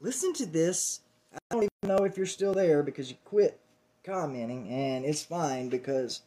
Listen 0.00 0.32
to 0.34 0.46
this. 0.46 1.00
I 1.32 1.38
don't 1.50 1.64
even 1.64 1.96
know 1.96 2.04
if 2.04 2.16
you're 2.16 2.26
still 2.26 2.54
there 2.54 2.82
because 2.82 3.10
you 3.10 3.16
quit 3.24 3.60
commenting, 4.04 4.68
and 4.68 5.04
it's 5.04 5.22
fine 5.22 5.68
because 5.68 6.22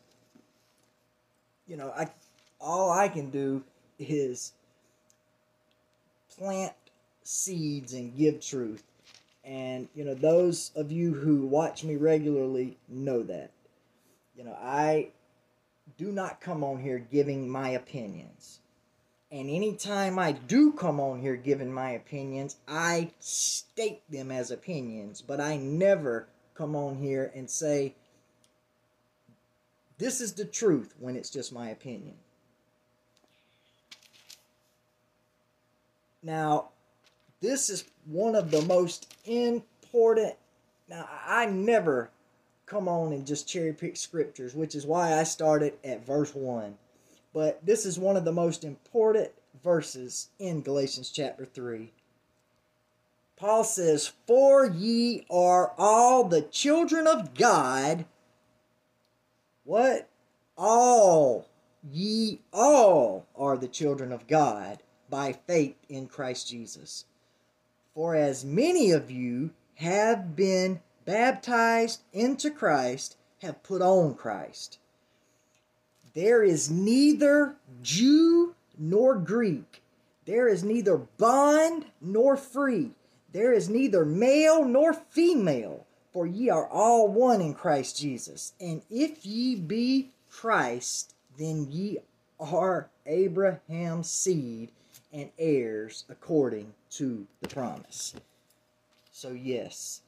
you 1.68 1.76
know 1.76 1.92
I 1.96 2.10
all 2.62 2.92
I 2.92 3.10
can 3.10 3.30
do 3.30 3.64
is 4.00 4.54
plant 6.38 6.74
seeds 7.24 7.94
and 7.94 8.16
give 8.16 8.42
truth. 8.42 8.84
And, 9.44 9.90
you 9.94 10.06
know, 10.06 10.14
those 10.14 10.72
of 10.76 10.92
you 10.92 11.14
who 11.14 11.46
watch 11.46 11.84
me 11.84 11.96
regularly 11.98 12.78
know 12.88 13.24
that. 13.24 13.52
You 14.38 14.46
know, 14.46 14.58
I 14.62 15.10
do 15.98 16.12
not 16.12 16.42
come 16.42 16.64
on 16.64 16.82
here 16.82 17.00
giving 17.00 17.50
my 17.50 17.70
opinions. 17.70 18.60
And 19.32 19.50
anytime 19.50 20.20
I 20.20 20.34
do 20.34 20.74
come 20.74 21.00
on 21.00 21.20
here 21.20 21.36
giving 21.36 21.74
my 21.74 21.92
opinions, 21.92 22.58
I 22.68 23.12
state 23.20 24.02
them 24.10 24.32
as 24.32 24.52
opinions, 24.52 25.22
but 25.22 25.42
I 25.42 25.58
never 25.58 26.28
come 26.54 26.76
on 26.76 26.98
here 26.98 27.32
and 27.36 27.50
say, 27.50 27.96
this 29.98 30.22
is 30.22 30.34
the 30.34 30.46
truth 30.46 30.94
when 31.00 31.16
it's 31.16 31.30
just 31.30 31.52
my 31.52 31.70
opinion. 31.70 32.16
Now, 36.22 36.70
this 37.42 37.70
is 37.70 37.86
one 38.06 38.36
of 38.36 38.52
the 38.52 38.62
most 38.62 39.16
important. 39.26 40.36
Now, 40.88 41.10
I 41.28 41.48
never 41.48 42.10
come 42.74 42.88
on 42.88 43.14
and 43.14 43.28
just 43.28 43.48
cherry 43.48 43.72
pick 43.72 43.96
scriptures, 43.96 44.56
which 44.56 44.74
is 44.74 44.84
why 44.84 45.20
I 45.20 45.24
started 45.24 45.74
at 45.84 46.04
verse 46.04 46.34
1. 46.34 46.76
But 47.32 47.64
this 47.64 47.86
is 47.86 48.00
one 48.00 48.18
of 48.18 48.26
the 48.26 48.32
most 48.32 48.64
important 48.64 49.30
verses 49.64 50.30
in 50.40 50.62
Galatians 50.62 51.12
chapter 51.12 51.46
3. 51.46 51.92
Paul 53.38 53.64
says, 53.64 54.12
For 54.26 54.66
ye 54.66 55.24
are 55.30 55.74
all 55.78 56.24
the 56.24 56.42
children 56.42 57.06
of 57.06 57.36
God. 57.36 58.06
What? 59.66 60.10
All. 60.58 61.48
Ye 61.88 62.40
all 62.52 63.28
are 63.36 63.56
the 63.56 63.68
children 63.68 64.12
of 64.12 64.26
God 64.26 64.82
by 65.12 65.34
faith 65.34 65.76
in 65.90 66.08
Christ 66.08 66.48
Jesus. 66.50 67.06
For 67.94 68.16
as 68.16 68.44
many 68.44 68.90
of 68.90 69.12
you 69.12 69.52
have 69.76 70.36
been 70.36 70.82
baptized 71.06 72.02
into 72.12 72.50
Christ, 72.52 73.18
have 73.42 73.64
put 73.64 73.82
on 73.82 74.16
Christ. 74.16 74.80
There 76.14 76.44
is 76.44 76.70
neither 76.70 77.56
Jew 77.82 78.56
nor 78.78 79.16
Greek. 79.16 79.82
There 80.26 80.48
is 80.48 80.64
neither 80.64 80.98
bond 80.98 81.86
nor 82.00 82.38
free. 82.38 82.92
there 83.34 83.52
is 83.52 83.68
neither 83.68 84.06
male 84.06 84.64
nor 84.64 84.94
female, 84.94 85.86
for 86.14 86.26
ye 86.28 86.50
are 86.50 86.68
all 86.68 87.08
one 87.08 87.42
in 87.42 87.56
Christ 87.56 87.98
Jesus. 87.98 88.54
And 88.62 88.84
if 88.90 89.26
ye 89.26 89.56
be 89.56 90.12
Christ, 90.30 91.16
then 91.38 91.68
ye 91.70 91.98
are 92.40 92.90
Abraham's 93.08 94.10
seed 94.10 94.72
and 95.12 95.32
heirs 95.40 96.06
according 96.10 96.74
to 96.92 97.26
the 97.42 97.48
promise. 97.48 98.14
So, 99.12 99.32
yes, 99.32 100.02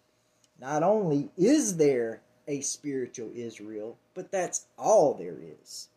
not 0.59 0.83
only 0.83 1.29
is 1.37 1.77
there 1.77 2.21
a 2.47 2.61
spiritual 2.61 3.31
Israel, 3.35 3.97
but 4.13 4.31
that's 4.31 4.65
all 4.77 5.13
there 5.13 5.37
is. 5.61 5.89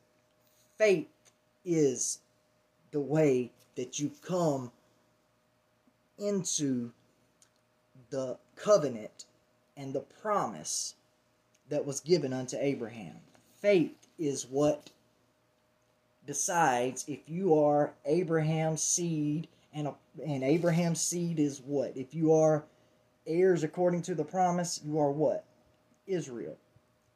Faith 0.77 1.09
is 1.65 2.21
the 2.91 3.01
way 3.01 3.51
that 3.77 3.99
you 3.99 4.11
come 4.23 4.73
into 6.19 6.91
the 8.11 8.37
covenant 8.57 9.27
and 9.77 9.93
the 9.93 10.01
promise 10.01 10.95
that 11.69 11.85
was 11.85 12.01
given 12.01 12.33
unto 12.33 12.57
Abraham. 12.59 13.17
Faith 13.61 14.09
is 14.19 14.47
what 14.47 14.91
decides 16.27 17.05
if 17.09 17.21
you 17.27 17.59
are 17.59 17.93
Abraham's 18.05 18.83
seed, 18.83 19.49
and, 19.73 19.89
a, 19.89 19.95
and 20.25 20.43
Abraham's 20.43 21.01
seed 21.01 21.39
is 21.39 21.61
what? 21.65 21.97
If 21.97 22.15
you 22.15 22.33
are 22.33 22.65
heirs 23.29 23.63
according 23.63 24.03
to 24.03 24.15
the 24.15 24.25
promise, 24.25 24.81
you 24.85 24.99
are 24.99 25.13
what? 25.13 25.45
Israel. 26.07 26.57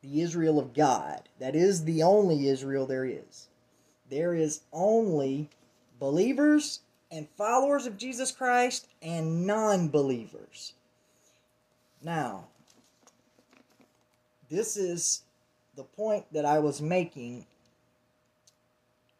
The 0.02 0.20
Israel 0.20 0.58
of 0.58 0.74
God. 0.74 1.28
That 1.40 1.56
is 1.56 1.84
the 1.84 2.02
only 2.02 2.48
Israel 2.48 2.86
there 2.86 3.04
is. 3.04 3.48
There 4.10 4.34
is 4.34 4.60
only 4.72 5.48
believers 5.98 6.80
and 7.10 7.28
followers 7.36 7.86
of 7.86 7.96
Jesus 7.96 8.30
Christ 8.30 8.88
and 9.00 9.46
non 9.46 9.88
believers. 9.88 10.74
Now, 12.02 12.44
this 14.50 14.76
is 14.76 15.22
the 15.76 15.84
point 15.84 16.24
that 16.32 16.44
I 16.44 16.58
was 16.58 16.82
making 16.82 17.46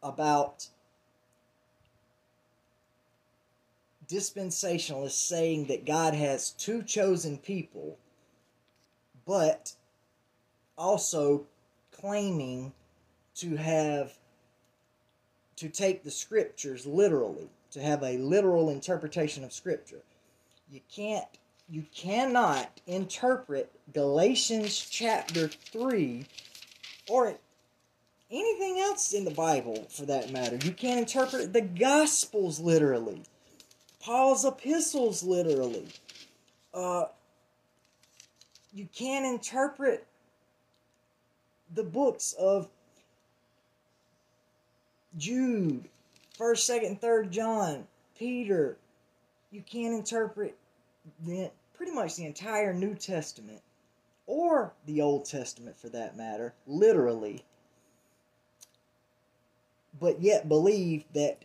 about 0.03 0.67
dispensationalists 4.13 5.13
saying 5.13 5.67
that 5.67 5.87
God 5.87 6.15
has 6.15 6.51
two 6.51 6.83
chosen 6.83 7.39
people, 7.39 7.99
but 9.27 9.75
also 10.77 11.47
claiming 11.91 12.73
to 13.37 13.57
have 13.57 14.19
to 15.57 15.69
take 15.69 16.03
the 16.03 16.11
scriptures 16.11 16.85
literally, 16.85 17.49
to 17.71 17.81
have 17.81 18.03
a 18.03 18.19
literal 18.19 18.69
interpretation 18.69 19.45
of 19.45 19.53
scripture. 19.53 20.03
You 20.71 20.81
can't 20.95 21.27
you 21.71 21.87
cannot 21.95 22.81
interpret 22.87 23.73
Galatians 23.95 24.79
chapter 24.79 25.49
3 25.49 26.27
or 27.09 27.35
anything 28.31 28.79
else 28.79 29.13
in 29.15 29.25
the 29.25 29.31
Bible 29.31 29.87
for 29.89 30.05
that 30.07 30.31
matter. 30.31 30.59
You 30.63 30.73
can't 30.73 31.01
interpret 31.01 31.53
the 31.53 31.63
Gospels 31.63 32.61
literally, 32.61 33.23
Paul's 34.03 34.45
epistles 34.45 35.23
literally. 35.23 35.87
Uh, 36.75 37.05
you 38.75 38.89
can't 38.93 39.25
interpret 39.25 40.07
the 41.73 41.85
books 41.85 42.35
of 42.39 42.69
Jude, 45.17 45.89
1st, 46.39 46.99
2nd, 46.99 47.01
3rd 47.01 47.31
John, 47.31 47.87
Peter. 48.19 48.77
You 49.53 49.63
can't 49.63 49.95
interpret 49.95 50.57
the, 51.25 51.51
pretty 51.75 51.93
much 51.93 52.17
the 52.17 52.25
entire 52.27 52.75
New 52.75 52.95
Testament 52.95 53.61
or 54.27 54.73
the 54.87 55.01
Old 55.01 55.27
Testament 55.27 55.79
for 55.79 55.91
that 55.91 56.17
matter, 56.17 56.55
literally, 56.67 57.45
but 60.01 60.21
yet 60.21 60.49
believe 60.49 61.05
that 61.15 61.43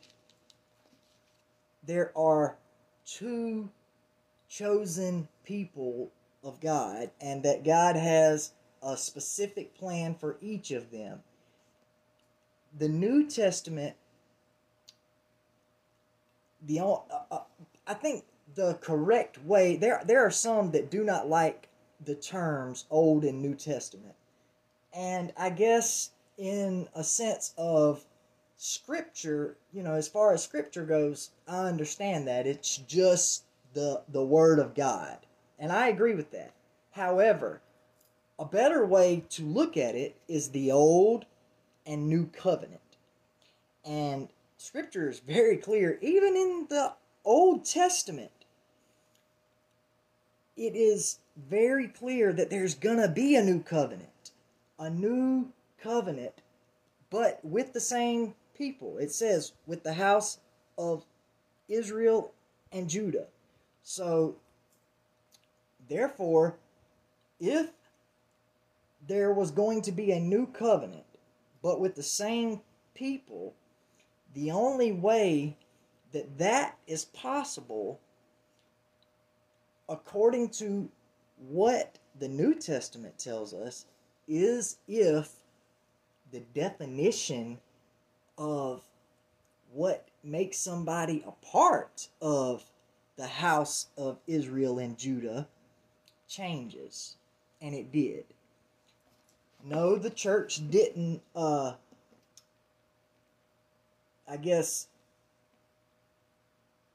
there 1.88 2.12
are 2.16 2.58
two 3.06 3.70
chosen 4.50 5.28
people 5.44 6.12
of 6.44 6.60
God 6.62 7.10
and 7.20 7.42
that 7.44 7.64
God 7.64 7.96
has 7.96 8.52
a 8.84 8.96
specific 8.96 9.76
plan 9.76 10.14
for 10.14 10.38
each 10.42 10.72
of 10.72 10.92
them. 10.92 11.22
The 12.78 12.90
New 12.90 13.28
Testament, 13.28 13.96
the 16.62 16.82
uh, 16.82 16.98
uh, 17.32 17.40
I 17.88 17.94
think 17.94 18.26
the 18.56 18.76
correct 18.76 19.44
way 19.44 19.78
there 19.78 20.02
there 20.06 20.26
are 20.26 20.32
some 20.32 20.72
that 20.72 20.92
do 20.92 21.04
not 21.04 21.28
like 21.28 21.70
the 22.06 22.16
terms 22.16 22.86
Old 22.92 23.24
and 23.24 23.42
New 23.42 23.56
Testament. 23.56 24.16
And 24.94 25.34
I 25.38 25.50
guess 25.50 26.12
in 26.38 26.88
a 26.94 27.04
sense 27.04 27.54
of 27.58 28.06
scripture, 28.58 29.56
you 29.72 29.84
know, 29.84 29.94
as 29.94 30.08
far 30.08 30.34
as 30.34 30.44
scripture 30.44 30.86
goes, 30.86 31.30
I 31.48 31.60
understand 31.68 32.28
that. 32.28 32.48
It's 32.48 32.78
just 32.78 33.44
the 33.74 34.02
the 34.10 34.24
word 34.24 34.60
of 34.60 34.76
God. 34.76 35.20
And 35.60 35.72
I 35.72 35.88
agree 35.88 36.16
with 36.16 36.32
that. 36.32 36.52
However, 36.92 37.62
a 38.40 38.46
better 38.46 38.86
way 38.86 39.24
to 39.30 39.44
look 39.44 39.78
at 39.78 39.96
it 39.96 40.16
is 40.28 40.50
the 40.50 40.72
old 40.72 41.26
and 41.86 42.10
new 42.10 42.28
covenant. 42.28 42.82
And 43.86 44.30
scripture 44.58 45.10
is 45.10 45.20
very 45.20 45.58
clear 45.58 45.98
even 46.02 46.36
in 46.36 46.68
the 46.70 46.94
Old 47.24 47.66
Testament. 47.66 48.32
It 50.56 50.76
is 50.76 51.20
very 51.50 51.88
clear 51.88 52.34
that 52.34 52.50
there's 52.50 52.74
going 52.74 52.98
to 52.98 53.08
be 53.08 53.36
a 53.36 53.44
new 53.44 53.62
covenant. 53.62 54.32
A 54.80 54.90
new 54.90 55.52
covenant, 55.82 56.42
but 57.10 57.40
with 57.44 57.74
the 57.74 57.80
same 57.80 58.36
people. 58.58 58.98
It 58.98 59.12
says, 59.12 59.54
with 59.66 59.84
the 59.84 59.94
house 59.94 60.40
of 60.78 61.06
Israel 61.68 62.32
and 62.72 62.90
Judah. 62.90 63.28
So, 63.84 64.36
therefore, 65.88 66.58
if 67.40 67.70
there 69.08 69.32
was 69.32 69.52
going 69.52 69.82
to 69.84 69.92
be 69.92 70.12
a 70.12 70.20
new 70.20 70.48
covenant, 70.48 71.06
but 71.62 71.80
with 71.80 71.96
the 71.96 72.04
same 72.04 72.62
people, 72.94 73.54
the 74.34 74.52
only 74.52 74.92
way 74.92 75.58
that 76.12 76.38
that 76.38 76.78
is 76.88 77.06
possible, 77.06 78.00
according 79.88 80.50
to 80.50 80.90
what 81.50 81.98
the 82.20 82.28
New 82.28 82.56
Testament 82.56 83.18
tells 83.18 83.54
us, 83.54 83.86
is 84.28 84.78
if 84.88 85.32
the 86.32 86.42
definition 86.54 87.60
of 88.38 88.84
what 89.74 90.08
makes 90.24 90.58
somebody 90.58 91.24
a 91.26 91.46
part 91.46 92.08
of 92.22 92.64
the 93.18 93.28
house 93.28 93.88
of 93.98 94.20
Israel 94.28 94.80
and 94.80 94.98
Judah 94.98 95.48
changes. 96.28 97.16
And 97.62 97.74
it 97.74 97.92
did. 97.92 98.26
No, 99.64 99.96
the 99.96 100.10
church 100.10 100.62
didn't, 100.70 101.22
uh, 101.36 101.74
I 104.28 104.38
guess, 104.38 104.88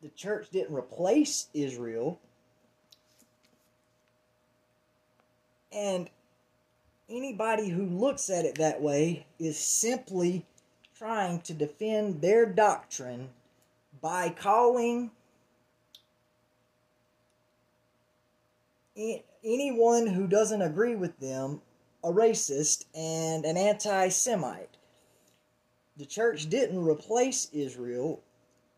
the 0.03 0.09
church 0.11 0.49
didn't 0.51 0.75
replace 0.75 1.49
Israel. 1.53 2.21
And 5.73 6.09
anybody 7.09 7.69
who 7.69 7.85
looks 7.85 8.31
at 8.31 8.45
it 8.45 8.57
that 8.57 8.81
way 8.81 9.27
is 9.39 9.59
simply 9.59 10.45
trying 11.03 11.41
to 11.41 11.53
defend 11.53 12.21
their 12.21 12.47
doctrine 12.47 13.29
by 14.01 14.29
calling 14.29 15.11
anyone 19.43 20.07
who 20.07 20.29
doesn't 20.29 20.63
agree 20.63 20.95
with 20.95 21.19
them 21.19 21.61
a 22.05 22.09
racist 22.09 22.85
and 22.95 23.45
an 23.45 23.57
anti 23.57 24.11
Semite. 24.11 24.77
The 25.97 26.07
church 26.07 26.49
didn't 26.49 26.85
replace 26.85 27.51
Israel, 27.53 28.23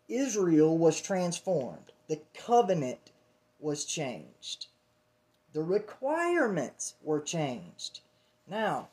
Israel 0.09 0.79
was 0.79 1.03
transformed. 1.03 1.93
The 2.09 2.23
covenant 2.33 3.11
was 3.61 3.85
changed. 3.85 4.69
The 5.53 5.63
requirements 5.63 6.95
were 7.03 7.21
changed. 7.21 8.01
Now, 8.49 8.89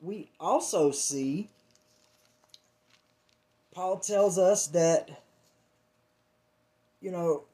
we 0.00 0.30
also 0.40 0.90
see 0.90 1.48
Paul 3.80 3.98
tells 3.98 4.36
us 4.36 4.66
that, 4.66 5.22
you 7.00 7.10
know, 7.10 7.44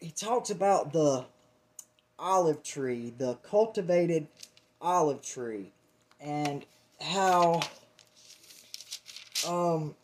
he 0.00 0.10
talks 0.10 0.50
about 0.50 0.92
the 0.92 1.26
olive 2.18 2.64
tree, 2.64 3.12
the 3.16 3.34
cultivated 3.34 4.26
olive 4.82 5.22
tree, 5.22 5.70
and 6.20 6.66
how 7.00 7.60
um, 9.46 9.94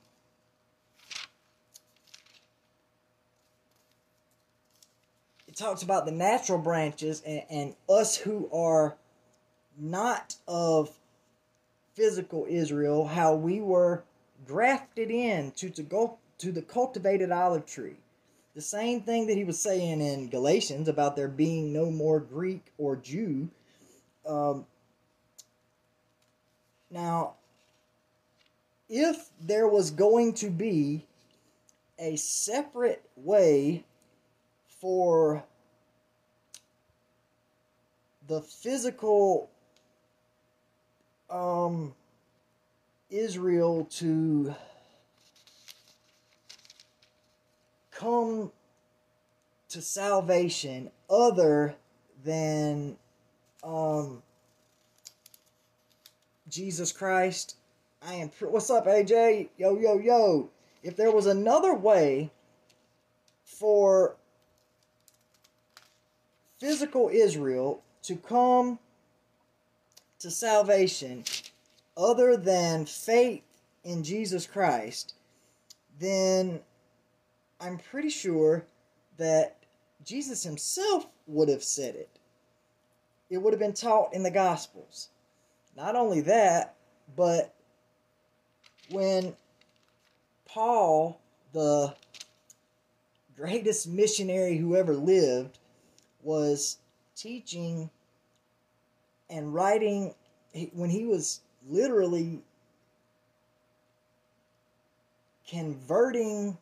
it 5.49 5.57
talks 5.57 5.83
about 5.83 6.07
the 6.07 6.13
natural 6.13 6.61
branches 6.61 7.25
and, 7.27 7.43
and 7.51 7.75
us 7.89 8.17
who 8.17 8.49
are 8.53 8.95
not 9.77 10.37
of 10.47 10.97
physical 11.95 12.47
Israel, 12.49 13.09
how 13.09 13.35
we 13.35 13.61
were 13.61 14.05
grafted 14.47 15.11
in 15.11 15.53
to, 15.53 15.71
to 15.71 15.83
go 15.83 16.19
to 16.39 16.53
the 16.53 16.63
cultivated 16.63 17.31
olive 17.31 17.67
tree. 17.67 17.97
The 18.55 18.61
same 18.61 19.03
thing 19.03 19.27
that 19.27 19.37
he 19.37 19.45
was 19.45 19.61
saying 19.61 20.01
in 20.01 20.29
Galatians 20.29 20.89
about 20.89 21.17
there 21.17 21.29
being 21.29 21.73
no 21.73 21.91
more 21.91 22.21
Greek 22.21 22.73
or 22.79 22.97
Jew. 22.97 23.49
Um, 24.27 24.67
now, 26.91 27.35
if 28.89 29.31
there 29.41 29.67
was 29.67 29.91
going 29.91 30.35
to 30.35 30.51
be 30.51 31.05
a 31.99 32.17
separate 32.17 33.03
way 33.17 33.85
for 34.81 35.45
the 38.29 38.41
physical 38.41 39.51
um, 41.29 41.95
Israel 43.15 43.87
to 43.93 44.55
come 47.93 48.51
to 49.69 49.81
salvation 49.81 50.91
other 51.09 51.77
than 52.25 52.97
um, 53.63 54.23
Jesus 56.49 56.91
Christ. 56.91 57.57
I 58.03 58.15
am. 58.15 58.31
What's 58.41 58.69
up, 58.71 58.87
AJ? 58.87 59.49
Yo, 59.57 59.79
yo, 59.79 59.99
yo. 59.99 60.51
If 60.83 60.97
there 60.97 61.13
was 61.13 61.27
another 61.27 61.73
way 61.73 62.31
for 63.45 64.17
physical 66.59 67.09
Israel 67.13 67.81
to 68.03 68.17
come 68.17 68.79
to 70.19 70.31
salvation 70.31 71.25
other 71.97 72.37
than 72.37 72.87
faith 72.87 73.43
in 73.85 74.03
Jesus 74.03 74.47
Christ, 74.47 75.15
then 75.99 76.61
I'm 77.61 77.79
pretty 77.79 78.11
sure 78.11 78.67
that 79.17 79.57
Jesus 80.05 80.43
himself 80.43 81.07
would 81.27 81.49
have 81.49 81.63
said 81.63 81.95
it. 81.95 82.11
It 83.31 83.39
would 83.39 83.53
have 83.53 83.61
been 83.61 83.73
taught 83.73 84.13
in 84.13 84.23
the 84.23 84.31
Gospels. 84.31 85.09
Not 85.77 85.97
only 85.97 86.21
that, 86.23 86.77
but 87.17 87.55
when 88.91 89.35
Paul, 90.47 91.21
the 91.53 91.95
greatest 93.37 93.89
missionary 93.89 94.57
who 94.57 94.77
ever 94.77 94.95
lived, 94.95 95.59
was 96.23 96.79
teaching 97.17 97.91
and 99.31 99.55
writing 99.55 100.15
when 100.73 100.91
he 100.91 101.05
was 101.05 101.41
literally 101.69 102.43
converting 105.49 106.57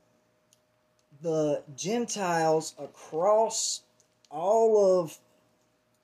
the 1.22 1.62
Gentiles 1.76 2.74
across 2.78 3.82
all 4.30 5.00
of 5.00 5.18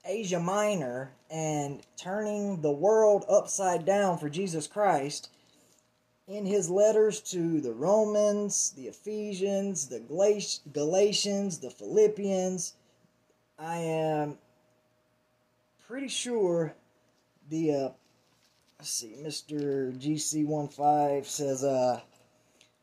Asia 0.04 0.40
Minor 0.40 1.10
and 1.30 1.80
turning 1.96 2.60
the 2.60 2.70
world 2.70 3.24
upside 3.28 3.84
down 3.84 4.18
for 4.18 4.28
Jesus 4.28 4.66
Christ 4.66 5.30
in 6.28 6.44
his 6.44 6.70
letters 6.70 7.20
to 7.22 7.60
the 7.60 7.72
Romans, 7.72 8.72
the 8.76 8.86
Ephesians, 8.86 9.88
the 9.88 10.00
Galatians, 10.72 11.58
the 11.58 11.70
Philippians, 11.70 12.74
I 13.58 13.78
am 13.78 14.38
pretty 15.86 16.08
sure 16.08 16.74
the 17.50 17.72
uh, 17.72 17.88
let's 18.78 18.90
see, 18.90 19.16
Mr. 19.20 19.92
GC15 19.98 21.24
says, 21.24 21.64
uh, 21.64 22.00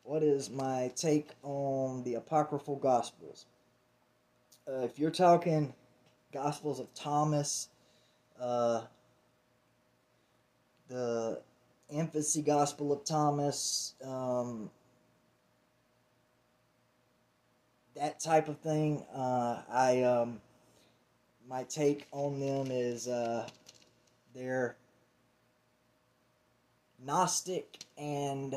what 0.02 0.22
is 0.22 0.50
my 0.50 0.92
take 0.94 1.30
on 1.42 2.02
the 2.04 2.14
apocryphal 2.14 2.76
gospels? 2.76 3.46
Uh, 4.68 4.80
if 4.80 4.98
you're 4.98 5.10
talking 5.10 5.72
gospels 6.32 6.80
of 6.80 6.92
Thomas, 6.94 7.68
uh, 8.38 8.82
the 10.88 11.40
infancy 11.88 12.42
gospel 12.42 12.92
of 12.92 13.02
Thomas, 13.04 13.94
um, 14.04 14.70
that 17.94 18.20
type 18.20 18.48
of 18.48 18.58
thing, 18.58 19.02
uh, 19.14 19.62
I 19.72 20.02
um, 20.02 20.42
my 21.48 21.62
take 21.62 22.06
on 22.12 22.38
them 22.38 22.70
is 22.70 23.08
uh, 23.08 23.48
they're 24.34 24.76
Gnostic 27.04 27.84
and 27.96 28.54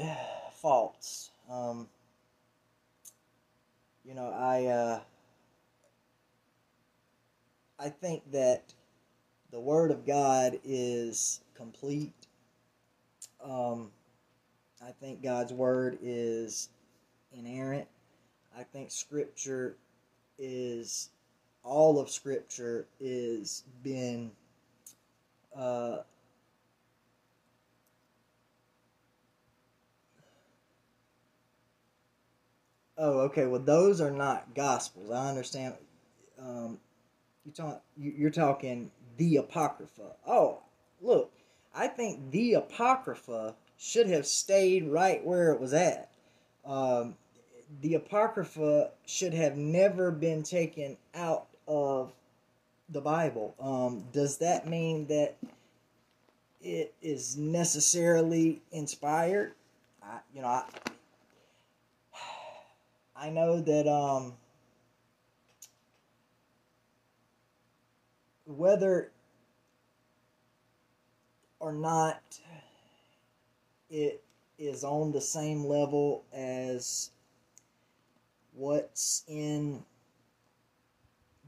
false. 0.61 1.31
Um, 1.49 1.87
you 4.05 4.13
know, 4.13 4.29
I 4.29 4.65
uh, 4.65 4.99
I 7.79 7.89
think 7.89 8.31
that 8.31 8.73
the 9.51 9.59
Word 9.59 9.91
of 9.91 10.05
God 10.05 10.59
is 10.63 11.41
complete. 11.55 12.27
Um, 13.43 13.91
I 14.85 14.91
think 14.91 15.21
God's 15.21 15.53
Word 15.53 15.97
is 16.01 16.69
inerrant. 17.31 17.87
I 18.57 18.63
think 18.63 18.91
Scripture 18.91 19.75
is 20.37 21.09
all 21.63 21.99
of 21.99 22.09
Scripture 22.09 22.87
is 22.99 23.63
been 23.83 24.31
uh, 25.55 25.99
Oh, 33.01 33.19
okay. 33.21 33.45
Well, 33.45 33.61
those 33.61 34.01
are 34.01 34.11
not 34.11 34.53
gospels. 34.53 35.09
I 35.09 35.29
understand. 35.29 35.75
Um, 36.37 36.77
you 37.45 37.51
talk. 37.53 37.81
You're 37.97 38.29
talking 38.29 38.91
the 39.17 39.37
apocrypha. 39.37 40.15
Oh, 40.27 40.59
look. 41.01 41.31
I 41.73 41.87
think 41.87 42.31
the 42.31 42.55
apocrypha 42.55 43.55
should 43.77 44.07
have 44.07 44.25
stayed 44.25 44.85
right 44.87 45.25
where 45.25 45.53
it 45.53 45.61
was 45.61 45.73
at. 45.73 46.09
Um, 46.65 47.15
the 47.81 47.95
apocrypha 47.95 48.91
should 49.05 49.33
have 49.33 49.55
never 49.55 50.11
been 50.11 50.43
taken 50.43 50.97
out 51.15 51.47
of 51.67 52.11
the 52.89 52.99
Bible. 52.99 53.55
Um, 53.59 54.03
does 54.11 54.37
that 54.39 54.67
mean 54.67 55.07
that 55.07 55.37
it 56.61 56.93
is 57.01 57.37
necessarily 57.37 58.61
inspired? 58.71 59.53
I, 60.03 60.19
you 60.33 60.41
know, 60.41 60.47
I, 60.47 60.65
I 63.21 63.29
know 63.29 63.59
that 63.59 63.85
um, 63.85 64.33
whether 68.45 69.11
or 71.59 71.73
not 71.73 72.21
it 73.89 74.23
is 74.57 74.85
on 74.85 75.11
the 75.11 75.19
same 75.19 75.65
level 75.65 76.23
as 76.31 77.11
what's 78.53 79.25
in 79.27 79.83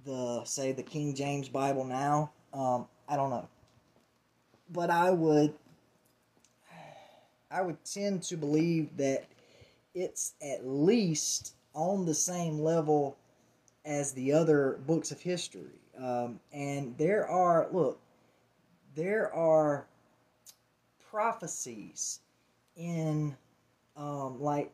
the 0.03 0.43
say 0.43 0.73
the 0.73 0.84
King 0.84 1.15
James 1.15 1.48
Bible 1.48 1.85
now. 1.85 2.31
Um, 2.53 2.85
I 3.07 3.15
don't 3.15 3.30
know, 3.30 3.48
but 4.69 4.89
I 4.89 5.11
would 5.11 5.53
I 7.49 7.61
would 7.61 7.77
tend 7.85 8.23
to 8.23 8.35
believe 8.35 8.98
that 8.98 9.26
it's 9.93 10.34
at 10.41 10.68
least 10.68 11.56
on 11.73 12.06
the 12.06 12.14
same 12.14 12.60
level 12.60 13.18
as 13.85 14.14
the 14.14 14.31
other 14.31 14.80
books 14.85 15.11
of 15.11 15.19
history. 15.22 15.80
Um, 15.98 16.39
and 16.52 16.98
there 16.98 17.27
are 17.27 17.68
look, 17.72 17.99
there 18.95 19.34
are 19.34 19.85
prophecies 21.10 22.19
in 22.76 23.35
um, 23.98 24.41
like 24.41 24.72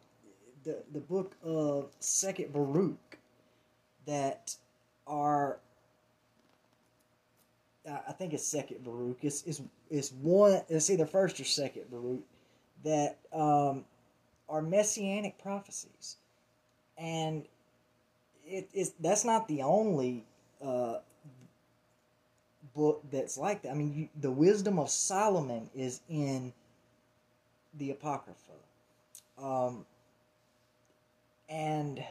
the 0.64 0.84
the 0.94 1.00
book 1.00 1.36
of 1.44 1.92
Second 2.00 2.54
Baruch 2.54 3.18
that 4.06 4.56
are 5.06 5.60
I 8.08 8.12
think 8.12 8.34
it's 8.34 8.46
second 8.46 8.84
Baruch. 8.84 9.24
It's, 9.24 9.44
it's, 9.44 9.62
it's 9.90 10.12
one, 10.12 10.62
it's 10.68 10.90
either 10.90 11.06
first 11.06 11.40
or 11.40 11.46
second 11.46 11.90
Baruch 11.90 12.24
that 12.84 13.18
um, 13.34 13.86
are 14.50 14.62
messianic 14.62 15.38
prophecies. 15.38 16.18
And 16.98 17.46
it 18.46 18.70
is 18.74 18.94
that's 19.00 19.26
not 19.26 19.48
the 19.48 19.62
only 19.62 20.26
uh, 20.64 20.98
book 22.76 23.04
that's 23.12 23.38
like 23.38 23.62
that. 23.64 23.72
I 23.72 23.74
mean, 23.74 23.94
you, 23.94 24.10
the 24.20 24.32
wisdom 24.32 24.80
of 24.80 24.90
Solomon 24.90 25.70
is 25.76 26.02
in 26.10 26.54
the 27.78 27.92
Apocrypha. 27.92 28.38
Um, 29.38 29.86
and 31.50 32.04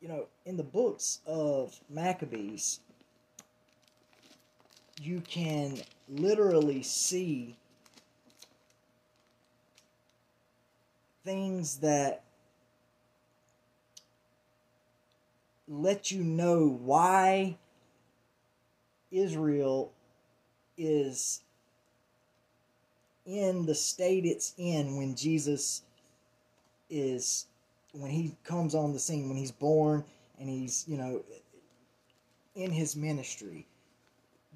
you 0.00 0.08
know, 0.08 0.26
in 0.46 0.56
the 0.56 0.62
books 0.62 1.20
of 1.26 1.78
Maccabees, 1.90 2.80
you 5.00 5.20
can 5.20 5.78
literally 6.08 6.82
see 6.82 7.56
things 11.28 11.76
that 11.76 12.22
let 15.68 16.10
you 16.10 16.24
know 16.24 16.78
why 16.82 17.54
Israel 19.10 19.92
is 20.78 21.42
in 23.26 23.66
the 23.66 23.74
state 23.74 24.24
it's 24.24 24.54
in 24.56 24.96
when 24.96 25.14
Jesus 25.14 25.82
is 26.88 27.44
when 27.92 28.10
he 28.10 28.34
comes 28.42 28.74
on 28.74 28.94
the 28.94 28.98
scene 28.98 29.28
when 29.28 29.36
he's 29.36 29.52
born 29.52 30.02
and 30.40 30.48
he's 30.48 30.86
you 30.88 30.96
know 30.96 31.22
in 32.54 32.70
his 32.70 32.96
ministry. 32.96 33.66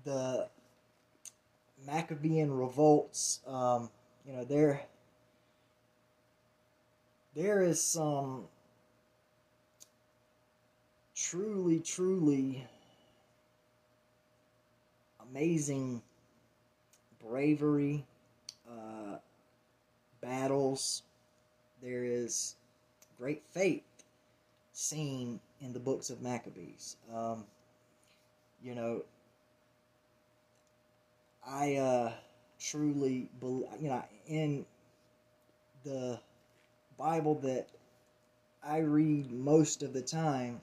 The 0.05 0.49
Maccabean 1.87 2.51
revolts 2.51 3.41
um, 3.47 3.91
you 4.27 4.33
know 4.33 4.45
there 4.45 4.81
there 7.35 7.63
is 7.63 7.83
some 7.83 8.45
truly 11.15 11.81
truly 11.81 12.67
amazing 15.31 16.03
bravery 17.21 18.05
uh, 18.71 19.17
battles 20.21 21.03
there 21.83 22.05
is 22.05 22.55
great 23.19 23.43
faith 23.51 23.83
seen 24.73 25.41
in 25.61 25.73
the 25.73 25.81
books 25.81 26.11
of 26.11 26.23
Maccabees. 26.23 26.97
Um, 27.15 27.45
you 28.63 28.75
know, 28.75 29.03
I 31.47 31.77
uh, 31.77 32.13
truly 32.61 33.29
believe, 33.41 33.67
you 33.81 33.89
know, 33.89 34.05
in 34.27 34.65
the 35.85 36.21
Bible 37.03 37.35
that 37.41 37.67
I 38.65 38.79
read 38.79 39.33
most 39.33 39.83
of 39.83 39.93
the 39.93 40.03
time, 40.03 40.61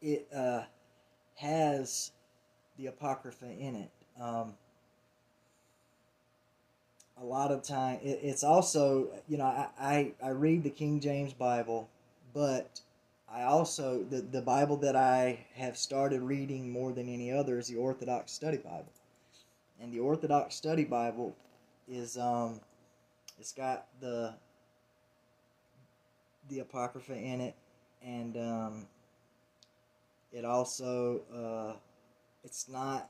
it 0.00 0.28
uh, 0.32 0.62
has 1.34 2.12
the 2.78 2.86
Apocrypha 2.86 3.50
in 3.50 3.74
it. 3.74 3.90
Um, 4.20 4.54
a 7.20 7.24
lot 7.24 7.50
of 7.50 7.64
time 7.64 7.98
it, 8.00 8.20
it's 8.22 8.44
also 8.44 9.08
you 9.28 9.36
know 9.36 9.44
I, 9.44 9.68
I 9.80 10.12
i 10.22 10.28
read 10.28 10.62
the 10.62 10.70
king 10.70 11.00
james 11.00 11.32
bible 11.32 11.88
but 12.32 12.80
i 13.28 13.42
also 13.42 14.04
the, 14.04 14.20
the 14.20 14.40
bible 14.40 14.76
that 14.76 14.94
i 14.94 15.44
have 15.54 15.76
started 15.76 16.22
reading 16.22 16.70
more 16.70 16.92
than 16.92 17.08
any 17.12 17.32
other 17.32 17.58
is 17.58 17.66
the 17.66 17.76
orthodox 17.76 18.30
study 18.30 18.58
bible 18.58 18.92
and 19.80 19.92
the 19.92 19.98
orthodox 19.98 20.54
study 20.54 20.84
bible 20.84 21.34
is 21.88 22.16
um 22.16 22.60
it's 23.38 23.52
got 23.52 23.86
the 24.00 24.34
the 26.48 26.60
apocrypha 26.60 27.14
in 27.14 27.40
it 27.40 27.54
and 28.02 28.36
um 28.36 28.86
it 30.32 30.44
also 30.44 31.20
uh 31.34 31.76
it's 32.44 32.68
not 32.68 33.08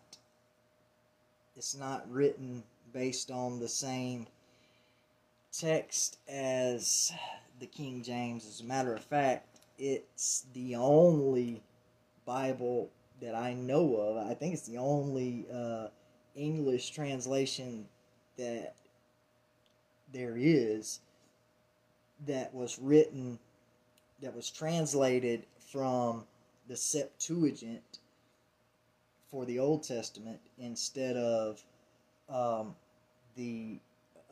it's 1.57 1.77
not 1.77 2.11
written 2.11 2.63
based 2.93 3.31
on 3.31 3.59
the 3.59 3.69
same 3.69 4.27
text 5.53 6.19
as 6.29 7.13
the 7.59 7.67
King 7.67 8.03
James. 8.03 8.47
As 8.47 8.61
a 8.61 8.65
matter 8.65 8.95
of 8.95 9.03
fact, 9.03 9.61
it's 9.79 10.47
the 10.55 10.77
only 10.77 11.63
Bible 12.25 12.91
that 13.21 13.35
I 13.35 13.55
know 13.55 13.97
of. 13.97 14.27
I 14.27 14.35
think 14.35 14.55
it's 14.55 14.67
the 14.67 14.79
only 14.79 15.47
uh, 15.53 15.89
English 16.37 16.91
translation 16.91 17.87
that 18.37 18.75
there 20.13 20.37
is 20.37 21.01
that 22.27 22.53
was 22.55 22.79
written, 22.79 23.39
that 24.23 24.35
was 24.35 24.51
translated 24.51 25.45
from 25.73 26.25
the 26.69 26.77
Septuagint 26.77 27.99
for 29.31 29.45
the 29.45 29.59
Old 29.59 29.83
Testament 29.83 30.41
instead 30.59 31.17
of 31.17 31.63
um, 32.29 32.75
the 33.37 33.79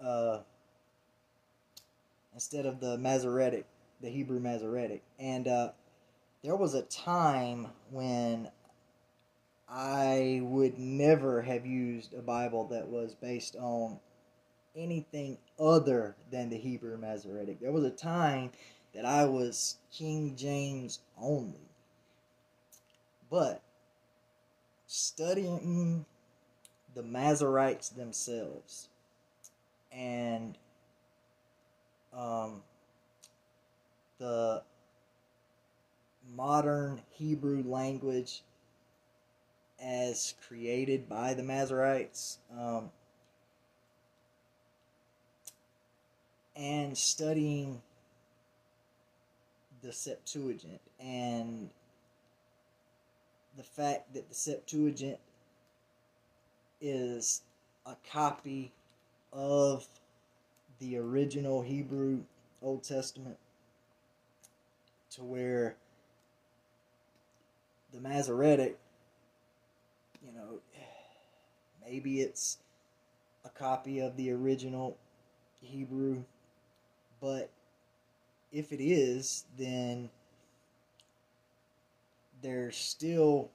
uh, 0.02 0.40
instead 2.34 2.66
of 2.66 2.80
the 2.80 2.98
Masoretic, 2.98 3.64
the 4.02 4.10
Hebrew 4.10 4.40
Masoretic, 4.40 5.02
and 5.18 5.48
uh, 5.48 5.70
there 6.42 6.56
was 6.56 6.74
a 6.74 6.82
time 6.82 7.68
when 7.90 8.50
I 9.68 10.40
would 10.42 10.78
never 10.78 11.42
have 11.42 11.66
used 11.66 12.14
a 12.14 12.22
Bible 12.22 12.68
that 12.68 12.88
was 12.88 13.14
based 13.14 13.56
on 13.56 13.98
anything 14.76 15.38
other 15.58 16.16
than 16.30 16.50
the 16.50 16.58
Hebrew 16.58 16.98
Masoretic. 16.98 17.60
There 17.60 17.72
was 17.72 17.84
a 17.84 17.90
time 17.90 18.50
that 18.94 19.04
I 19.04 19.24
was 19.24 19.76
King 19.92 20.36
James 20.36 21.00
only. 21.20 21.70
But 23.30 23.62
studying 24.86 26.04
the 26.94 27.02
Masoretes 27.02 27.94
themselves 27.94 28.88
and 29.92 30.56
um, 32.14 32.62
the 34.18 34.62
modern 36.34 37.02
Hebrew 37.10 37.62
language 37.66 38.42
as 39.82 40.34
created 40.46 41.08
by 41.08 41.34
the 41.34 41.42
Masoretes 41.42 42.38
um, 42.58 42.90
and 46.56 46.96
studying 46.96 47.82
the 49.82 49.92
Septuagint 49.92 50.80
and 50.98 51.70
the 53.56 53.62
fact 53.62 54.14
that 54.14 54.28
the 54.28 54.34
Septuagint 54.34 55.18
is 56.80 57.42
a 57.84 57.94
copy 58.10 58.72
of 59.32 59.86
the 60.78 60.96
original 60.96 61.62
Hebrew 61.62 62.20
Old 62.62 62.82
Testament 62.82 63.36
to 65.10 65.22
where 65.22 65.76
the 67.92 68.00
Masoretic, 68.00 68.78
you 70.24 70.32
know, 70.32 70.60
maybe 71.84 72.20
it's 72.20 72.58
a 73.44 73.48
copy 73.48 74.00
of 74.00 74.16
the 74.16 74.30
original 74.32 74.96
Hebrew, 75.60 76.24
but 77.20 77.50
if 78.52 78.72
it 78.72 78.82
is, 78.82 79.44
then 79.58 80.08
there's 82.42 82.76
still 82.76 83.50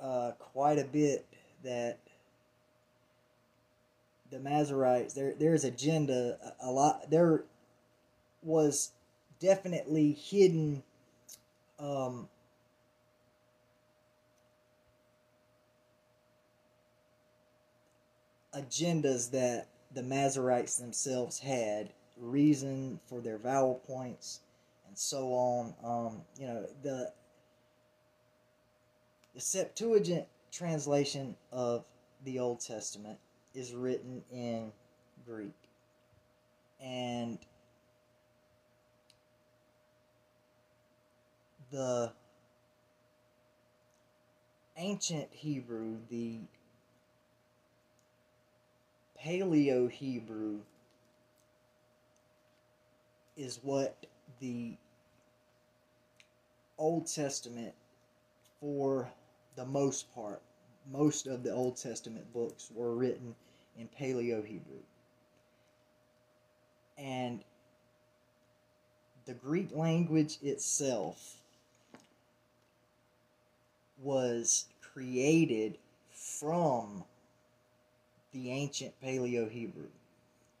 uh, 0.00 0.32
quite 0.38 0.78
a 0.78 0.84
bit 0.84 1.26
that 1.64 1.98
the 4.30 4.38
Masoretes 4.38 5.14
there 5.14 5.34
there's 5.38 5.64
agenda 5.64 6.36
a, 6.60 6.68
a 6.68 6.70
lot 6.70 7.10
there 7.10 7.44
was 8.42 8.92
definitely 9.40 10.12
hidden 10.12 10.82
um, 11.78 12.28
agendas 18.54 19.30
that 19.30 19.68
the 19.94 20.02
Masoretes 20.02 20.78
themselves 20.78 21.38
had 21.38 21.90
reason 22.20 22.98
for 23.06 23.20
their 23.20 23.38
vowel 23.38 23.76
points 23.86 24.40
and 24.86 24.96
so 24.98 25.28
on 25.28 25.74
um, 25.84 26.22
you 26.38 26.46
know 26.46 26.66
the 26.82 27.12
the 29.38 29.40
Septuagint 29.40 30.26
translation 30.50 31.36
of 31.52 31.84
the 32.24 32.40
Old 32.40 32.58
Testament 32.60 33.18
is 33.54 33.72
written 33.72 34.22
in 34.32 34.72
Greek. 35.24 35.54
And 36.82 37.38
the 41.70 42.12
ancient 44.76 45.28
Hebrew, 45.30 45.98
the 46.10 46.40
Paleo 49.24 49.88
Hebrew, 49.88 50.60
is 53.38 53.60
what 53.62 54.06
the 54.40 54.76
Old 56.76 57.06
Testament, 57.06 57.72
for 58.60 59.08
the 59.56 59.64
most 59.64 60.12
part, 60.14 60.42
most 60.92 61.26
of 61.26 61.42
the 61.42 61.52
Old 61.52 61.76
Testament 61.76 62.32
books 62.32 62.70
were 62.74 62.94
written 62.94 63.34
in 63.78 63.88
Paleo 63.98 64.44
Hebrew. 64.44 64.82
And 66.98 67.44
the 69.24 69.34
Greek 69.34 69.74
language 69.74 70.38
itself 70.42 71.36
was 74.02 74.66
created 74.80 75.78
from 76.10 77.04
the 78.32 78.50
ancient 78.50 78.94
Paleo 79.02 79.48
Hebrew. 79.48 79.88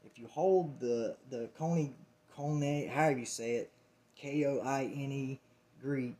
If 0.04 0.18
you 0.18 0.26
hold 0.28 0.80
the 0.80 1.16
the 1.30 1.48
Kone 1.58 1.92
Kone, 2.38 2.88
however 2.88 3.18
you 3.18 3.26
say 3.26 3.56
it, 3.56 3.70
K 4.16 4.44
O 4.46 4.60
I 4.60 4.82
N 4.84 5.12
E 5.12 5.40
Greek 5.82 6.16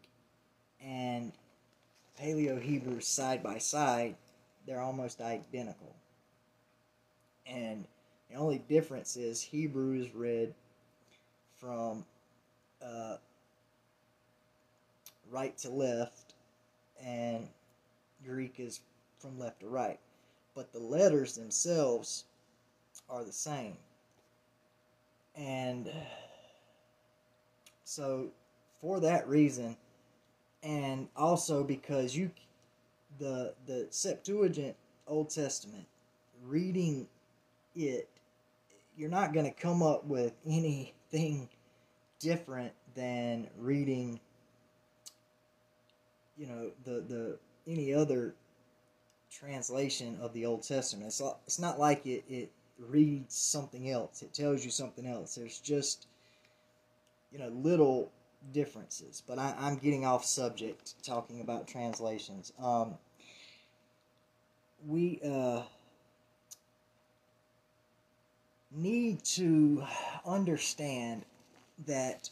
and 0.83 1.33
Paleo 2.21 2.61
Hebrew 2.61 3.01
side 3.01 3.43
by 3.43 3.59
side, 3.59 4.17
they're 4.67 4.81
almost 4.81 5.21
identical. 5.21 5.95
And 7.47 7.87
the 8.31 8.37
only 8.37 8.59
difference 8.59 9.17
is 9.17 9.41
Hebrew 9.41 9.95
is 10.01 10.15
read 10.15 10.55
from 11.57 12.05
uh, 12.85 13.17
right 15.31 15.57
to 15.59 15.71
left, 15.71 16.35
and 17.03 17.49
Greek 18.25 18.55
is 18.59 18.81
from 19.19 19.39
left 19.39 19.61
to 19.61 19.69
right. 19.69 19.99
But 20.55 20.73
the 20.73 20.81
letters 20.81 21.37
themselves 21.37 22.25
are 23.09 23.25
the 23.25 23.33
same. 23.33 23.77
And 25.39 25.89
so, 27.85 28.29
for 28.81 28.99
that 29.01 29.29
reason, 29.29 29.77
and 30.65 31.09
also 31.17 31.63
because 31.63 32.17
you, 32.17 32.31
the 33.19 33.55
the 33.67 33.87
Septuagint 33.91 34.75
Old 35.07 35.31
Testament, 35.31 35.87
reading 36.45 37.07
it, 37.77 38.09
you're 38.97 39.09
not 39.09 39.33
going 39.33 39.47
to 39.47 39.53
come 39.53 39.83
up 39.83 40.05
with 40.05 40.33
anything 40.47 41.49
different 42.19 42.73
than 42.97 43.47
reading 43.61 44.19
you 46.37 46.47
know 46.47 46.71
the 46.85 47.05
the 47.09 47.39
any 47.67 47.93
other 47.93 48.35
translation 49.31 50.19
of 50.21 50.33
the 50.33 50.47
Old 50.47 50.63
Testament. 50.63 51.09
It's, 51.09 51.23
it's 51.47 51.59
not 51.59 51.79
like 51.79 52.07
it, 52.07 52.25
it 52.29 52.51
reads 52.79 53.35
something 53.35 53.91
else. 53.91 54.23
It 54.23 54.33
tells 54.33 54.65
you 54.65 54.71
something 54.71 55.07
else. 55.07 55.35
There's 55.35 55.59
just 55.61 56.07
you 57.33 57.39
know 57.39 57.49
little 57.49 58.11
differences. 58.53 59.23
But 59.27 59.39
I, 59.39 59.55
am 59.59 59.77
getting 59.77 60.05
off 60.05 60.25
subject 60.25 60.95
talking 61.05 61.41
about 61.41 61.67
translations. 61.67 62.53
Um, 62.63 62.95
we 64.87 65.21
uh, 65.25 65.63
need 68.71 69.25
to 69.25 69.85
understand 70.25 71.25
that 71.87 72.31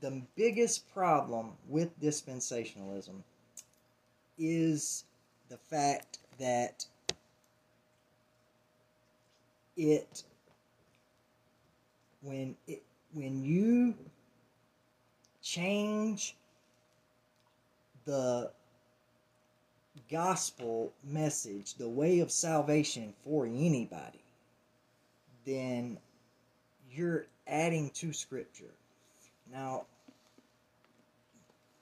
the 0.00 0.22
biggest 0.36 0.92
problem 0.92 1.52
with 1.68 2.00
dispensationalism 2.00 3.22
is 4.38 5.04
the 5.48 5.58
fact 5.58 6.18
that 6.38 6.86
it 9.80 10.22
when 12.20 12.54
it 12.66 12.82
when 13.14 13.42
you 13.42 13.94
change 15.42 16.36
the 18.04 18.50
gospel 20.10 20.92
message, 21.04 21.74
the 21.74 21.88
way 21.88 22.20
of 22.20 22.30
salvation 22.30 23.14
for 23.24 23.46
anybody, 23.46 24.22
then 25.46 25.98
you're 26.92 27.26
adding 27.46 27.90
to 27.90 28.12
scripture. 28.12 28.74
Now, 29.50 29.86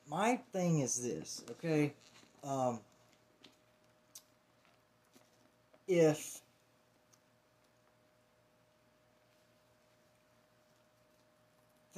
my 0.09 0.37
thing 0.53 0.81
is 0.81 1.03
this, 1.03 1.43
okay? 1.51 1.93
Um, 2.45 2.81
if 5.87 6.41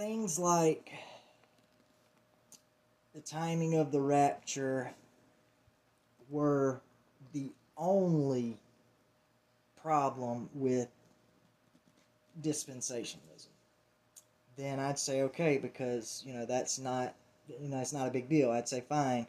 things 0.01 0.39
like 0.39 0.93
the 3.15 3.21
timing 3.21 3.75
of 3.77 3.93
the 3.93 4.01
rapture 4.01 4.91
were 6.31 6.81
the 7.35 7.51
only 7.77 8.57
problem 9.83 10.49
with 10.55 10.89
dispensationalism, 12.41 13.49
then 14.57 14.81
I'd 14.81 14.99
say 14.99 15.21
okay 15.23 15.59
because 15.59 16.23
you 16.27 16.33
know 16.33 16.47
that's 16.47 16.79
not 16.79 17.15
you 17.47 17.69
know 17.69 17.79
it's 17.79 17.93
not 17.93 18.09
a 18.09 18.11
big 18.11 18.31
deal. 18.31 18.51
I'd 18.51 18.69
say 18.69 18.83
fine. 18.89 19.27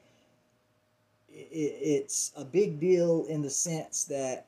It's 1.29 2.31
a 2.37 2.45
big 2.45 2.79
deal 2.79 3.25
in 3.27 3.41
the 3.41 3.49
sense 3.49 4.05
that 4.05 4.45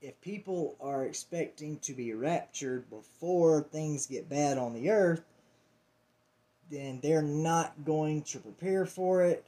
if 0.00 0.20
people 0.20 0.76
are 0.80 1.04
expecting 1.04 1.78
to 1.78 1.94
be 1.94 2.12
raptured 2.12 2.88
before 2.90 3.62
things 3.62 4.06
get 4.06 4.28
bad 4.28 4.58
on 4.58 4.74
the 4.74 4.90
earth, 4.90 5.22
then 6.72 6.98
they're 7.02 7.20
not 7.20 7.74
going 7.84 8.22
to 8.22 8.38
prepare 8.38 8.86
for 8.86 9.22
it. 9.22 9.44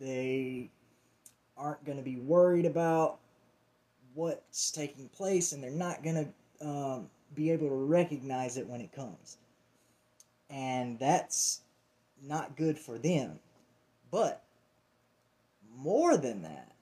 They 0.00 0.70
aren't 1.56 1.84
going 1.84 1.98
to 1.98 2.04
be 2.04 2.16
worried 2.16 2.64
about 2.64 3.18
what's 4.14 4.70
taking 4.70 5.08
place, 5.08 5.50
and 5.52 5.62
they're 5.62 5.70
not 5.70 6.04
going 6.04 6.32
to 6.60 6.66
um, 6.66 7.10
be 7.34 7.50
able 7.50 7.68
to 7.68 7.74
recognize 7.74 8.56
it 8.56 8.66
when 8.66 8.80
it 8.80 8.92
comes. 8.92 9.38
And 10.48 10.96
that's 10.98 11.60
not 12.22 12.56
good 12.56 12.78
for 12.78 12.98
them. 12.98 13.40
But 14.12 14.42
more 15.76 16.16
than 16.16 16.42
that, 16.42 16.72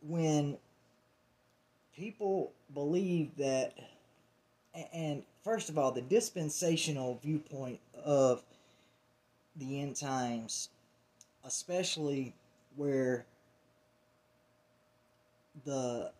when 0.00 0.56
people 1.96 2.52
believe 2.74 3.36
that, 3.38 3.74
and 4.92 5.22
first 5.42 5.68
of 5.68 5.78
all, 5.78 5.90
the 5.90 6.02
dispensational 6.02 7.18
viewpoint 7.22 7.80
of 8.04 8.42
the 9.56 9.80
end 9.80 9.96
times, 9.96 10.68
especially 11.44 12.34
where 12.76 13.24
the 15.64 16.10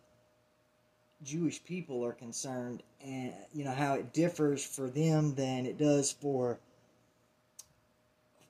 Jewish 1.23 1.63
people 1.63 2.03
are 2.05 2.13
concerned, 2.13 2.83
and 3.03 3.33
you 3.53 3.63
know 3.63 3.73
how 3.73 3.95
it 3.95 4.13
differs 4.13 4.65
for 4.65 4.89
them 4.89 5.35
than 5.35 5.65
it 5.65 5.77
does 5.77 6.11
for 6.11 6.57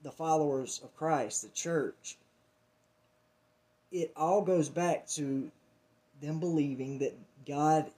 the 0.03 0.11
followers 0.11 0.79
of 0.83 0.95
Christ, 0.95 1.41
the 1.41 1.49
church. 1.49 2.17
It 3.91 4.11
all 4.15 4.41
goes 4.41 4.69
back 4.69 5.07
to 5.09 5.51
them 6.21 6.39
believing 6.39 6.99
that 6.99 7.17
God 7.47 7.89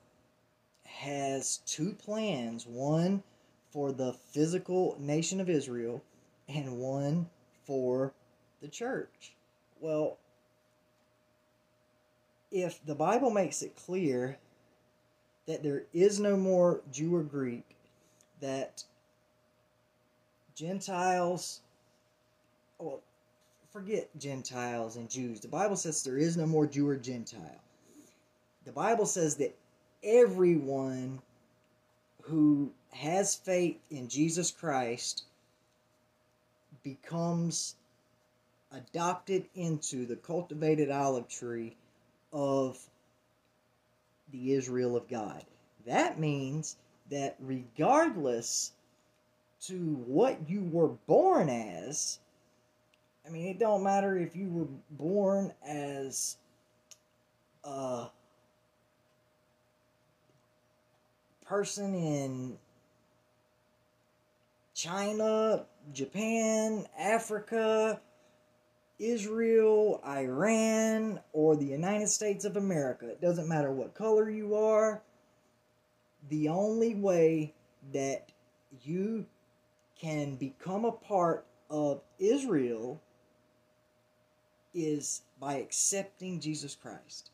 has 0.98 1.58
two 1.66 1.94
plans 1.94 2.66
one 2.66 3.24
for 3.72 3.92
the 3.92 4.14
physical 4.14 4.96
nation 5.00 5.40
of 5.40 5.50
Israel 5.50 6.04
and 6.48 6.78
one 6.78 7.28
for 7.66 8.14
the 8.62 8.68
church. 8.68 9.34
Well, 9.80 10.18
if 12.52 12.84
the 12.86 12.96
Bible 12.96 13.32
makes 13.32 13.62
it 13.62 13.76
clear 13.76 14.38
that 15.48 15.64
there 15.64 15.84
is 15.94 16.20
no 16.20 16.36
more 16.36 16.82
Jew 16.92 17.16
or 17.16 17.24
Greek, 17.24 17.76
that 18.42 18.84
Gentiles, 20.56 21.62
well, 22.78 23.02
forget 23.72 24.10
Gentiles 24.20 24.98
and 24.98 25.10
Jews. 25.10 25.40
The 25.40 25.48
Bible 25.48 25.76
says 25.76 26.04
there 26.04 26.18
is 26.18 26.36
no 26.38 26.46
more 26.46 26.68
Jew 26.68 26.88
or 26.88 26.98
Gentile. 26.98 27.62
The 28.66 28.72
Bible 28.72 29.06
says 29.06 29.36
that 29.38 29.56
everyone 30.04 31.22
who 32.22 32.72
has 32.92 33.36
faith 33.36 33.78
in 33.90 34.08
Jesus 34.08 34.52
Christ 34.52 35.24
becomes 36.84 37.76
adopted 38.72 39.46
into 39.56 40.06
the 40.06 40.16
cultivated 40.16 40.90
olive 40.90 41.28
tree 41.28 41.76
of 42.32 42.80
the 44.32 44.54
Israel 44.54 44.96
of 44.96 45.08
God. 45.10 45.44
That 45.86 46.20
means 46.20 46.78
that 47.10 47.36
regardless 47.40 48.72
to 49.62 49.76
what 50.08 50.50
you 50.50 50.64
were 50.72 50.90
born 51.08 51.50
as, 51.50 52.20
I 53.26 53.30
mean, 53.30 53.48
it 53.48 53.60
don't 53.60 53.84
matter 53.84 54.18
if 54.18 54.36
you 54.36 54.50
were 54.50 54.68
born 54.92 55.54
as 55.68 56.38
a 57.64 58.08
person 61.52 61.94
in 61.94 62.58
China, 64.74 65.66
Japan, 65.92 66.86
Africa, 66.98 68.00
Israel, 69.00 70.02
Iran, 70.08 71.20
or 71.34 71.58
the 71.58 71.66
United 71.66 72.08
States 72.08 72.46
of 72.46 72.56
America. 72.56 73.10
It 73.10 73.20
doesn't 73.20 73.50
matter 73.50 73.70
what 73.70 73.94
color 73.94 74.30
you 74.30 74.56
are. 74.56 75.02
The 76.30 76.48
only 76.48 76.96
way 76.96 77.54
that 77.92 78.32
you 78.86 79.26
can 80.00 80.38
become 80.38 80.86
a 80.86 80.94
part 80.94 81.46
of 81.70 82.00
Israel 82.18 83.02
is 84.74 85.24
by 85.38 85.56
accepting 85.56 86.40
Jesus 86.40 86.76
Christ. 86.76 87.31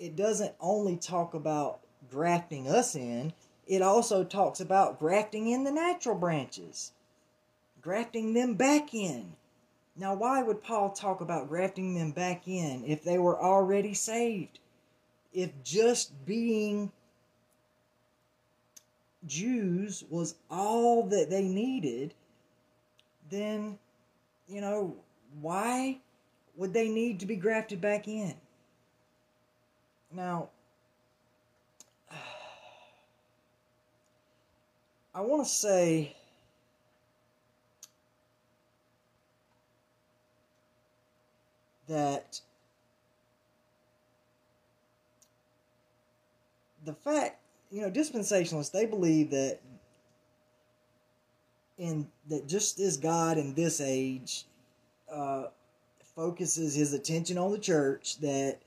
It 0.00 0.16
doesn't 0.16 0.54
only 0.58 0.96
talk 0.96 1.34
about 1.34 1.80
grafting 2.10 2.66
us 2.66 2.96
in, 2.96 3.34
it 3.66 3.82
also 3.82 4.24
talks 4.24 4.58
about 4.58 4.98
grafting 4.98 5.46
in 5.48 5.62
the 5.62 5.70
natural 5.70 6.16
branches, 6.16 6.92
grafting 7.82 8.32
them 8.32 8.54
back 8.54 8.94
in. 8.94 9.34
Now, 9.94 10.14
why 10.14 10.42
would 10.42 10.62
Paul 10.62 10.90
talk 10.90 11.20
about 11.20 11.48
grafting 11.48 11.94
them 11.94 12.12
back 12.12 12.48
in 12.48 12.82
if 12.86 13.04
they 13.04 13.18
were 13.18 13.38
already 13.38 13.92
saved? 13.92 14.58
If 15.34 15.50
just 15.62 16.24
being 16.24 16.90
Jews 19.26 20.02
was 20.08 20.34
all 20.50 21.02
that 21.08 21.28
they 21.28 21.46
needed, 21.46 22.14
then, 23.28 23.78
you 24.48 24.62
know, 24.62 24.96
why 25.42 25.98
would 26.56 26.72
they 26.72 26.88
need 26.88 27.20
to 27.20 27.26
be 27.26 27.36
grafted 27.36 27.82
back 27.82 28.08
in? 28.08 28.34
Now, 30.12 30.48
I 35.14 35.20
want 35.20 35.44
to 35.44 35.48
say 35.48 36.16
that 41.88 42.40
the 46.84 46.94
fact, 46.94 47.38
you 47.70 47.82
know, 47.82 47.90
dispensationalists, 47.90 48.72
they 48.72 48.86
believe 48.86 49.30
that 49.30 49.60
in 51.78 52.06
that 52.28 52.46
just 52.46 52.78
as 52.78 52.96
God 52.96 53.38
in 53.38 53.54
this 53.54 53.80
age 53.80 54.44
uh, 55.10 55.46
focuses 56.14 56.74
his 56.74 56.92
attention 56.92 57.38
on 57.38 57.50
the 57.50 57.58
church, 57.58 58.18
that 58.20 58.58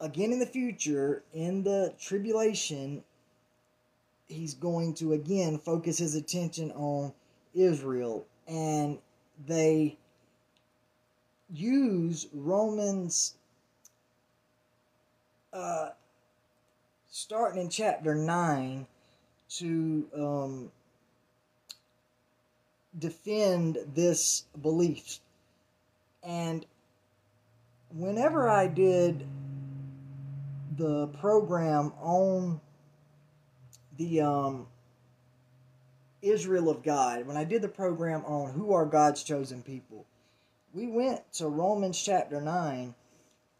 again 0.00 0.32
in 0.32 0.38
the 0.38 0.46
future, 0.46 1.22
in 1.32 1.62
the 1.62 1.94
tribulation, 2.00 3.02
he's 4.28 4.54
going 4.54 4.94
to 4.94 5.12
again 5.14 5.58
focus 5.58 5.98
his 5.98 6.14
attention 6.14 6.70
on 6.72 7.12
Israel. 7.54 8.26
And 8.46 8.98
they 9.46 9.96
use 11.52 12.26
Romans, 12.32 13.34
uh, 15.52 15.90
starting 17.10 17.62
in 17.62 17.68
chapter 17.68 18.14
9, 18.14 18.86
to 19.50 20.06
um, 20.14 20.70
defend 22.98 23.78
this 23.94 24.44
belief. 24.60 25.20
And 26.22 26.66
whenever 27.90 28.48
I 28.48 28.66
did 28.66 29.26
the 30.78 31.08
program 31.08 31.92
on 32.00 32.60
the 33.98 34.20
um, 34.20 34.66
Israel 36.22 36.70
of 36.70 36.82
God, 36.82 37.26
when 37.26 37.36
I 37.36 37.44
did 37.44 37.62
the 37.62 37.68
program 37.68 38.24
on 38.24 38.52
who 38.52 38.72
are 38.72 38.86
God's 38.86 39.22
chosen 39.22 39.62
people, 39.62 40.06
we 40.72 40.86
went 40.86 41.20
to 41.34 41.48
Romans 41.48 42.00
chapter 42.00 42.40
9 42.40 42.94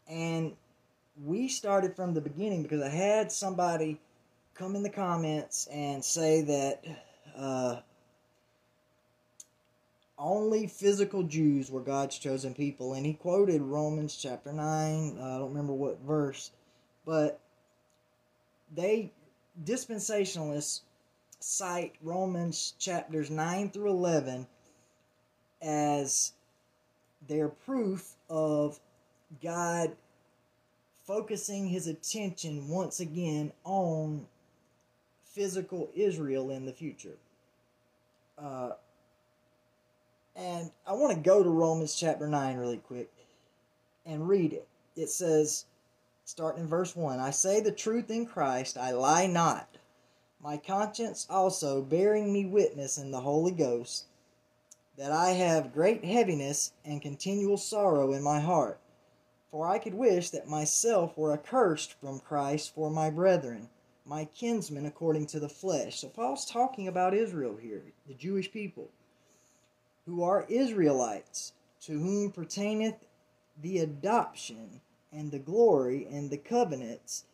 and 0.09 0.53
we 1.23 1.49
started 1.49 1.95
from 1.95 2.13
the 2.13 2.21
beginning 2.21 2.63
because 2.63 2.81
I 2.81 2.89
had 2.89 3.31
somebody 3.31 3.99
come 4.55 4.75
in 4.75 4.83
the 4.83 4.89
comments 4.89 5.67
and 5.71 6.03
say 6.03 6.41
that 6.41 6.83
uh, 7.37 7.79
only 10.17 10.67
physical 10.67 11.23
Jews 11.23 11.69
were 11.69 11.81
God's 11.81 12.17
chosen 12.17 12.53
people. 12.53 12.93
And 12.93 13.05
he 13.05 13.13
quoted 13.13 13.61
Romans 13.61 14.15
chapter 14.15 14.51
9, 14.51 15.17
uh, 15.19 15.23
I 15.23 15.37
don't 15.37 15.49
remember 15.49 15.73
what 15.73 15.99
verse, 16.01 16.51
but 17.05 17.39
they 18.75 19.11
dispensationalists 19.63 20.81
cite 21.39 21.95
Romans 22.01 22.73
chapters 22.79 23.29
9 23.29 23.69
through 23.69 23.89
11 23.89 24.47
as 25.61 26.33
their 27.27 27.49
proof 27.49 28.13
of 28.29 28.79
God 29.41 29.95
focusing 31.05 31.67
his 31.67 31.87
attention 31.87 32.67
once 32.67 32.99
again 32.99 33.51
on 33.63 34.25
physical 35.25 35.89
Israel 35.95 36.51
in 36.51 36.65
the 36.65 36.73
future. 36.73 37.17
Uh, 38.37 38.71
and 40.35 40.71
I 40.87 40.93
want 40.93 41.13
to 41.13 41.19
go 41.19 41.43
to 41.43 41.49
Romans 41.49 41.95
chapter 41.95 42.27
9 42.27 42.57
really 42.57 42.77
quick 42.77 43.11
and 44.05 44.27
read 44.27 44.53
it. 44.53 44.67
It 44.95 45.09
says, 45.09 45.65
starting 46.29 46.61
in 46.61 46.69
verse 46.69 46.95
1 46.95 47.19
I 47.19 47.31
say 47.31 47.59
the 47.59 47.71
truth 47.71 48.11
in 48.11 48.23
Christ, 48.27 48.77
I 48.77 48.91
lie 48.91 49.25
not. 49.25 49.79
My 50.39 50.57
conscience 50.57 51.25
also 51.27 51.81
bearing 51.81 52.31
me 52.31 52.45
witness 52.45 52.99
in 52.99 53.09
the 53.09 53.21
Holy 53.21 53.51
Ghost, 53.51 54.05
that 54.95 55.11
I 55.11 55.29
have 55.31 55.73
great 55.73 56.05
heaviness 56.05 56.71
and 56.85 57.01
continual 57.01 57.57
sorrow 57.57 58.13
in 58.13 58.21
my 58.21 58.39
heart. 58.39 58.79
For 59.49 59.67
I 59.67 59.79
could 59.79 59.95
wish 59.95 60.29
that 60.29 60.47
myself 60.47 61.17
were 61.17 61.33
accursed 61.33 61.93
from 61.93 62.19
Christ 62.19 62.75
for 62.75 62.91
my 62.91 63.09
brethren, 63.09 63.67
my 64.05 64.25
kinsmen 64.25 64.85
according 64.85 65.25
to 65.27 65.39
the 65.39 65.49
flesh. 65.49 65.99
So 65.99 66.09
Paul's 66.09 66.45
talking 66.45 66.87
about 66.87 67.15
Israel 67.15 67.57
here, 67.59 67.81
the 68.07 68.13
Jewish 68.13 68.51
people, 68.51 68.91
who 70.05 70.21
are 70.21 70.45
Israelites, 70.47 71.53
to 71.81 71.93
whom 71.93 72.31
pertaineth 72.31 73.03
the 73.59 73.79
adoption 73.79 74.81
and 75.11 75.31
the 75.31 75.39
glory 75.39 76.07
and 76.09 76.29
the 76.29 76.37
covenants 76.37 77.25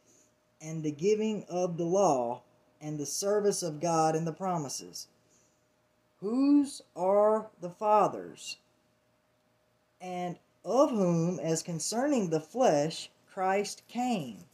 and 0.62 0.84
the 0.84 0.92
giving 0.92 1.46
of 1.50 1.78
the 1.78 1.84
law 1.84 2.42
and 2.82 3.00
the 3.00 3.06
service 3.06 3.64
of 3.64 3.82
God 3.82 4.16
and 4.16 4.26
the 4.26 4.34
promises. 4.34 5.08
Whose 6.20 6.82
are 6.96 7.48
the 7.62 7.70
fathers? 7.70 8.58
And 10.00 10.38
of 10.64 10.92
whom, 10.92 11.40
as 11.40 11.62
concerning 11.64 12.30
the 12.30 12.40
flesh, 12.40 13.10
Christ 13.28 13.84
came, 13.88 14.46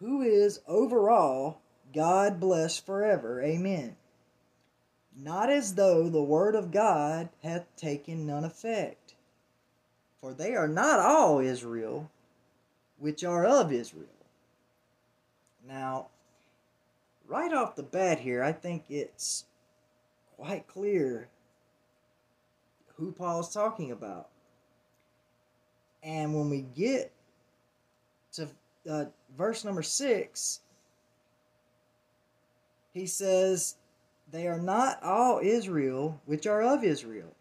who 0.00 0.22
is 0.22 0.60
over 0.66 1.10
all, 1.10 1.62
God 1.94 2.40
bless 2.40 2.78
forever. 2.78 3.42
Amen. 3.42 3.96
Not 5.16 5.48
as 5.48 5.76
though 5.76 6.08
the 6.08 6.22
word 6.22 6.56
of 6.56 6.72
God 6.72 7.28
hath 7.42 7.64
taken 7.76 8.26
none 8.26 8.44
effect. 8.44 9.03
For 10.24 10.32
they 10.32 10.54
are 10.54 10.66
not 10.66 11.00
all 11.00 11.38
Israel, 11.38 12.10
which 12.98 13.24
are 13.24 13.44
of 13.44 13.70
Israel. 13.70 14.06
Now, 15.68 16.06
right 17.28 17.52
off 17.52 17.76
the 17.76 17.82
bat 17.82 18.20
here, 18.20 18.42
I 18.42 18.50
think 18.50 18.84
it's 18.88 19.44
quite 20.38 20.66
clear 20.66 21.28
who 22.96 23.12
Paul's 23.12 23.52
talking 23.52 23.92
about. 23.92 24.28
And 26.02 26.34
when 26.34 26.48
we 26.48 26.62
get 26.74 27.12
to 28.32 28.48
uh, 28.88 29.04
verse 29.36 29.62
number 29.62 29.82
six, 29.82 30.60
he 32.94 33.04
says, 33.04 33.74
They 34.32 34.46
are 34.46 34.58
not 34.58 35.02
all 35.02 35.40
Israel 35.42 36.18
which 36.24 36.46
are 36.46 36.62
of 36.62 36.82
Israel. 36.82 37.34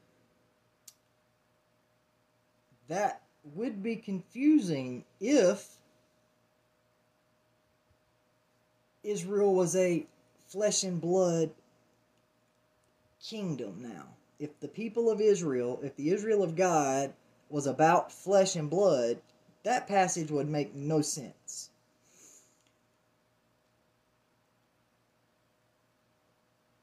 That 2.88 3.22
would 3.56 3.82
be 3.82 3.96
confusing 3.96 5.06
if 5.20 5.78
Israel 9.04 9.54
was 9.54 9.76
a 9.76 10.06
flesh 10.48 10.84
and 10.84 11.02
blood 11.02 11.52
kingdom 13.22 13.82
now. 13.82 14.08
If 14.40 14.60
the 14.60 14.68
people 14.68 15.10
of 15.10 15.22
Israel, 15.22 15.80
if 15.84 15.96
the 15.96 16.10
Israel 16.10 16.44
of 16.44 16.56
God 16.56 17.14
was 17.50 17.68
about 17.68 18.12
flesh 18.12 18.56
and 18.56 18.70
blood, 18.70 19.22
that 19.64 19.88
passage 19.88 20.32
would 20.32 20.50
make 20.50 20.76
no 20.76 21.02
sense. 21.02 21.70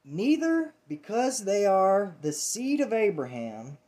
Neither, 0.04 0.72
because 0.88 1.44
they 1.44 1.66
are 1.66 2.16
the 2.20 2.32
seed 2.32 2.80
of 2.80 2.92
Abraham, 2.92 3.78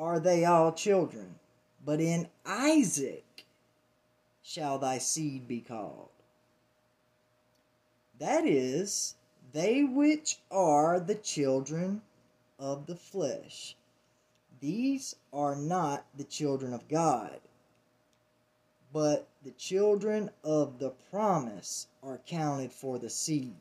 are 0.00 0.18
they 0.18 0.46
all 0.46 0.72
children, 0.72 1.34
but 1.84 2.00
in 2.00 2.26
Isaac 2.46 3.44
shall 4.42 4.78
thy 4.78 4.96
seed 4.96 5.46
be 5.46 5.60
called. 5.60 6.08
That 8.18 8.46
is, 8.46 9.14
they 9.52 9.84
which 9.84 10.38
are 10.50 10.98
the 10.98 11.14
children 11.14 12.00
of 12.58 12.86
the 12.86 12.96
flesh. 12.96 13.76
These 14.60 15.16
are 15.32 15.54
not 15.54 16.06
the 16.16 16.24
children 16.24 16.72
of 16.72 16.88
God, 16.88 17.38
but 18.92 19.28
the 19.44 19.52
children 19.52 20.30
of 20.42 20.78
the 20.78 20.90
promise 21.10 21.88
are 22.02 22.20
counted 22.26 22.72
for 22.72 22.98
the 22.98 23.10
seed. 23.10 23.56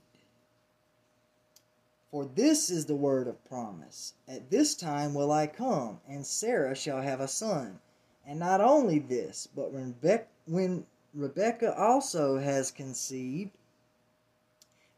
For 2.12 2.26
this 2.26 2.72
is 2.72 2.88
the 2.88 2.96
word 2.96 3.28
of 3.28 3.46
promise. 3.46 4.14
At 4.28 4.50
this 4.50 4.74
time 4.74 5.14
will 5.14 5.32
I 5.32 5.46
come, 5.46 6.02
and 6.08 6.26
Sarah 6.26 6.74
shall 6.74 7.02
have 7.02 7.20
a 7.20 7.28
son. 7.28 7.80
And 8.26 8.40
not 8.40 8.62
only 8.62 8.98
this, 8.98 9.48
but 9.56 9.72
when, 9.72 9.92
Be- 10.02 10.26
when 10.48 10.88
Rebekah 11.14 11.76
also 11.78 12.38
has 12.40 12.72
conceived 12.72 13.52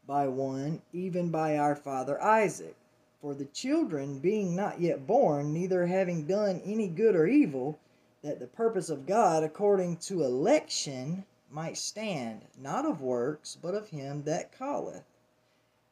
by 0.06 0.26
one, 0.26 0.80
even 0.92 1.30
by 1.30 1.58
our 1.58 1.76
father 1.76 2.18
Isaac. 2.22 2.76
For 3.20 3.34
the 3.34 3.44
children 3.44 4.18
being 4.18 4.56
not 4.56 4.80
yet 4.80 5.06
born, 5.06 5.52
neither 5.52 5.86
having 5.86 6.26
done 6.26 6.62
any 6.64 6.88
good 6.88 7.14
or 7.14 7.26
evil, 7.26 7.78
that 8.22 8.40
the 8.40 8.46
purpose 8.46 8.88
of 8.88 9.06
God 9.06 9.44
according 9.44 9.98
to 9.98 10.24
election 10.24 11.24
might 11.50 11.76
stand, 11.76 12.40
not 12.58 12.86
of 12.86 13.02
works, 13.02 13.58
but 13.60 13.74
of 13.74 13.90
him 13.90 14.22
that 14.24 14.56
calleth. 14.56 15.04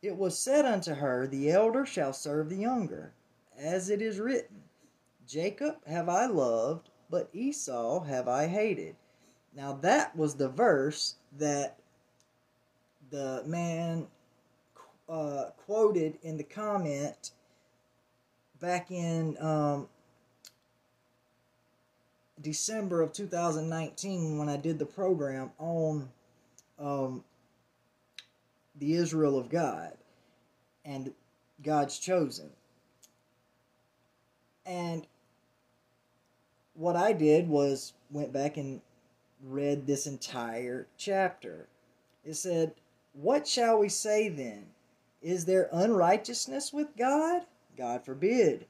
It 0.02 0.16
was 0.16 0.38
said 0.38 0.64
unto 0.64 0.94
her, 0.94 1.26
The 1.26 1.50
elder 1.50 1.84
shall 1.84 2.12
serve 2.12 2.48
the 2.48 2.56
younger, 2.56 3.12
as 3.58 3.90
it 3.90 4.00
is 4.00 4.18
written, 4.18 4.62
Jacob 5.26 5.76
have 5.86 6.08
I 6.08 6.26
loved, 6.26 6.88
but 7.10 7.28
Esau 7.32 8.02
have 8.04 8.26
I 8.26 8.46
hated. 8.46 8.96
Now 9.54 9.74
that 9.82 10.16
was 10.16 10.34
the 10.34 10.48
verse 10.48 11.16
that 11.38 11.76
the 13.10 13.42
man 13.46 14.06
uh, 15.08 15.50
quoted 15.66 16.18
in 16.22 16.36
the 16.36 16.44
comment 16.44 17.32
back 18.60 18.90
in 18.90 19.36
um, 19.38 19.88
December 22.40 23.02
of 23.02 23.12
2019 23.12 24.38
when 24.38 24.48
I 24.48 24.56
did 24.56 24.78
the 24.78 24.86
program 24.86 25.50
on 25.58 26.08
um, 26.78 27.24
the 28.80 28.94
Israel 28.94 29.38
of 29.38 29.48
God 29.48 29.92
and 30.84 31.12
God's 31.62 31.98
chosen. 31.98 32.50
And 34.66 35.06
what 36.74 36.96
I 36.96 37.12
did 37.12 37.48
was 37.48 37.92
went 38.10 38.32
back 38.32 38.56
and 38.56 38.80
read 39.44 39.86
this 39.86 40.06
entire 40.06 40.86
chapter. 40.96 41.68
It 42.24 42.34
said, 42.34 42.74
What 43.12 43.46
shall 43.46 43.78
we 43.78 43.88
say 43.88 44.28
then? 44.28 44.66
Is 45.22 45.44
there 45.44 45.68
unrighteousness 45.72 46.72
with 46.72 46.96
God? 46.96 47.42
God 47.76 48.04
forbid. 48.04 48.66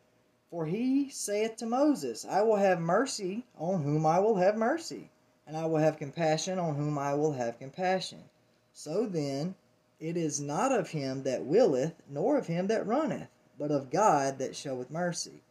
For 0.50 0.66
he 0.66 1.08
saith 1.10 1.56
to 1.56 1.66
Moses, 1.66 2.26
I 2.28 2.42
will 2.42 2.56
have 2.56 2.80
mercy 2.80 3.44
on 3.56 3.82
whom 3.84 4.04
I 4.04 4.18
will 4.18 4.36
have 4.36 4.56
mercy, 4.56 5.10
and 5.46 5.56
I 5.56 5.66
will 5.66 5.78
have 5.78 5.96
compassion 5.96 6.58
on 6.58 6.74
whom 6.74 6.98
I 6.98 7.14
will 7.14 7.32
have 7.32 7.60
compassion. 7.60 8.24
So 8.72 9.06
then, 9.06 9.54
it 10.00 10.16
is 10.16 10.40
not 10.40 10.72
of 10.72 10.90
him 10.90 11.22
that 11.24 11.44
willeth, 11.44 11.94
nor 12.08 12.38
of 12.38 12.46
him 12.46 12.66
that 12.68 12.86
runneth, 12.86 13.28
but 13.58 13.70
of 13.70 13.90
God 13.90 14.38
that 14.38 14.56
showeth 14.56 14.90
mercy. 14.90 15.42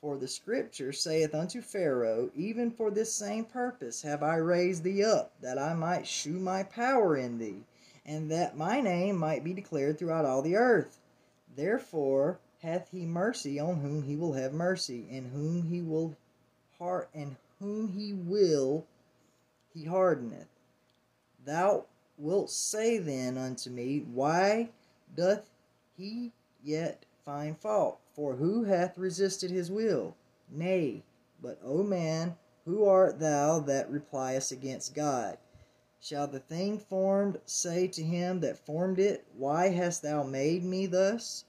For 0.00 0.16
the 0.18 0.26
scripture 0.26 0.92
saith 0.92 1.32
unto 1.32 1.62
Pharaoh, 1.62 2.30
Even 2.34 2.72
for 2.72 2.90
this 2.90 3.14
same 3.14 3.44
purpose 3.44 4.02
have 4.02 4.20
I 4.20 4.36
raised 4.36 4.82
thee 4.82 5.04
up, 5.04 5.32
that 5.40 5.58
I 5.58 5.74
might 5.74 6.08
shew 6.08 6.40
my 6.40 6.64
power 6.64 7.16
in 7.16 7.38
thee, 7.38 7.62
and 8.04 8.28
that 8.32 8.56
my 8.56 8.80
name 8.80 9.16
might 9.16 9.44
be 9.44 9.52
declared 9.52 9.98
throughout 9.98 10.24
all 10.24 10.42
the 10.42 10.56
earth. 10.56 10.98
Therefore 11.54 12.40
hath 12.62 12.90
he 12.90 13.06
mercy 13.06 13.60
on 13.60 13.76
whom 13.76 14.02
he 14.02 14.16
will 14.16 14.32
have 14.32 14.52
mercy, 14.52 15.06
and 15.10 15.30
whom 15.32 15.62
he 15.62 15.80
will 15.80 16.16
heart 16.78 17.08
and 17.14 17.36
whom 17.60 17.92
he 17.92 18.12
will 18.12 18.84
he 19.72 19.84
hardeneth. 19.84 20.48
Thou 21.44 21.86
wilt 22.18 22.50
say 22.50 22.98
then 22.98 23.38
unto 23.38 23.70
me, 23.70 24.00
Why 24.00 24.70
doth 25.14 25.50
he 25.96 26.32
yet 26.62 27.04
find 27.24 27.58
fault? 27.58 28.00
For 28.14 28.36
who 28.36 28.64
hath 28.64 28.98
resisted 28.98 29.50
his 29.50 29.70
will? 29.70 30.14
Nay, 30.50 31.02
but, 31.40 31.58
O 31.64 31.82
man, 31.82 32.36
who 32.64 32.84
art 32.84 33.18
thou 33.18 33.58
that 33.60 33.90
repliest 33.90 34.52
against 34.52 34.94
God? 34.94 35.38
Shall 36.00 36.26
the 36.26 36.40
thing 36.40 36.78
formed 36.78 37.40
say 37.46 37.86
to 37.88 38.02
him 38.02 38.40
that 38.40 38.58
formed 38.58 38.98
it, 38.98 39.24
Why 39.36 39.68
hast 39.68 40.02
thou 40.02 40.22
made 40.22 40.64
me 40.64 40.86
thus? 40.86 41.44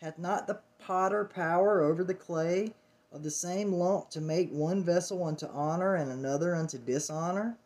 Hath 0.00 0.18
not 0.18 0.46
the 0.46 0.60
potter 0.78 1.24
power 1.24 1.80
over 1.82 2.02
the 2.02 2.14
clay 2.14 2.74
of 3.12 3.22
the 3.22 3.30
same 3.30 3.72
lump 3.72 4.10
to 4.10 4.20
make 4.20 4.50
one 4.50 4.82
vessel 4.82 5.22
unto 5.22 5.46
honor 5.46 5.94
and 5.94 6.10
another 6.10 6.54
unto 6.54 6.78
dishonor? 6.78 7.56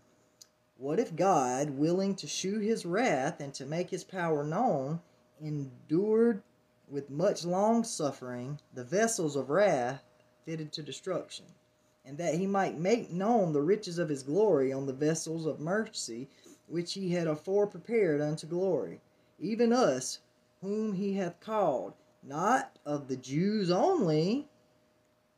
What 0.78 1.00
if 1.00 1.16
God, 1.16 1.70
willing 1.70 2.14
to 2.16 2.26
shew 2.26 2.58
his 2.58 2.84
wrath 2.84 3.40
and 3.40 3.54
to 3.54 3.64
make 3.64 3.88
his 3.88 4.04
power 4.04 4.44
known, 4.44 5.00
endured 5.40 6.42
with 6.88 7.08
much 7.08 7.44
long 7.46 7.82
suffering 7.82 8.60
the 8.74 8.84
vessels 8.84 9.36
of 9.36 9.48
wrath 9.48 10.02
fitted 10.44 10.72
to 10.72 10.82
destruction, 10.82 11.46
and 12.04 12.18
that 12.18 12.34
he 12.34 12.46
might 12.46 12.78
make 12.78 13.10
known 13.10 13.52
the 13.52 13.62
riches 13.62 13.98
of 13.98 14.10
his 14.10 14.22
glory 14.22 14.70
on 14.70 14.84
the 14.84 14.92
vessels 14.92 15.46
of 15.46 15.60
mercy 15.60 16.28
which 16.68 16.92
he 16.92 17.10
had 17.10 17.26
afore 17.26 17.66
prepared 17.66 18.20
unto 18.20 18.46
glory, 18.46 19.00
even 19.38 19.72
us, 19.72 20.18
whom 20.60 20.92
he 20.92 21.14
hath 21.14 21.40
called, 21.40 21.94
not 22.22 22.76
of 22.84 23.08
the 23.08 23.16
Jews 23.16 23.70
only, 23.70 24.46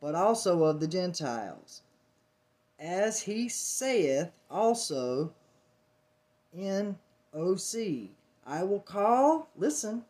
but 0.01 0.15
also 0.15 0.63
of 0.63 0.79
the 0.79 0.87
Gentiles. 0.87 1.81
As 2.79 3.21
he 3.21 3.49
saith 3.49 4.31
also 4.49 5.33
in 6.53 6.97
Osee, 7.35 8.09
I 8.45 8.63
will 8.63 8.79
call, 8.79 9.49
listen, 9.57 10.05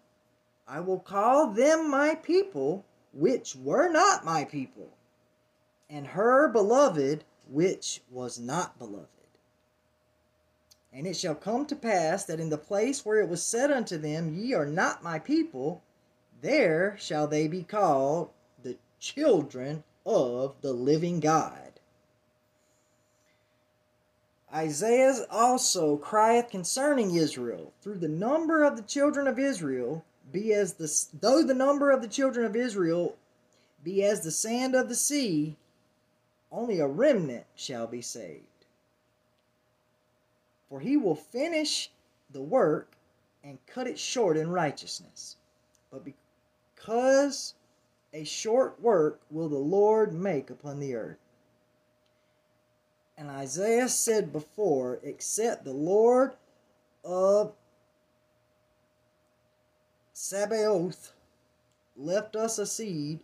I 0.67 0.79
will 0.79 0.99
call 0.99 1.47
them 1.47 1.89
my 1.89 2.13
people, 2.13 2.85
which 3.11 3.55
were 3.55 3.89
not 3.89 4.23
my 4.23 4.45
people, 4.45 4.89
and 5.89 6.05
her 6.05 6.47
beloved, 6.47 7.23
which 7.49 8.01
was 8.11 8.37
not 8.39 8.77
beloved. 8.77 9.07
And 10.93 11.07
it 11.07 11.15
shall 11.15 11.35
come 11.35 11.65
to 11.65 11.75
pass 11.75 12.25
that 12.25 12.39
in 12.39 12.49
the 12.49 12.57
place 12.57 13.03
where 13.03 13.19
it 13.19 13.29
was 13.29 13.43
said 13.43 13.71
unto 13.71 13.97
them, 13.97 14.33
Ye 14.33 14.53
are 14.53 14.65
not 14.65 15.03
my 15.03 15.17
people, 15.17 15.81
there 16.41 16.95
shall 16.99 17.27
they 17.27 17.47
be 17.47 17.63
called 17.63 18.29
the 18.61 18.77
children 18.99 19.83
of 20.05 20.55
the 20.61 20.73
living 20.73 21.19
God. 21.19 21.68
Isaiah 24.53 25.25
also 25.29 25.97
crieth 25.97 26.49
concerning 26.49 27.15
Israel, 27.15 27.71
through 27.81 27.99
the 27.99 28.07
number 28.07 28.63
of 28.63 28.75
the 28.75 28.83
children 28.83 29.27
of 29.27 29.37
Israel, 29.37 30.03
be 30.31 30.53
as 30.53 30.73
the 30.73 30.91
though 31.19 31.43
the 31.43 31.53
number 31.53 31.91
of 31.91 32.01
the 32.01 32.07
children 32.07 32.45
of 32.45 32.55
Israel 32.55 33.15
be 33.83 34.03
as 34.03 34.21
the 34.21 34.31
sand 34.31 34.75
of 34.75 34.89
the 34.89 34.95
sea, 34.95 35.55
only 36.51 36.79
a 36.79 36.87
remnant 36.87 37.45
shall 37.55 37.87
be 37.87 38.01
saved. 38.01 38.43
For 40.69 40.79
he 40.79 40.97
will 40.97 41.15
finish 41.15 41.89
the 42.31 42.41
work 42.41 42.95
and 43.43 43.57
cut 43.65 43.87
it 43.87 43.97
short 43.97 44.37
in 44.37 44.51
righteousness. 44.51 45.37
But 45.91 46.03
because 46.75 47.53
a 48.13 48.23
short 48.23 48.79
work 48.81 49.21
will 49.31 49.49
the 49.49 49.57
Lord 49.57 50.13
make 50.13 50.49
upon 50.49 50.79
the 50.79 50.95
earth. 50.95 51.17
And 53.19 53.29
Isaiah 53.29 53.89
said 53.89 54.31
before, 54.31 55.01
Except 55.03 55.65
the 55.65 55.73
Lord 55.73 56.31
of 57.03 57.51
Sabaoth 60.13 61.11
left 61.97 62.37
us 62.37 62.57
a 62.57 62.65
seed, 62.65 63.19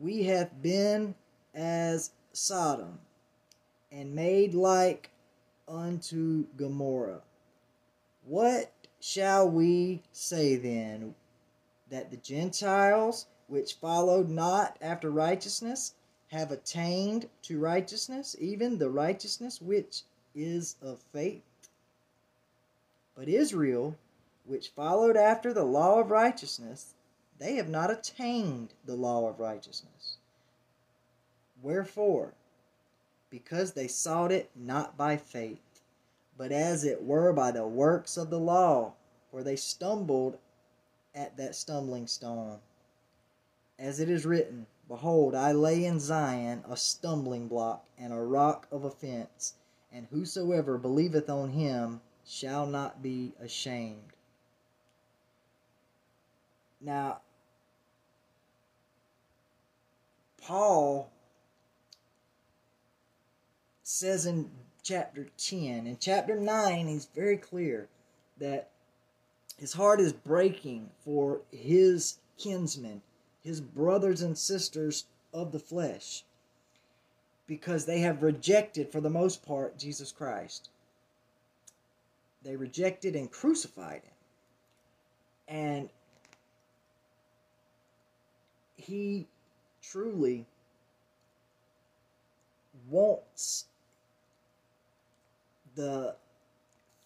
we 0.00 0.24
have 0.24 0.62
been 0.62 1.14
as 1.54 2.10
Sodom, 2.32 2.98
and 3.92 4.16
made 4.16 4.52
like 4.52 5.10
unto 5.68 6.46
Gomorrah. 6.56 7.22
What 8.26 8.72
shall 8.98 9.48
we 9.48 10.02
say 10.10 10.56
then? 10.56 11.14
That 11.88 12.10
the 12.10 12.16
Gentiles, 12.16 13.26
which 13.46 13.74
followed 13.74 14.28
not 14.28 14.76
after 14.80 15.08
righteousness, 15.08 15.94
have 16.32 16.50
attained 16.50 17.28
to 17.42 17.58
righteousness, 17.58 18.34
even 18.40 18.78
the 18.78 18.88
righteousness 18.88 19.60
which 19.60 20.02
is 20.34 20.76
of 20.80 20.98
faith? 21.12 21.42
But 23.14 23.28
Israel, 23.28 23.96
which 24.46 24.70
followed 24.70 25.16
after 25.16 25.52
the 25.52 25.64
law 25.64 26.00
of 26.00 26.10
righteousness, 26.10 26.94
they 27.38 27.56
have 27.56 27.68
not 27.68 27.90
attained 27.90 28.72
the 28.86 28.94
law 28.94 29.28
of 29.28 29.40
righteousness. 29.40 30.16
Wherefore? 31.60 32.32
Because 33.28 33.72
they 33.72 33.86
sought 33.86 34.32
it 34.32 34.50
not 34.56 34.96
by 34.96 35.18
faith, 35.18 35.82
but 36.38 36.50
as 36.50 36.84
it 36.84 37.04
were 37.04 37.34
by 37.34 37.50
the 37.50 37.66
works 37.66 38.16
of 38.16 38.30
the 38.30 38.40
law, 38.40 38.94
for 39.30 39.42
they 39.42 39.56
stumbled 39.56 40.38
at 41.14 41.36
that 41.36 41.54
stumbling 41.54 42.06
stone. 42.06 42.58
As 43.78 44.00
it 44.00 44.08
is 44.08 44.24
written, 44.24 44.66
Behold, 44.92 45.34
I 45.34 45.52
lay 45.52 45.86
in 45.86 45.98
Zion 45.98 46.62
a 46.68 46.76
stumbling 46.76 47.48
block 47.48 47.86
and 47.96 48.12
a 48.12 48.20
rock 48.20 48.68
of 48.70 48.84
offense, 48.84 49.54
and 49.90 50.06
whosoever 50.10 50.76
believeth 50.76 51.30
on 51.30 51.48
him 51.48 52.02
shall 52.26 52.66
not 52.66 53.02
be 53.02 53.32
ashamed. 53.40 54.12
Now, 56.78 57.22
Paul 60.42 61.10
says 63.82 64.26
in 64.26 64.50
chapter 64.82 65.26
10, 65.38 65.86
in 65.86 65.96
chapter 66.00 66.38
9, 66.38 66.86
he's 66.86 67.06
very 67.06 67.38
clear 67.38 67.88
that 68.36 68.68
his 69.56 69.72
heart 69.72 70.02
is 70.02 70.12
breaking 70.12 70.90
for 71.02 71.40
his 71.50 72.18
kinsmen, 72.36 73.00
his 73.42 73.60
brothers 73.60 74.22
and 74.22 74.36
sisters 74.36 75.04
of 75.32 75.52
the 75.52 75.58
flesh, 75.58 76.24
because 77.46 77.84
they 77.84 78.00
have 78.00 78.22
rejected, 78.22 78.90
for 78.90 79.00
the 79.00 79.10
most 79.10 79.44
part, 79.44 79.78
Jesus 79.78 80.12
Christ. 80.12 80.68
They 82.44 82.56
rejected 82.56 83.14
and 83.16 83.30
crucified 83.30 84.02
him. 84.02 84.12
And 85.48 85.88
he 88.76 89.26
truly 89.82 90.46
wants 92.88 93.66
the 95.74 96.14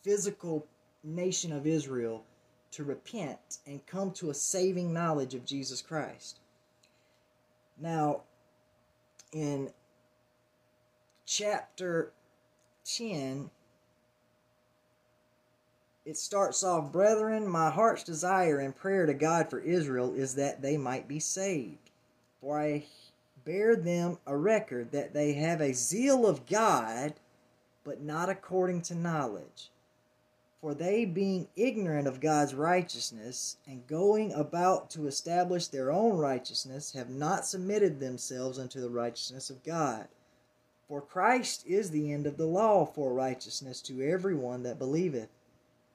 physical 0.03 0.67
nation 1.03 1.53
of 1.53 1.67
Israel 1.67 2.25
to 2.73 2.85
repent 2.85 3.59
and 3.67 3.87
come 3.87 4.11
to 4.13 4.31
a 4.31 4.35
saving 4.35 4.93
knowledge 4.93 5.35
of 5.35 5.45
Jesus 5.45 5.83
Christ. 5.83 6.41
Now, 7.79 8.23
in 9.33 9.71
chapter 11.27 12.13
10, 12.85 13.51
it 16.05 16.17
starts 16.17 16.63
off, 16.63 16.93
Brethren, 16.93 17.49
my 17.49 17.69
heart's 17.71 18.05
desire 18.05 18.61
and 18.61 18.75
prayer 18.75 19.07
to 19.07 19.15
God 19.15 19.51
for 19.51 19.59
Israel 19.59 20.15
is 20.15 20.37
that 20.37 20.63
they 20.63 20.77
might 20.77 21.09
be 21.09 21.19
saved. 21.19 21.91
For 22.41 22.61
I 22.61 22.85
bear 23.45 23.77
them 23.77 24.19
a 24.27 24.37
record 24.37 24.93
that 24.93 25.13
they 25.13 25.35
have 25.35 25.61
a 25.61 25.75
zeal 25.75 26.27
of 26.27 26.47
God, 26.47 27.15
but 27.85 28.01
not 28.01 28.29
according 28.29 28.83
to 28.83 28.95
knowledge. 28.95 29.71
For 30.61 30.75
they, 30.75 31.05
being 31.05 31.49
ignorant 31.55 32.09
of 32.09 32.21
God's 32.21 32.55
righteousness, 32.55 33.59
and 33.67 33.87
going 33.87 34.33
about 34.33 34.91
to 34.91 35.07
establish 35.07 35.69
their 35.69 35.93
own 35.93 36.17
righteousness, 36.17 36.93
have 36.93 37.11
not 37.11 37.47
submitted 37.47 38.01
themselves 38.01 38.59
unto 38.59 38.81
the 38.81 38.91
righteousness 38.91 39.51
of 39.51 39.63
God. 39.63 40.09
For 40.89 41.01
Christ 41.03 41.67
is 41.67 41.91
the 41.91 42.13
end 42.13 42.27
of 42.27 42.37
the 42.37 42.47
law 42.47 42.87
for 42.87 43.13
righteousness 43.13 43.81
to 43.83 44.03
every 44.03 44.35
one 44.35 44.63
that 44.63 44.79
believeth. 44.79 45.29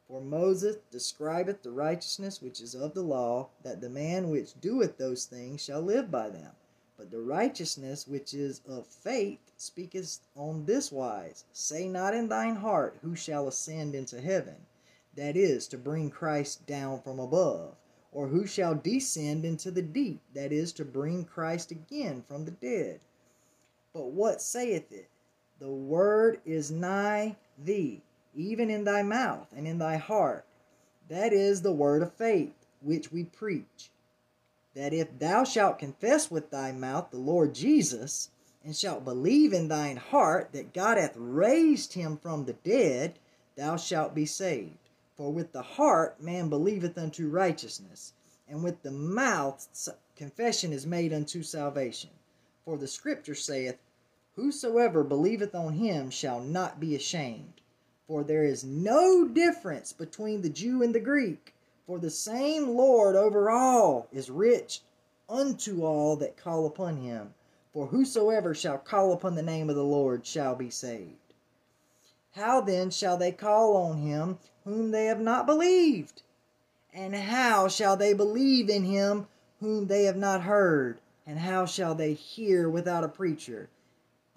For 0.08 0.22
Moses 0.22 0.78
describeth 0.92 1.64
the 1.64 1.72
righteousness 1.72 2.42
which 2.42 2.60
is 2.60 2.76
of 2.76 2.94
the 2.94 3.02
law, 3.02 3.50
that 3.64 3.82
the 3.82 3.90
man 3.90 4.30
which 4.30 4.60
doeth 4.60 4.98
those 4.98 5.26
things 5.26 5.62
shall 5.62 5.82
live 5.82 6.12
by 6.12 6.30
them. 6.30 6.52
But 7.02 7.10
the 7.10 7.20
righteousness 7.20 8.08
which 8.08 8.32
is 8.32 8.62
of 8.68 8.86
faith 8.86 9.40
speaketh 9.58 10.20
on 10.36 10.66
this 10.66 10.92
wise 10.92 11.46
Say 11.52 11.88
not 11.88 12.14
in 12.14 12.30
thine 12.30 12.58
heart, 12.58 13.00
Who 13.02 13.16
shall 13.16 13.48
ascend 13.48 13.96
into 13.96 14.22
heaven? 14.22 14.68
That 15.16 15.36
is, 15.36 15.68
to 15.70 15.80
bring 15.80 16.12
Christ 16.12 16.68
down 16.68 17.02
from 17.02 17.18
above. 17.20 17.76
Or 18.12 18.28
who 18.28 18.46
shall 18.46 18.76
descend 18.76 19.46
into 19.46 19.72
the 19.72 19.82
deep? 19.82 20.22
That 20.36 20.52
is, 20.52 20.72
to 20.74 20.86
bring 20.86 21.26
Christ 21.26 21.72
again 21.72 22.24
from 22.28 22.46
the 22.46 22.52
dead. 22.52 23.00
But 23.94 24.12
what 24.12 24.40
saith 24.40 24.92
it? 24.92 25.10
The 25.58 25.72
word 25.72 26.40
is 26.46 26.70
nigh 26.70 27.36
thee, 27.58 28.04
even 28.36 28.70
in 28.70 28.84
thy 28.84 29.02
mouth 29.02 29.52
and 29.56 29.68
in 29.68 29.80
thy 29.80 29.98
heart. 29.98 30.46
That 31.10 31.34
is 31.34 31.64
the 31.64 31.74
word 31.74 32.04
of 32.04 32.14
faith, 32.14 32.68
which 32.80 33.12
we 33.12 33.24
preach 33.24 33.90
that 34.74 34.94
if 34.94 35.20
thou 35.20 35.44
shalt 35.44 35.80
confess 35.80 36.32
with 36.32 36.50
thy 36.50 36.72
mouth 36.72 37.12
the 37.12 37.18
Lord 37.18 37.54
Jesus, 37.54 38.30
and 38.64 38.76
shalt 38.76 39.04
believe 39.04 39.54
in 39.54 39.68
thine 39.68 39.98
heart 39.98 40.52
that 40.54 40.74
God 40.74 40.98
hath 40.98 41.16
raised 41.18 41.94
him 41.94 42.18
from 42.18 42.46
the 42.46 42.54
dead, 42.54 43.18
thou 43.56 43.76
shalt 43.76 44.14
be 44.14 44.26
saved. 44.26 44.78
For 45.18 45.32
with 45.32 45.52
the 45.52 45.62
heart 45.62 46.22
man 46.22 46.50
believeth 46.50 46.98
unto 46.98 47.28
righteousness, 47.30 48.14
and 48.48 48.64
with 48.64 48.82
the 48.82 48.92
mouth 48.92 49.68
confession 50.16 50.74
is 50.74 50.86
made 50.86 51.12
unto 51.12 51.44
salvation. 51.44 52.12
For 52.64 52.78
the 52.78 52.88
scripture 52.88 53.36
saith, 53.36 53.78
Whosoever 54.36 55.04
believeth 55.04 55.54
on 55.54 55.74
him 55.74 56.10
shall 56.10 56.40
not 56.40 56.80
be 56.80 56.96
ashamed. 56.96 57.62
For 58.08 58.24
there 58.24 58.44
is 58.44 58.64
no 58.64 59.28
difference 59.28 59.92
between 59.94 60.42
the 60.42 60.50
Jew 60.50 60.82
and 60.84 60.94
the 60.94 61.00
Greek 61.00 61.54
for 61.92 62.00
the 62.00 62.10
same 62.10 62.70
Lord 62.70 63.18
over 63.18 63.50
all 63.50 64.08
is 64.14 64.30
rich 64.30 64.80
unto 65.28 65.84
all 65.84 66.16
that 66.16 66.38
call 66.38 66.66
upon 66.66 66.96
him. 66.96 67.34
For 67.74 67.88
whosoever 67.88 68.56
shall 68.56 68.78
call 68.78 69.12
upon 69.12 69.36
the 69.36 69.44
name 69.44 69.70
of 69.70 69.76
the 69.76 69.84
Lord 69.84 70.26
shall 70.26 70.56
be 70.56 70.70
saved. 70.70 71.34
How 72.32 72.62
then 72.62 72.92
shall 72.92 73.18
they 73.18 73.34
call 73.34 73.76
on 73.76 73.98
him 73.98 74.38
whom 74.64 74.92
they 74.92 75.08
have 75.08 75.20
not 75.20 75.46
believed? 75.46 76.22
And 76.94 77.14
how 77.14 77.68
shall 77.68 77.98
they 77.98 78.14
believe 78.14 78.70
in 78.70 78.86
him 78.86 79.28
whom 79.60 79.88
they 79.88 80.06
have 80.06 80.16
not 80.16 80.44
heard? 80.44 81.02
And 81.28 81.40
how 81.40 81.66
shall 81.66 81.94
they 81.94 82.14
hear 82.14 82.70
without 82.70 83.04
a 83.04 83.10
preacher? 83.10 83.68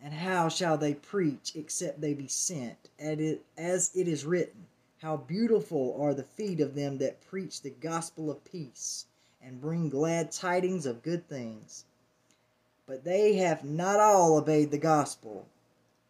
And 0.03 0.13
how 0.13 0.49
shall 0.49 0.77
they 0.77 0.95
preach 0.95 1.53
except 1.55 2.01
they 2.01 2.15
be 2.15 2.27
sent? 2.27 2.89
As 2.99 3.93
it 3.95 4.09
is 4.09 4.25
written, 4.25 4.67
how 5.05 5.19
beautiful 5.19 5.95
are 6.01 6.15
the 6.15 6.23
feet 6.23 6.61
of 6.61 6.75
them 6.75 6.97
that 6.97 7.21
preach 7.27 7.61
the 7.61 7.69
gospel 7.69 8.31
of 8.31 8.43
peace 8.43 9.05
and 9.43 9.61
bring 9.61 9.91
glad 9.91 10.33
tidings 10.33 10.87
of 10.87 11.03
good 11.03 11.29
things. 11.29 11.85
But 12.87 13.05
they 13.05 13.35
have 13.35 13.65
not 13.65 14.01
all 14.01 14.39
obeyed 14.39 14.71
the 14.71 14.79
gospel. 14.79 15.47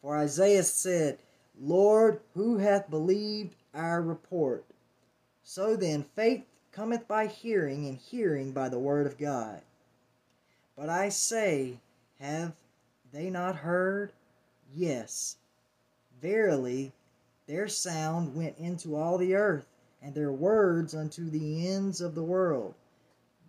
For 0.01 0.17
Isaiah 0.17 0.63
said, 0.63 1.19
Lord, 1.61 2.21
who 2.35 2.59
hath 2.59 2.89
believed 2.89 3.57
our 3.75 4.01
report? 4.01 4.65
So 5.43 5.75
then, 5.75 6.05
faith 6.15 6.45
cometh 6.71 7.09
by 7.09 7.27
hearing, 7.27 7.89
and 7.89 7.99
hearing 7.99 8.53
by 8.53 8.69
the 8.69 8.79
word 8.79 9.09
of 9.09 9.19
God. 9.19 9.61
But 10.77 10.89
I 10.89 11.09
say, 11.09 11.79
have 12.21 12.53
they 13.13 13.29
not 13.29 13.57
heard? 13.57 14.13
Yes, 14.73 15.37
verily, 16.23 16.93
their 17.47 17.69
sound 17.69 18.35
went 18.35 18.57
into 18.59 18.97
all 18.97 19.19
the 19.19 19.35
earth, 19.35 19.67
and 20.03 20.15
their 20.15 20.33
words 20.33 20.95
unto 20.95 21.29
the 21.29 21.69
ends 21.69 22.01
of 22.01 22.15
the 22.15 22.23
world. 22.23 22.75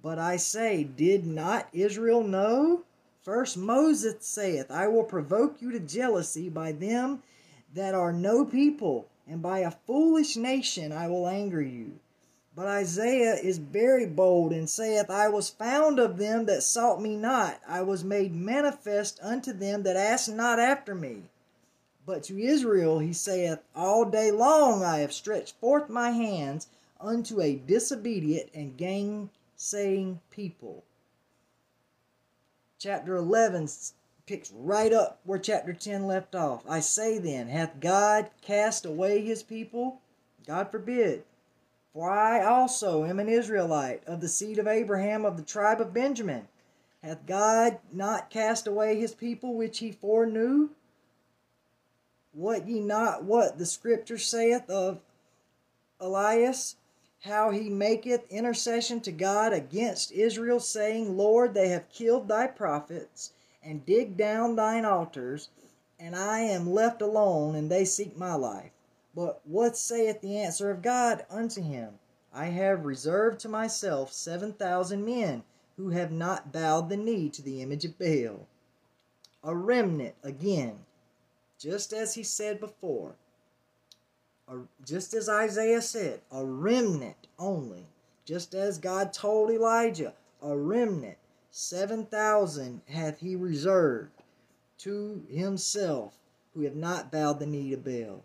But 0.02 0.20
I 0.20 0.38
say, 0.38 0.84
did 0.84 1.26
not 1.26 1.68
Israel 1.74 2.24
know? 2.24 2.84
First 3.24 3.58
Moses 3.58 4.16
saith, 4.20 4.70
I 4.70 4.88
will 4.88 5.04
provoke 5.04 5.62
you 5.62 5.72
to 5.72 5.80
jealousy 5.80 6.48
by 6.50 6.74
them 6.74 7.24
that 7.74 7.96
are 7.96 8.14
no 8.14 8.46
people, 8.46 9.08
and 9.28 9.42
by 9.42 9.60
a 9.60 9.72
foolish 9.72 10.38
nation 10.38 10.92
I 10.92 11.08
will 11.08 11.28
anger 11.28 11.62
you. 11.62 12.00
But 12.56 12.68
Isaiah 12.68 13.36
is 13.36 13.58
very 13.58 14.06
bold 14.06 14.54
and 14.54 14.70
saith, 14.70 15.10
I 15.10 15.28
was 15.28 15.50
found 15.50 16.00
of 16.00 16.18
them 16.18 16.46
that 16.46 16.64
sought 16.64 17.02
me 17.02 17.18
not. 17.18 17.60
I 17.68 17.82
was 17.82 18.04
made 18.04 18.34
manifest 18.34 19.20
unto 19.22 19.52
them 19.52 19.84
that 19.84 19.98
asked 19.98 20.30
not 20.30 20.58
after 20.60 20.96
me. 20.96 21.24
But 22.06 22.22
to 22.26 22.40
Israel 22.40 23.00
he 23.00 23.14
saith, 23.14 23.60
All 23.76 24.06
day 24.06 24.30
long 24.30 24.84
I 24.84 25.00
have 25.00 25.12
stretched 25.12 25.56
forth 25.60 25.90
my 25.90 26.12
hands 26.12 26.68
unto 27.02 27.42
a 27.42 27.56
disobedient 27.56 28.52
and 28.54 28.78
gainsaying 28.78 30.22
people. 30.30 30.84
Chapter 32.78 33.16
11 33.16 33.68
picks 34.28 34.52
right 34.52 34.94
up 34.94 35.20
where 35.24 35.40
chapter 35.40 35.74
10 35.74 36.06
left 36.06 36.36
off. 36.36 36.64
I 36.70 36.80
say 36.80 37.18
then, 37.18 37.48
hath 37.48 37.80
God 37.80 38.30
cast 38.42 38.86
away 38.86 39.22
his 39.22 39.42
people? 39.42 40.02
God 40.46 40.70
forbid. 40.70 41.24
For 41.94 42.12
I 42.12 42.44
also 42.44 43.06
am 43.06 43.20
an 43.20 43.30
Israelite 43.30 44.04
of 44.06 44.22
the 44.22 44.28
seed 44.28 44.60
of 44.60 44.68
Abraham 44.68 45.26
of 45.26 45.38
the 45.38 45.44
tribe 45.44 45.82
of 45.82 45.94
Benjamin. 45.94 46.48
Hath 47.02 47.26
God 47.26 47.80
not 47.92 48.30
cast 48.30 48.68
away 48.68 49.00
his 49.00 49.16
people 49.16 49.56
which 49.56 49.80
he 49.80 49.92
foreknew? 49.92 50.70
What 52.36 52.68
ye 52.68 52.80
not 52.80 53.24
what 53.24 53.58
the 53.58 53.66
scripture 53.66 54.18
saith 54.18 54.70
of 54.70 55.00
Elias, 56.00 56.76
how 57.22 57.50
he 57.50 57.70
maketh 57.70 58.30
intercession 58.30 59.00
to 59.02 59.12
God 59.12 59.54
against 59.54 60.12
Israel, 60.12 60.60
saying, 60.60 61.18
Lord, 61.18 61.54
they 61.54 61.70
have 61.70 61.90
killed 61.90 62.28
thy 62.28 62.48
prophets, 62.48 63.32
and 63.64 63.86
digged 63.86 64.18
down 64.18 64.56
thine 64.56 64.86
altars, 64.86 65.50
and 66.00 66.16
I 66.16 66.40
am 66.40 66.70
left 66.70 67.02
alone, 67.02 67.56
and 67.56 67.72
they 67.72 67.86
seek 67.86 68.18
my 68.18 68.36
life. 68.36 68.72
But 69.16 69.40
what 69.46 69.78
saith 69.78 70.22
the 70.22 70.38
answer 70.38 70.70
of 70.70 70.82
God 70.82 71.26
unto 71.30 71.62
him? 71.62 71.94
I 72.34 72.48
have 72.48 72.86
reserved 72.86 73.40
to 73.40 73.50
myself 73.50 74.12
seven 74.12 74.54
thousand 74.54 75.06
men, 75.06 75.44
who 75.78 75.90
have 75.90 76.12
not 76.12 76.52
bowed 76.52 76.90
the 76.90 76.98
knee 76.98 77.30
to 77.30 77.42
the 77.42 77.62
image 77.62 77.86
of 77.86 77.98
Baal. 77.98 78.46
A 79.44 79.56
remnant, 79.56 80.16
again, 80.22 80.85
just 81.60 81.94
as 81.94 82.16
he 82.16 82.24
said 82.24 82.60
before, 82.60 83.16
just 84.86 85.14
as 85.14 85.28
Isaiah 85.28 85.82
said, 85.82 86.22
a 86.32 86.46
remnant 86.46 87.28
only, 87.40 87.88
just 88.26 88.54
as 88.54 88.78
God 88.78 89.12
told 89.12 89.50
Elijah, 89.50 90.14
a 90.42 90.56
remnant, 90.56 91.18
7,000 91.52 92.82
hath 92.88 93.20
he 93.20 93.36
reserved 93.36 94.12
to 94.80 95.26
himself 95.30 96.20
who 96.54 96.62
have 96.62 96.76
not 96.76 97.12
bowed 97.12 97.40
the 97.40 97.46
knee 97.46 97.72
to 97.72 97.78
Baal. 97.78 98.24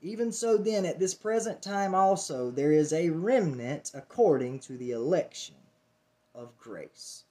Even 0.00 0.30
so, 0.32 0.56
then, 0.56 0.86
at 0.86 0.98
this 0.98 1.14
present 1.14 1.60
time 1.60 1.94
also, 1.94 2.50
there 2.50 2.72
is 2.72 2.92
a 2.92 3.10
remnant 3.10 3.90
according 3.94 4.60
to 4.60 4.76
the 4.76 4.92
election 4.92 5.56
of 6.34 6.56
grace. 6.58 7.24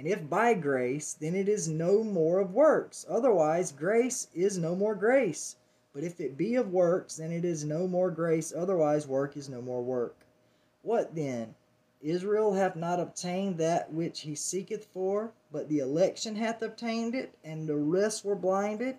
And 0.00 0.08
if 0.08 0.30
by 0.30 0.54
grace, 0.54 1.12
then 1.12 1.34
it 1.34 1.46
is 1.46 1.68
no 1.68 2.02
more 2.02 2.38
of 2.38 2.54
works. 2.54 3.04
Otherwise, 3.06 3.70
grace 3.70 4.28
is 4.34 4.56
no 4.56 4.74
more 4.74 4.94
grace. 4.94 5.56
But 5.92 6.04
if 6.04 6.22
it 6.22 6.38
be 6.38 6.54
of 6.54 6.72
works, 6.72 7.16
then 7.16 7.30
it 7.30 7.44
is 7.44 7.66
no 7.66 7.86
more 7.86 8.10
grace. 8.10 8.50
Otherwise, 8.50 9.06
work 9.06 9.36
is 9.36 9.50
no 9.50 9.60
more 9.60 9.82
work. 9.82 10.16
What 10.80 11.14
then? 11.14 11.54
Israel 12.00 12.54
hath 12.54 12.76
not 12.76 12.98
obtained 12.98 13.58
that 13.58 13.92
which 13.92 14.20
he 14.20 14.34
seeketh 14.34 14.86
for, 14.86 15.32
but 15.52 15.68
the 15.68 15.80
election 15.80 16.36
hath 16.36 16.62
obtained 16.62 17.14
it, 17.14 17.34
and 17.44 17.68
the 17.68 17.76
rest 17.76 18.24
were 18.24 18.34
blinded. 18.34 18.96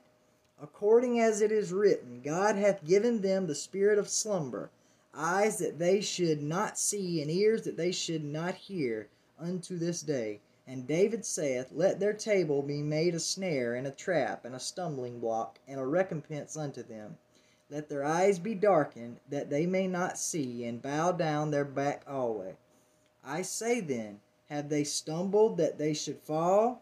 According 0.61 1.19
as 1.19 1.41
it 1.41 1.51
is 1.51 1.73
written, 1.73 2.21
God 2.21 2.57
hath 2.57 2.85
given 2.85 3.21
them 3.21 3.47
the 3.47 3.55
spirit 3.55 3.97
of 3.97 4.07
slumber, 4.07 4.69
eyes 5.15 5.57
that 5.57 5.79
they 5.79 5.99
should 5.99 6.43
not 6.43 6.77
see, 6.77 7.23
and 7.23 7.31
ears 7.31 7.63
that 7.63 7.75
they 7.75 7.91
should 7.91 8.23
not 8.23 8.53
hear, 8.53 9.07
unto 9.39 9.79
this 9.79 10.03
day. 10.03 10.41
And 10.71 10.87
David 10.87 11.25
saith, 11.25 11.73
Let 11.73 11.99
their 11.99 12.13
table 12.13 12.61
be 12.61 12.81
made 12.81 13.13
a 13.13 13.19
snare, 13.19 13.75
and 13.75 13.85
a 13.85 13.91
trap, 13.91 14.45
and 14.45 14.55
a 14.55 14.59
stumbling 14.61 15.19
block, 15.19 15.59
and 15.67 15.77
a 15.77 15.85
recompense 15.85 16.55
unto 16.55 16.81
them. 16.81 17.17
Let 17.69 17.89
their 17.89 18.05
eyes 18.05 18.39
be 18.39 18.55
darkened, 18.55 19.19
that 19.27 19.49
they 19.49 19.65
may 19.65 19.89
not 19.89 20.17
see, 20.17 20.63
and 20.63 20.81
bow 20.81 21.11
down 21.11 21.51
their 21.51 21.65
back 21.65 22.03
alway. 22.07 22.55
I 23.21 23.41
say 23.41 23.81
then, 23.81 24.21
have 24.45 24.69
they 24.69 24.85
stumbled 24.85 25.57
that 25.57 25.77
they 25.77 25.93
should 25.93 26.21
fall? 26.21 26.81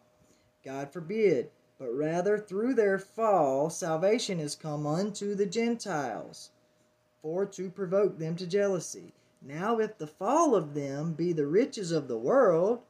God 0.63 0.93
forbid 0.93 1.49
but 1.79 1.89
rather 1.93 2.37
through 2.37 2.73
their 2.73 2.99
fall 2.99 3.69
salvation 3.69 4.37
is 4.39 4.53
come 4.53 4.85
unto 4.85 5.33
the 5.33 5.45
Gentiles, 5.45 6.51
for 7.21 7.45
to 7.45 7.71
provoke 7.71 8.19
them 8.19 8.35
to 8.35 8.45
jealousy. 8.45 9.13
Now, 9.41 9.79
if 9.79 9.97
the 9.97 10.05
fall 10.05 10.55
of 10.55 10.73
them 10.73 11.13
be 11.13 11.31
the 11.31 11.47
riches 11.47 11.93
of 11.93 12.09
the 12.09 12.17
world, 12.17 12.81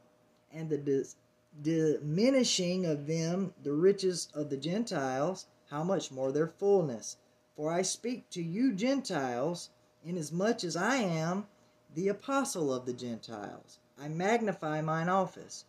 and 0.54 0.70
the 0.70 1.14
diminishing 1.62 2.86
of 2.86 3.08
them 3.08 3.54
the 3.64 3.74
riches 3.74 4.30
of 4.34 4.50
the 4.50 4.58
Gentiles, 4.58 5.48
how 5.70 5.84
much 5.84 6.12
more 6.12 6.32
their 6.32 6.48
fullness? 6.48 7.18
For 7.56 7.72
I 7.72 7.82
speak 7.82 8.30
to 8.32 8.42
you 8.42 8.74
Gentiles, 8.74 9.70
inasmuch 10.04 10.64
as 10.64 10.76
I 10.76 10.96
am 10.98 11.48
the 11.94 12.08
apostle 12.08 12.74
of 12.74 12.86
the 12.86 12.94
Gentiles. 12.94 13.80
I 14.02 14.08
magnify 14.08 14.82
mine 14.82 15.10
office, 15.10 15.66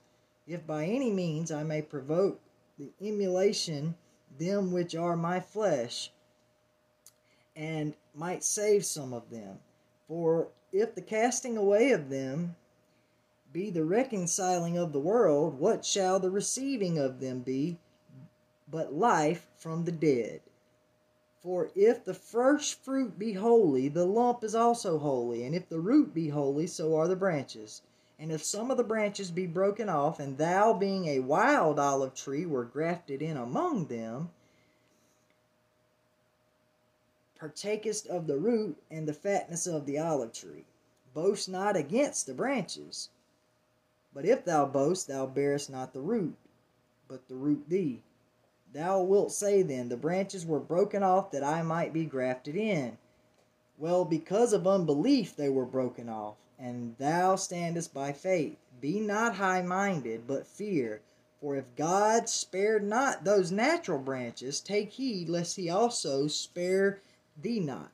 if 0.46 0.66
by 0.66 0.84
any 0.84 1.10
means 1.10 1.50
I 1.50 1.64
may 1.64 1.82
provoke 1.82 2.40
the 2.78 2.92
emulation 3.00 3.96
them 4.38 4.72
which 4.72 4.94
are 4.94 5.16
my 5.16 5.40
flesh, 5.40 6.12
and 7.56 7.94
might 8.14 8.44
save 8.44 8.84
some 8.84 9.12
of 9.12 9.30
them. 9.30 9.58
For 10.06 10.48
if 10.72 10.94
the 10.94 11.02
casting 11.02 11.56
away 11.56 11.90
of 11.90 12.08
them 12.08 12.54
be 13.52 13.70
the 13.70 13.84
reconciling 13.84 14.78
of 14.78 14.92
the 14.92 15.00
world, 15.00 15.58
what 15.58 15.84
shall 15.84 16.20
the 16.20 16.30
receiving 16.30 16.98
of 16.98 17.20
them 17.20 17.40
be 17.40 17.78
but 18.70 18.92
life 18.92 19.46
from 19.56 19.84
the 19.84 19.92
dead? 19.92 20.40
For 21.42 21.70
if 21.74 22.04
the 22.04 22.14
first 22.14 22.84
fruit 22.84 23.18
be 23.18 23.32
holy, 23.32 23.88
the 23.88 24.04
lump 24.04 24.44
is 24.44 24.54
also 24.54 24.98
holy, 24.98 25.44
and 25.44 25.54
if 25.54 25.68
the 25.68 25.80
root 25.80 26.12
be 26.12 26.28
holy, 26.28 26.66
so 26.66 26.96
are 26.96 27.08
the 27.08 27.16
branches. 27.16 27.82
And 28.18 28.30
if 28.30 28.44
some 28.44 28.70
of 28.70 28.76
the 28.76 28.84
branches 28.84 29.30
be 29.30 29.46
broken 29.46 29.88
off, 29.88 30.20
and 30.20 30.36
thou, 30.36 30.74
being 30.74 31.06
a 31.06 31.20
wild 31.20 31.78
olive 31.78 32.14
tree, 32.14 32.44
were 32.44 32.64
grafted 32.64 33.22
in 33.22 33.38
among 33.38 33.86
them, 33.86 34.30
partakest 37.40 38.06
of 38.06 38.26
the 38.26 38.36
root 38.36 38.76
and 38.90 39.08
the 39.08 39.14
fatness 39.14 39.66
of 39.66 39.86
the 39.86 39.98
olive 39.98 40.34
tree. 40.34 40.66
Boast 41.14 41.48
not 41.48 41.74
against 41.74 42.26
the 42.26 42.34
branches. 42.34 43.08
But 44.12 44.24
if 44.24 44.44
thou 44.44 44.66
boast, 44.66 45.06
thou 45.08 45.26
bearest 45.26 45.70
not 45.70 45.92
the 45.92 46.00
root, 46.00 46.36
but 47.08 47.28
the 47.28 47.36
root 47.36 47.68
thee. 47.68 48.02
Thou 48.72 49.02
wilt 49.02 49.32
say 49.32 49.62
then, 49.62 49.88
The 49.88 49.96
branches 49.96 50.46
were 50.46 50.60
broken 50.60 51.02
off 51.02 51.30
that 51.30 51.44
I 51.44 51.62
might 51.62 51.92
be 51.92 52.04
grafted 52.04 52.56
in. 52.56 52.98
Well, 53.78 54.04
because 54.04 54.52
of 54.52 54.66
unbelief 54.66 55.34
they 55.34 55.48
were 55.48 55.64
broken 55.64 56.08
off 56.08 56.36
and 56.60 56.94
thou 56.98 57.36
standest 57.36 57.94
by 57.94 58.12
faith. 58.12 58.58
Be 58.80 59.00
not 59.00 59.36
high 59.36 59.62
minded, 59.62 60.26
but 60.26 60.46
fear. 60.46 61.00
For 61.40 61.56
if 61.56 61.64
God 61.74 62.28
spared 62.28 62.84
not 62.84 63.24
those 63.24 63.50
natural 63.50 63.98
branches, 63.98 64.60
take 64.60 64.90
heed 64.90 65.30
lest 65.30 65.56
he 65.56 65.70
also 65.70 66.26
spare 66.26 67.00
thee 67.40 67.60
not. 67.60 67.92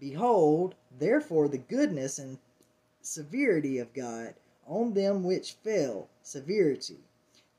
Behold, 0.00 0.74
therefore, 0.98 1.48
the 1.48 1.58
goodness 1.58 2.18
and 2.18 2.38
severity 3.02 3.76
of 3.78 3.92
God 3.92 4.34
on 4.68 4.92
them 4.92 5.24
which 5.24 5.54
fell, 5.64 6.08
severity. 6.22 6.98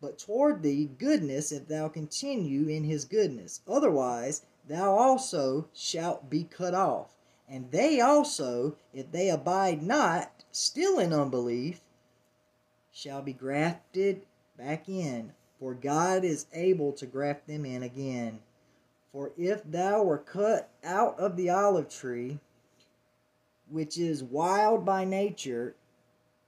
But 0.01 0.17
toward 0.17 0.61
thee 0.61 0.89
goodness, 0.97 1.51
if 1.51 1.67
thou 1.67 1.89
continue 1.89 2.67
in 2.67 2.85
his 2.85 3.03
goodness. 3.03 3.61
Otherwise, 3.67 4.43
thou 4.67 4.95
also 4.95 5.67
shalt 5.73 6.29
be 6.29 6.43
cut 6.43 6.73
off. 6.73 7.17
And 7.49 7.71
they 7.71 7.99
also, 7.99 8.77
if 8.93 9.11
they 9.11 9.29
abide 9.29 9.81
not, 9.81 10.45
still 10.51 10.99
in 10.99 11.11
unbelief, 11.11 11.81
shall 12.91 13.21
be 13.21 13.33
grafted 13.33 14.25
back 14.57 14.87
in, 14.87 15.33
for 15.59 15.73
God 15.73 16.23
is 16.23 16.45
able 16.53 16.93
to 16.93 17.05
graft 17.05 17.47
them 17.47 17.65
in 17.65 17.83
again. 17.83 18.39
For 19.11 19.31
if 19.37 19.63
thou 19.63 20.03
were 20.03 20.19
cut 20.19 20.69
out 20.83 21.19
of 21.19 21.35
the 21.35 21.49
olive 21.49 21.89
tree, 21.89 22.39
which 23.69 23.97
is 23.97 24.23
wild 24.23 24.85
by 24.85 25.05
nature, 25.05 25.75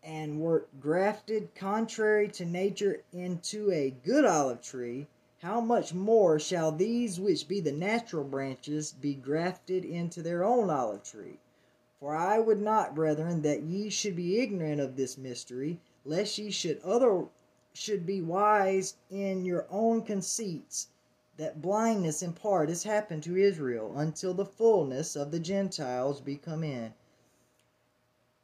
and 0.04 0.42
wert 0.42 0.68
grafted 0.80 1.54
contrary 1.54 2.28
to 2.28 2.44
nature 2.44 3.04
into 3.14 3.72
a 3.72 3.92
good 4.04 4.26
olive 4.26 4.62
tree, 4.62 5.08
how 5.40 5.62
much 5.62 5.94
more 5.94 6.40
shall 6.40 6.72
these 6.72 7.20
which 7.20 7.48
be 7.48 7.60
the 7.60 7.72
natural 7.72 8.24
branches 8.24 8.92
be 8.92 9.14
grafted 9.14 9.86
into 9.86 10.22
their 10.22 10.44
own 10.44 10.70
olive 10.70 11.04
tree? 11.04 11.40
For 12.00 12.16
I 12.16 12.40
would 12.40 12.60
not, 12.60 12.96
brethren, 12.96 13.44
that 13.44 13.62
ye 13.62 13.90
should 13.90 14.16
be 14.16 14.40
ignorant 14.40 14.82
of 14.82 14.96
this 14.96 15.20
mystery, 15.20 15.80
lest 16.04 16.38
ye 16.40 16.50
should 16.50 16.80
other 16.82 17.28
should 17.74 18.06
be 18.06 18.22
wise 18.22 18.96
in 19.10 19.46
your 19.46 19.68
own 19.70 20.02
conceits, 20.02 20.88
that 21.38 21.62
blindness 21.62 22.24
in 22.24 22.34
part 22.34 22.70
is 22.70 22.84
happened 22.84 23.22
to 23.24 23.38
Israel, 23.38 23.98
until 23.98 24.34
the 24.34 24.46
fullness 24.46 25.16
of 25.16 25.32
the 25.32 25.40
Gentiles 25.40 26.22
be 26.22 26.38
come 26.38 26.64
in. 26.64 26.94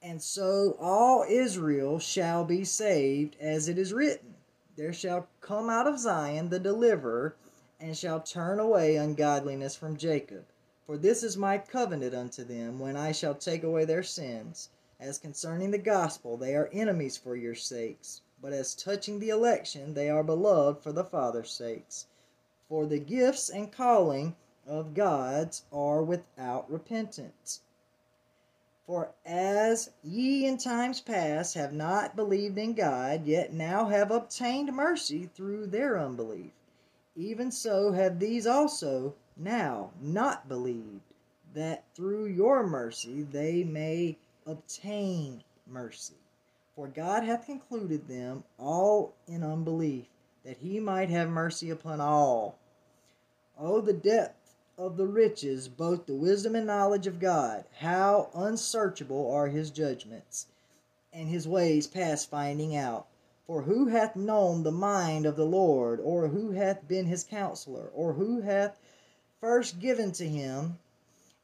And 0.01 0.21
so 0.21 0.77
all 0.79 1.25
Israel 1.27 1.97
shall 1.97 2.45
be 2.45 2.63
saved, 2.63 3.35
as 3.39 3.67
it 3.67 3.79
is 3.79 3.93
written, 3.93 4.35
There 4.75 4.93
shall 4.93 5.27
come 5.41 5.71
out 5.71 5.87
of 5.87 5.97
Zion 5.97 6.49
the 6.49 6.59
deliverer, 6.59 7.35
and 7.79 7.97
shall 7.97 8.21
turn 8.21 8.59
away 8.59 8.95
ungodliness 8.95 9.75
from 9.75 9.97
Jacob. 9.97 10.45
For 10.85 10.97
this 10.97 11.23
is 11.23 11.35
my 11.35 11.57
covenant 11.57 12.13
unto 12.13 12.43
them, 12.43 12.79
when 12.79 12.95
I 12.95 13.11
shall 13.11 13.33
take 13.33 13.63
away 13.63 13.85
their 13.85 14.03
sins. 14.03 14.69
As 14.99 15.17
concerning 15.17 15.71
the 15.71 15.77
gospel, 15.77 16.37
they 16.37 16.55
are 16.55 16.69
enemies 16.71 17.17
for 17.17 17.35
your 17.35 17.55
sakes. 17.55 18.21
But 18.39 18.53
as 18.53 18.75
touching 18.75 19.19
the 19.19 19.29
election, 19.29 19.95
they 19.95 20.09
are 20.11 20.23
beloved 20.23 20.83
for 20.83 20.91
the 20.91 21.03
Father's 21.03 21.51
sakes. 21.51 22.05
For 22.69 22.85
the 22.85 22.99
gifts 22.99 23.49
and 23.49 23.71
calling 23.71 24.35
of 24.67 24.93
God's 24.93 25.63
are 25.71 26.03
without 26.03 26.69
repentance. 26.69 27.61
For 28.87 29.11
as 29.25 29.91
ye 30.01 30.45
in 30.45 30.57
times 30.57 31.01
past 31.01 31.55
have 31.55 31.73
not 31.73 32.15
believed 32.15 32.57
in 32.57 32.73
God, 32.73 33.25
yet 33.25 33.51
now 33.51 33.89
have 33.89 34.11
obtained 34.11 34.73
mercy 34.73 35.29
through 35.35 35.67
their 35.67 35.99
unbelief, 35.99 36.53
even 37.13 37.51
so 37.51 37.91
have 37.91 38.17
these 38.17 38.47
also 38.47 39.13
now 39.35 39.91
not 39.99 40.47
believed, 40.47 41.01
that 41.53 41.83
through 41.95 42.27
your 42.27 42.65
mercy 42.65 43.23
they 43.23 43.65
may 43.65 44.17
obtain 44.45 45.43
mercy. 45.67 46.15
For 46.73 46.87
God 46.87 47.23
hath 47.23 47.45
concluded 47.45 48.07
them 48.07 48.45
all 48.57 49.15
in 49.27 49.43
unbelief, 49.43 50.05
that 50.45 50.59
he 50.59 50.79
might 50.79 51.09
have 51.09 51.27
mercy 51.27 51.69
upon 51.69 51.99
all. 51.99 52.57
Oh, 53.59 53.81
the 53.81 53.91
depth 53.91 54.46
of 54.79 54.95
the 54.95 55.07
riches, 55.07 55.67
both 55.67 56.05
the 56.05 56.13
wisdom 56.13 56.55
and 56.55 56.67
knowledge 56.67 57.07
of 57.07 57.19
God! 57.19 57.65
How 57.79 58.29
unsearchable 58.35 59.31
are 59.31 59.47
his 59.47 59.71
judgments, 59.71 60.45
and 61.11 61.27
his 61.27 61.47
ways 61.47 61.87
past 61.87 62.29
finding 62.29 62.75
out. 62.75 63.07
For 63.47 63.63
who 63.63 63.87
hath 63.87 64.15
known 64.15 64.61
the 64.61 64.71
mind 64.71 65.25
of 65.25 65.35
the 65.35 65.47
Lord, 65.47 65.99
or 65.99 66.27
who 66.27 66.51
hath 66.51 66.87
been 66.87 67.07
his 67.07 67.23
counselor, 67.23 67.89
or 67.95 68.13
who 68.13 68.41
hath 68.41 68.79
first 69.39 69.79
given 69.79 70.11
to 70.11 70.27
him, 70.27 70.77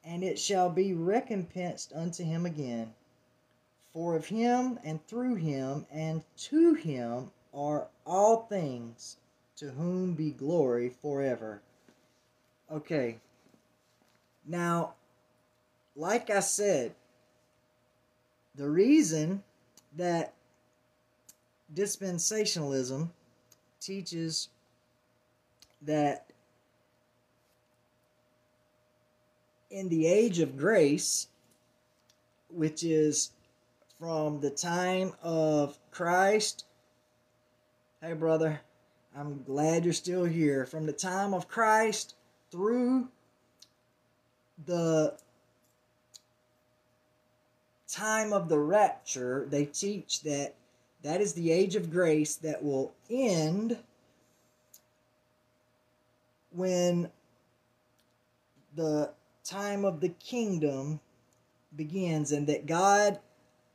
and 0.03 0.23
it 0.23 0.37
shall 0.37 0.69
be 0.69 0.93
recompensed 0.93 1.91
unto 1.93 2.23
him 2.23 2.45
again? 2.45 2.93
For 3.93 4.15
of 4.15 4.27
him, 4.27 4.79
and 4.83 5.03
through 5.07 5.35
him, 5.35 5.87
and 5.91 6.23
to 6.37 6.75
him 6.75 7.31
are 7.51 7.87
all 8.05 8.43
things, 8.43 9.17
to 9.55 9.71
whom 9.71 10.13
be 10.13 10.29
glory 10.29 10.89
forever. 10.89 11.63
Okay. 12.73 13.17
Now, 14.47 14.93
like 15.95 16.31
I 16.31 16.39
said, 16.39 16.95
the 18.55 18.67
reason 18.67 19.43
that 19.95 20.33
dispensationalism 21.73 23.09
teaches 23.79 24.49
that 25.83 26.25
in 29.69 29.89
the 29.89 30.07
age 30.07 30.39
of 30.39 30.57
grace, 30.57 31.27
which 32.49 32.83
is 32.83 33.31
from 33.99 34.39
the 34.39 34.49
time 34.49 35.13
of 35.21 35.77
Christ, 35.91 36.65
hey 38.01 38.13
brother, 38.13 38.61
I'm 39.15 39.43
glad 39.43 39.83
you're 39.83 39.93
still 39.93 40.25
here. 40.25 40.65
From 40.65 40.87
the 40.87 40.93
time 40.93 41.35
of 41.35 41.47
Christ 41.47 42.15
through 42.53 43.07
the 44.67 45.11
time 47.87 48.31
of 48.31 48.47
the 48.47 48.59
rapture, 48.59 49.47
they 49.49 49.65
teach 49.65 50.21
that 50.21 50.53
that 51.01 51.19
is 51.19 51.33
the 51.33 51.51
age 51.51 51.75
of 51.75 51.89
grace 51.89 52.35
that 52.35 52.63
will 52.63 52.93
end 53.09 53.79
when 56.51 57.09
the 58.75 59.09
time 59.43 59.83
of 59.83 59.99
the 59.99 60.09
kingdom 60.09 60.99
begins, 61.75 62.31
and 62.31 62.45
that 62.45 62.67
God, 62.67 63.17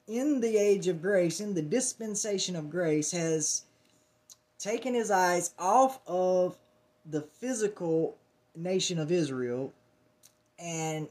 in 0.07 0.41
the 0.41 0.57
age 0.57 0.87
of 0.87 1.03
grace, 1.03 1.41
in 1.41 1.53
the 1.53 1.63
dispensation 1.63 2.55
of 2.55 2.71
grace, 2.71 3.11
has 3.11 3.65
taken 4.61 4.95
his 4.95 5.11
eyes 5.11 5.53
off 5.59 5.99
of 6.07 6.57
the 7.05 7.23
physical 7.23 8.17
nation 8.59 8.99
of 8.99 9.13
Israel 9.13 9.73
and 10.59 11.09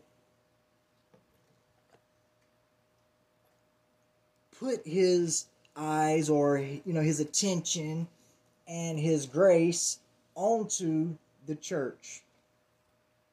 put 4.60 4.86
his 4.86 5.46
eyes 5.76 6.30
or 6.30 6.58
you 6.58 6.94
know 6.94 7.02
his 7.02 7.20
attention 7.20 8.08
and 8.68 9.00
his 9.00 9.26
grace 9.26 10.00
onto 10.36 11.16
the 11.46 11.56
church 11.56 12.24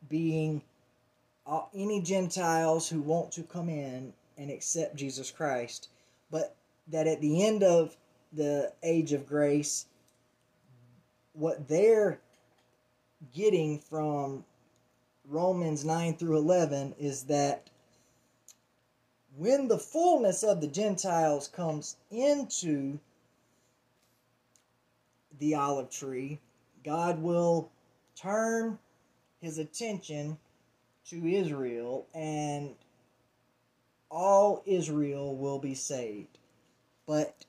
being 0.09 0.63
uh, 1.47 1.63
any 1.75 2.01
gentiles 2.01 2.89
who 2.89 3.01
want 3.01 3.33
to 3.33 3.43
come 3.43 3.69
in 3.69 4.13
and 4.37 4.51
accept 4.51 4.97
Jesus 4.97 5.31
Christ 5.31 5.89
but 6.31 6.55
that 6.89 7.07
at 7.07 7.21
the 7.21 7.45
end 7.45 7.63
of 7.63 7.97
the 8.33 8.73
age 8.83 9.13
of 9.13 9.27
grace 9.27 9.87
what 11.33 11.67
they're 11.67 12.19
getting 13.33 13.79
from 13.79 14.45
Romans 15.27 15.85
9 15.85 16.17
through 16.17 16.37
11 16.37 16.95
is 16.99 17.25
that 17.25 17.71
when 19.37 19.69
the 19.69 19.79
fullness 19.79 20.43
of 20.43 20.61
the 20.61 20.67
Gentiles 20.67 21.49
comes 21.49 21.97
into 22.11 22.99
the 25.39 25.55
olive 25.55 25.91
tree, 25.91 26.39
God 26.85 27.21
will 27.21 27.71
turn 28.15 28.79
his 29.41 29.59
attention 29.59 30.39
to 31.07 31.27
Israel 31.27 32.07
and 32.15 32.75
all 34.11 34.63
Israel 34.65 35.37
will 35.37 35.59
be 35.59 35.75
saved. 35.75 36.39
But 37.07 37.45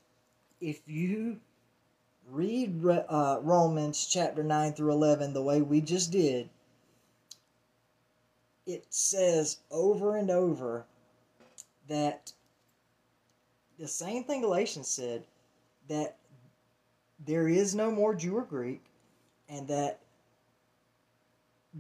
if 0.60 0.82
you 0.88 1.40
read 2.30 2.86
uh, 2.86 3.40
Romans 3.42 4.06
chapter 4.06 4.44
9 4.44 4.74
through 4.74 4.92
11 4.92 5.34
the 5.34 5.44
way 5.44 5.62
we 5.62 5.82
just 5.82 6.12
did, 6.12 6.50
it 8.66 8.86
says 8.90 9.58
over 9.70 10.16
and 10.16 10.32
over 10.32 10.86
that 11.88 12.32
the 13.78 13.88
same 13.88 14.24
thing 14.24 14.42
Galatians 14.42 14.88
said 14.88 15.24
that 15.88 16.18
there 17.26 17.48
is 17.48 17.76
no 17.76 17.92
more 17.92 18.16
Jew 18.16 18.38
or 18.38 18.44
Greek, 18.44 18.82
and 19.50 19.68
that 19.68 20.00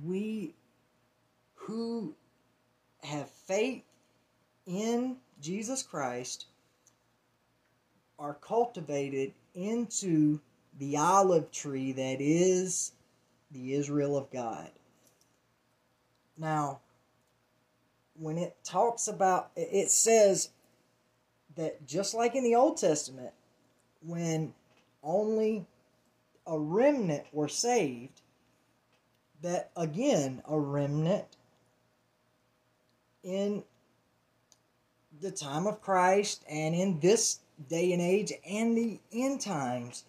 we 0.03 0.53
who 1.55 2.13
have 3.03 3.29
faith 3.29 3.83
in 4.65 5.17
Jesus 5.41 5.83
Christ 5.83 6.45
are 8.17 8.35
cultivated 8.35 9.33
into 9.55 10.39
the 10.77 10.97
olive 10.97 11.51
tree 11.51 11.91
that 11.93 12.17
is 12.19 12.91
the 13.51 13.73
Israel 13.73 14.17
of 14.17 14.29
God. 14.29 14.69
Now, 16.37 16.79
when 18.19 18.37
it 18.37 18.55
talks 18.63 19.07
about, 19.07 19.51
it 19.55 19.89
says 19.89 20.49
that 21.55 21.85
just 21.87 22.13
like 22.13 22.35
in 22.35 22.43
the 22.43 22.55
Old 22.55 22.77
Testament, 22.77 23.31
when 24.01 24.53
only 25.01 25.65
a 26.45 26.59
remnant 26.59 27.25
were 27.31 27.47
saved, 27.47 28.21
that 29.41 29.71
again, 29.75 30.41
a 30.47 30.59
remnant 30.59 31.25
in 33.23 33.63
the 35.21 35.31
time 35.31 35.65
of 35.65 35.81
Christ 35.81 36.43
and 36.49 36.75
in 36.75 36.99
this 36.99 37.39
day 37.69 37.93
and 37.93 38.01
age 38.01 38.31
and 38.47 38.77
the 38.77 38.99
end 39.11 39.41
times, 39.41 40.03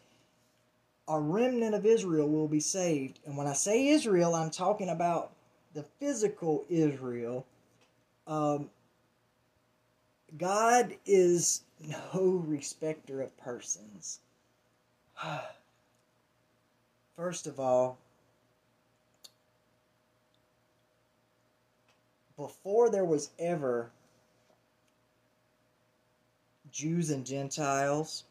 a 1.08 1.18
remnant 1.18 1.74
of 1.74 1.86
Israel 1.86 2.28
will 2.28 2.48
be 2.48 2.60
saved. 2.60 3.20
And 3.24 3.36
when 3.36 3.46
I 3.46 3.52
say 3.52 3.88
Israel, 3.88 4.34
I'm 4.34 4.50
talking 4.50 4.88
about 4.88 5.32
the 5.74 5.84
physical 6.00 6.64
Israel. 6.68 7.46
Um, 8.26 8.70
God 10.36 10.96
is 11.06 11.62
no 11.80 12.42
respecter 12.46 13.22
of 13.22 13.36
persons. 13.36 14.20
First 17.16 17.46
of 17.46 17.60
all, 17.60 17.98
before 22.36 22.90
there 22.90 23.04
was 23.04 23.30
ever 23.38 23.90
Jews 26.76 27.08
and 27.08 27.24
Gentiles, 27.24 28.24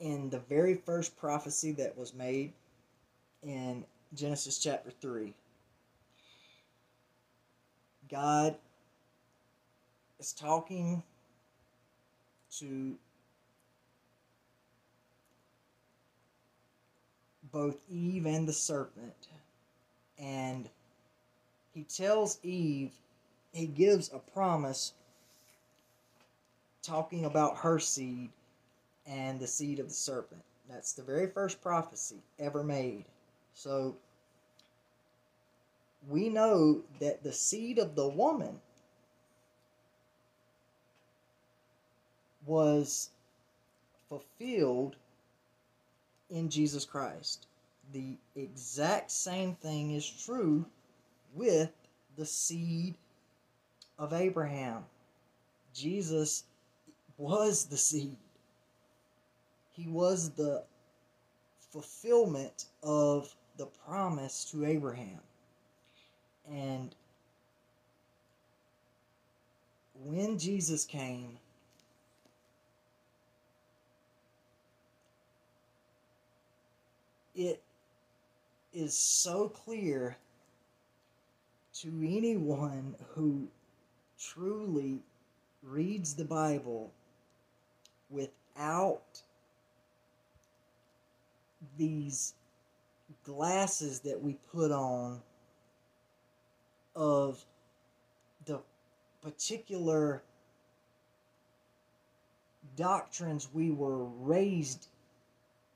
in 0.00 0.28
the 0.28 0.40
very 0.40 0.74
first 0.74 1.16
prophecy 1.16 1.72
that 1.72 1.96
was 1.96 2.12
made 2.12 2.52
in 3.42 3.86
Genesis 4.14 4.58
chapter 4.58 4.90
3, 5.00 5.32
God 8.10 8.54
is 10.20 10.34
talking 10.34 11.02
to 12.58 12.94
both 17.50 17.76
Eve 17.88 18.26
and 18.26 18.46
the 18.46 18.52
serpent. 18.52 19.28
And 20.18 20.68
he 21.72 21.84
tells 21.84 22.38
Eve, 22.42 22.90
he 23.52 23.66
gives 23.66 24.10
a 24.12 24.18
promise 24.18 24.94
talking 26.82 27.24
about 27.24 27.58
her 27.58 27.78
seed 27.78 28.30
and 29.06 29.38
the 29.38 29.46
seed 29.46 29.78
of 29.78 29.88
the 29.88 29.94
serpent. 29.94 30.42
That's 30.68 30.92
the 30.92 31.02
very 31.02 31.26
first 31.26 31.60
prophecy 31.60 32.22
ever 32.38 32.62
made. 32.62 33.04
So 33.54 33.96
we 36.08 36.28
know 36.28 36.82
that 37.00 37.22
the 37.22 37.32
seed 37.32 37.78
of 37.78 37.94
the 37.94 38.08
woman 38.08 38.60
was 42.46 43.10
fulfilled 44.08 44.96
in 46.30 46.48
Jesus 46.48 46.84
Christ. 46.84 47.46
The 47.92 48.16
exact 48.34 49.10
same 49.10 49.54
thing 49.56 49.92
is 49.92 50.08
true 50.08 50.64
with 51.34 51.70
the 52.16 52.26
seed 52.26 52.94
of 54.02 54.12
Abraham. 54.12 54.84
Jesus 55.72 56.42
was 57.16 57.66
the 57.66 57.76
seed. 57.76 58.16
He 59.70 59.86
was 59.86 60.30
the 60.30 60.64
fulfillment 61.70 62.66
of 62.82 63.32
the 63.58 63.66
promise 63.86 64.44
to 64.50 64.64
Abraham. 64.64 65.20
And 66.50 66.92
when 70.04 70.36
Jesus 70.36 70.84
came, 70.84 71.38
it 77.36 77.62
is 78.74 78.98
so 78.98 79.48
clear 79.48 80.16
to 81.74 81.88
anyone 82.04 82.96
who 83.14 83.46
truly 84.22 85.00
reads 85.62 86.14
the 86.14 86.24
Bible 86.24 86.92
without 88.10 89.22
these 91.78 92.34
glasses 93.24 94.00
that 94.00 94.20
we 94.20 94.36
put 94.52 94.70
on 94.70 95.20
of 96.94 97.44
the 98.46 98.60
particular 99.22 100.22
doctrines 102.76 103.48
we 103.52 103.70
were 103.70 104.04
raised 104.04 104.88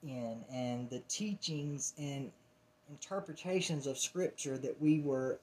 in 0.02 0.44
and 0.52 0.88
the 0.90 1.00
teachings 1.08 1.94
and 1.98 2.30
interpretations 2.90 3.86
of 3.86 3.98
scripture 3.98 4.58
that 4.58 4.80
we 4.80 5.00
were 5.00 5.38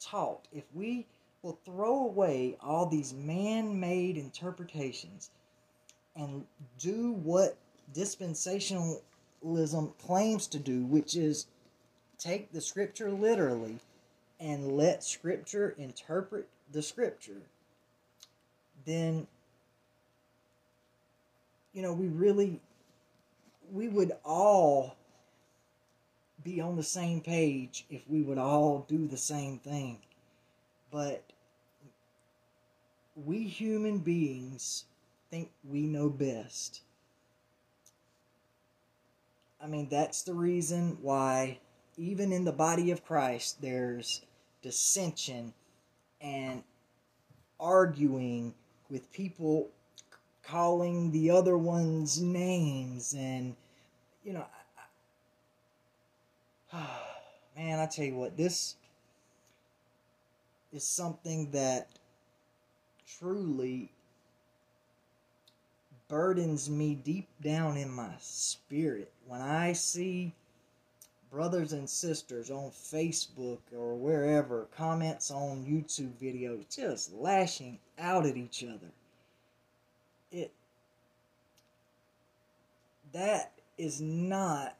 taught. 0.00 0.46
If 0.52 0.64
we 0.74 1.06
will 1.46 1.58
throw 1.64 2.00
away 2.00 2.56
all 2.60 2.86
these 2.86 3.14
man-made 3.14 4.16
interpretations 4.16 5.30
and 6.16 6.44
do 6.80 7.12
what 7.12 7.56
dispensationalism 7.94 9.96
claims 9.98 10.48
to 10.48 10.58
do 10.58 10.84
which 10.84 11.14
is 11.14 11.46
take 12.18 12.52
the 12.52 12.60
scripture 12.60 13.12
literally 13.12 13.78
and 14.40 14.72
let 14.72 15.04
scripture 15.04 15.74
interpret 15.78 16.48
the 16.72 16.82
scripture 16.82 17.42
then 18.84 19.24
you 21.72 21.80
know 21.80 21.92
we 21.92 22.08
really 22.08 22.60
we 23.72 23.86
would 23.86 24.10
all 24.24 24.96
be 26.42 26.60
on 26.60 26.76
the 26.76 26.82
same 26.82 27.20
page 27.20 27.86
if 27.88 28.02
we 28.08 28.22
would 28.22 28.38
all 28.38 28.84
do 28.88 29.06
the 29.06 29.16
same 29.16 29.58
thing. 29.58 29.98
But 30.92 31.24
we 33.24 33.44
human 33.44 33.98
beings 33.98 34.84
think 35.30 35.50
we 35.64 35.86
know 35.86 36.08
best. 36.10 36.82
I 39.60 39.66
mean, 39.66 39.88
that's 39.88 40.22
the 40.22 40.34
reason 40.34 40.98
why, 41.00 41.58
even 41.96 42.32
in 42.32 42.44
the 42.44 42.52
body 42.52 42.90
of 42.90 43.04
Christ, 43.04 43.62
there's 43.62 44.22
dissension 44.62 45.54
and 46.20 46.62
arguing 47.58 48.54
with 48.90 49.10
people 49.12 49.70
calling 50.42 51.10
the 51.10 51.30
other 51.30 51.58
ones 51.58 52.20
names 52.20 53.14
and 53.18 53.56
you 54.24 54.32
know 54.32 54.44
man 57.56 57.80
i 57.80 57.86
tell 57.86 58.04
you 58.04 58.14
what 58.14 58.36
this 58.36 58.76
is 60.72 60.84
something 60.84 61.50
that 61.50 61.88
truly 63.18 63.90
burdens 66.08 66.70
me 66.70 66.94
deep 66.94 67.28
down 67.42 67.76
in 67.76 67.90
my 67.90 68.12
spirit. 68.20 69.12
When 69.26 69.40
i 69.40 69.72
see 69.72 70.32
brothers 71.30 71.72
and 71.72 71.88
sisters 71.90 72.50
on 72.50 72.70
facebook 72.70 73.58
or 73.76 73.96
wherever 73.96 74.68
comments 74.76 75.30
on 75.32 75.66
youtube 75.66 76.12
videos 76.22 76.64
just 76.74 77.12
lashing 77.12 77.78
out 77.98 78.24
at 78.24 78.36
each 78.36 78.62
other 78.62 78.92
it 80.30 80.52
that 83.12 83.52
is 83.76 84.00
not 84.00 84.76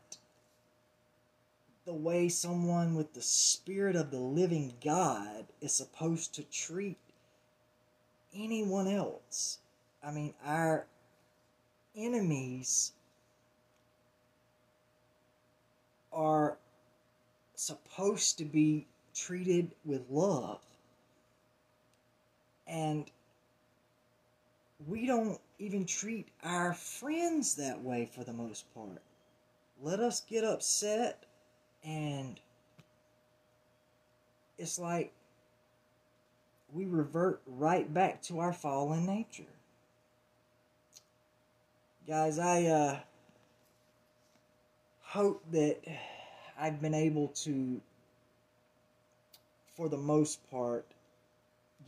the 1.84 1.94
way 1.94 2.28
someone 2.28 2.94
with 2.94 3.14
the 3.14 3.22
spirit 3.22 3.94
of 3.94 4.10
the 4.10 4.18
living 4.18 4.74
God 4.82 5.46
is 5.60 5.72
supposed 5.72 6.34
to 6.34 6.42
treat 6.42 6.98
anyone 8.36 8.88
else. 8.88 9.58
I 10.02 10.10
mean, 10.10 10.34
our 10.44 10.86
enemies 11.96 12.92
are 16.12 16.56
supposed 17.54 18.38
to 18.38 18.44
be 18.44 18.86
treated 19.14 19.70
with 19.84 20.02
love. 20.10 20.60
And 22.66 23.10
we 24.86 25.06
don't 25.06 25.40
even 25.58 25.86
treat 25.86 26.28
our 26.44 26.74
friends 26.74 27.54
that 27.54 27.82
way 27.82 28.08
for 28.14 28.24
the 28.24 28.32
most 28.32 28.72
part. 28.74 29.02
Let 29.82 30.00
us 30.00 30.20
get 30.20 30.44
upset 30.44 31.24
and 31.84 32.40
it's 34.58 34.78
like 34.78 35.12
we 36.76 36.84
revert 36.84 37.40
right 37.46 37.92
back 37.92 38.20
to 38.20 38.38
our 38.38 38.52
fallen 38.52 39.06
nature. 39.06 39.44
Guys, 42.06 42.38
I 42.38 42.64
uh, 42.64 42.98
hope 45.00 45.42
that 45.52 45.80
I've 46.58 46.82
been 46.82 46.94
able 46.94 47.28
to, 47.28 47.80
for 49.74 49.88
the 49.88 49.96
most 49.96 50.38
part, 50.50 50.84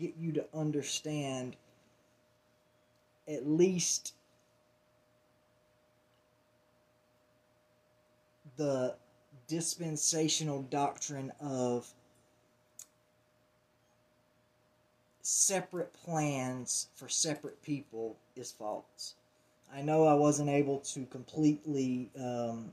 get 0.01 0.15
you 0.19 0.33
to 0.33 0.45
understand 0.55 1.55
at 3.29 3.47
least 3.47 4.15
the 8.57 8.97
dispensational 9.49 10.63
doctrine 10.63 11.31
of 11.41 11.93
separate 15.29 15.93
plans 15.93 16.89
for 16.95 17.07
separate 17.07 17.63
people 17.63 18.17
is 18.35 18.51
false. 18.51 19.15
I 19.75 19.83
know 19.83 20.07
I 20.07 20.15
wasn't 20.15 20.49
able 20.49 20.79
to 20.79 21.05
completely 21.05 22.09
um, 22.19 22.73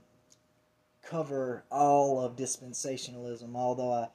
cover 1.02 1.64
all 1.70 2.18
of 2.18 2.34
dispensationalism, 2.34 3.54
although 3.54 3.92
I, 3.92 4.08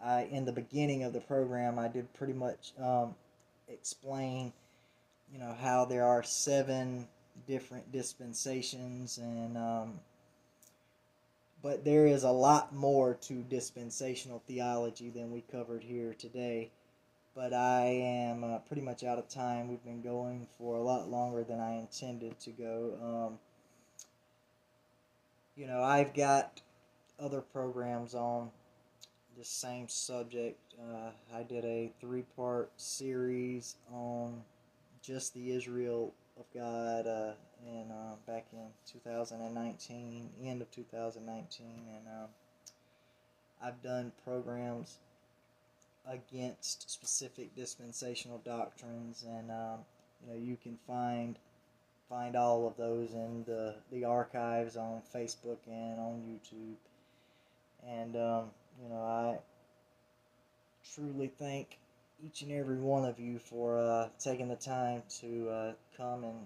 I, 0.00 0.28
in 0.30 0.44
the 0.44 0.52
beginning 0.52 1.02
of 1.02 1.12
the 1.12 1.20
program, 1.20 1.80
I 1.80 1.88
did 1.88 2.14
pretty 2.14 2.32
much 2.32 2.72
um, 2.80 3.16
explain 3.68 4.52
you 5.32 5.38
know 5.38 5.54
how 5.60 5.84
there 5.84 6.04
are 6.04 6.22
seven 6.22 7.08
different 7.48 7.90
dispensations 7.92 9.18
and 9.18 9.56
um, 9.56 10.00
but 11.62 11.84
there 11.84 12.06
is 12.06 12.24
a 12.24 12.30
lot 12.30 12.74
more 12.74 13.14
to 13.14 13.42
dispensational 13.42 14.42
theology 14.46 15.10
than 15.10 15.30
we 15.30 15.42
covered 15.52 15.84
here 15.84 16.14
today 16.14 16.70
but 17.34 17.52
i 17.52 17.84
am 17.84 18.44
uh, 18.44 18.58
pretty 18.58 18.82
much 18.82 19.04
out 19.04 19.18
of 19.18 19.28
time. 19.28 19.68
We've 19.68 19.84
been 19.84 20.02
going 20.02 20.46
for 20.58 20.76
a 20.76 20.82
lot 20.82 21.08
longer 21.08 21.44
than 21.44 21.60
i 21.60 21.76
intended 21.78 22.38
to 22.40 22.50
go 22.50 23.28
um, 23.30 23.38
you 25.56 25.66
know 25.66 25.82
i've 25.82 26.14
got 26.14 26.60
other 27.18 27.40
programs 27.40 28.14
on 28.14 28.50
the 29.40 29.44
same 29.44 29.88
subject. 29.88 30.58
Uh, 30.78 31.10
i 31.34 31.42
did 31.42 31.64
a 31.64 31.90
three 32.00 32.24
part 32.36 32.70
series 32.76 33.76
on 33.92 34.42
just 35.02 35.32
the 35.34 35.52
Israel 35.52 36.12
of 36.38 36.44
God 36.54 37.06
uh, 37.06 37.32
in 37.66 37.90
uh, 37.90 38.16
back 38.26 38.46
in 38.52 38.66
2019, 38.90 40.28
end 40.44 40.62
of 40.62 40.70
2019, 40.70 41.66
and 41.66 42.06
um, 42.06 42.28
I've 43.62 43.82
done 43.82 44.12
programs 44.24 44.98
against 46.08 46.90
specific 46.90 47.54
dispensational 47.54 48.38
doctrines, 48.44 49.24
and 49.26 49.50
um, 49.50 49.78
you 50.22 50.32
know 50.32 50.38
you 50.38 50.56
can 50.62 50.78
find 50.86 51.38
find 52.08 52.36
all 52.36 52.66
of 52.66 52.76
those 52.76 53.12
in 53.12 53.44
the 53.46 53.74
the 53.92 54.04
archives 54.04 54.76
on 54.76 55.02
Facebook 55.14 55.58
and 55.66 56.00
on 56.00 56.22
YouTube, 56.26 56.76
and 57.88 58.16
um, 58.16 58.50
you 58.82 58.88
know 58.88 59.02
I 59.02 59.38
truly 60.94 61.28
think 61.28 61.78
each 62.24 62.42
and 62.42 62.52
every 62.52 62.78
one 62.78 63.04
of 63.04 63.18
you 63.18 63.38
for 63.38 63.78
uh, 63.78 64.08
taking 64.18 64.48
the 64.48 64.56
time 64.56 65.02
to 65.20 65.48
uh, 65.48 65.72
come 65.96 66.24
and 66.24 66.36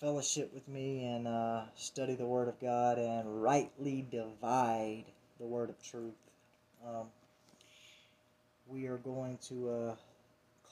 fellowship 0.00 0.52
with 0.52 0.68
me 0.68 1.04
and 1.04 1.26
uh, 1.26 1.62
study 1.74 2.14
the 2.14 2.26
Word 2.26 2.48
of 2.48 2.60
God 2.60 2.98
and 2.98 3.42
rightly 3.42 4.06
divide 4.10 5.04
the 5.38 5.46
Word 5.46 5.70
of 5.70 5.82
truth. 5.82 6.14
Um, 6.86 7.06
we 8.68 8.86
are 8.86 8.98
going 8.98 9.38
to 9.48 9.70
uh, 9.70 9.94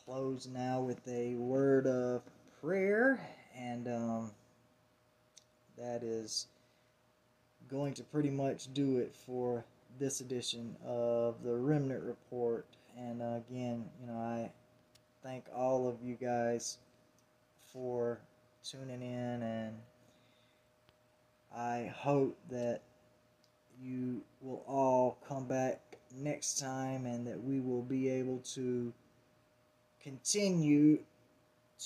close 0.05 0.49
now 0.53 0.81
with 0.81 1.07
a 1.07 1.35
word 1.35 1.87
of 1.87 2.23
prayer, 2.61 3.21
and 3.57 3.87
um, 3.87 4.31
that 5.79 6.03
is 6.03 6.47
going 7.71 7.95
to 7.95 8.03
pretty 8.03 8.31
much 8.31 8.73
do 8.75 8.99
it 8.99 9.15
for 9.15 9.65
this 9.99 10.21
edition 10.21 10.77
of 10.85 11.43
the 11.45 11.55
Remnant 11.55 12.03
Report. 12.03 12.67
And 12.99 13.23
uh, 13.23 13.41
again, 13.49 13.85
you 14.01 14.07
know, 14.07 14.19
I 14.19 14.51
thank 15.23 15.45
all 15.55 15.89
of 15.89 15.97
you 16.03 16.15
guys 16.15 16.79
for 17.73 18.19
tuning 18.65 19.03
in, 19.03 19.43
and 19.43 19.75
I 21.57 21.93
hope 21.97 22.37
that 22.51 22.81
you 23.83 24.23
will 24.41 24.63
all 24.67 25.19
come 25.29 25.47
back 25.47 25.81
next 26.19 26.59
time 26.59 27.07
and 27.07 27.27
that 27.27 27.43
we 27.43 27.61
will 27.61 27.83
be 27.83 28.09
able 28.09 28.39
to 28.55 28.93
continue 30.03 30.99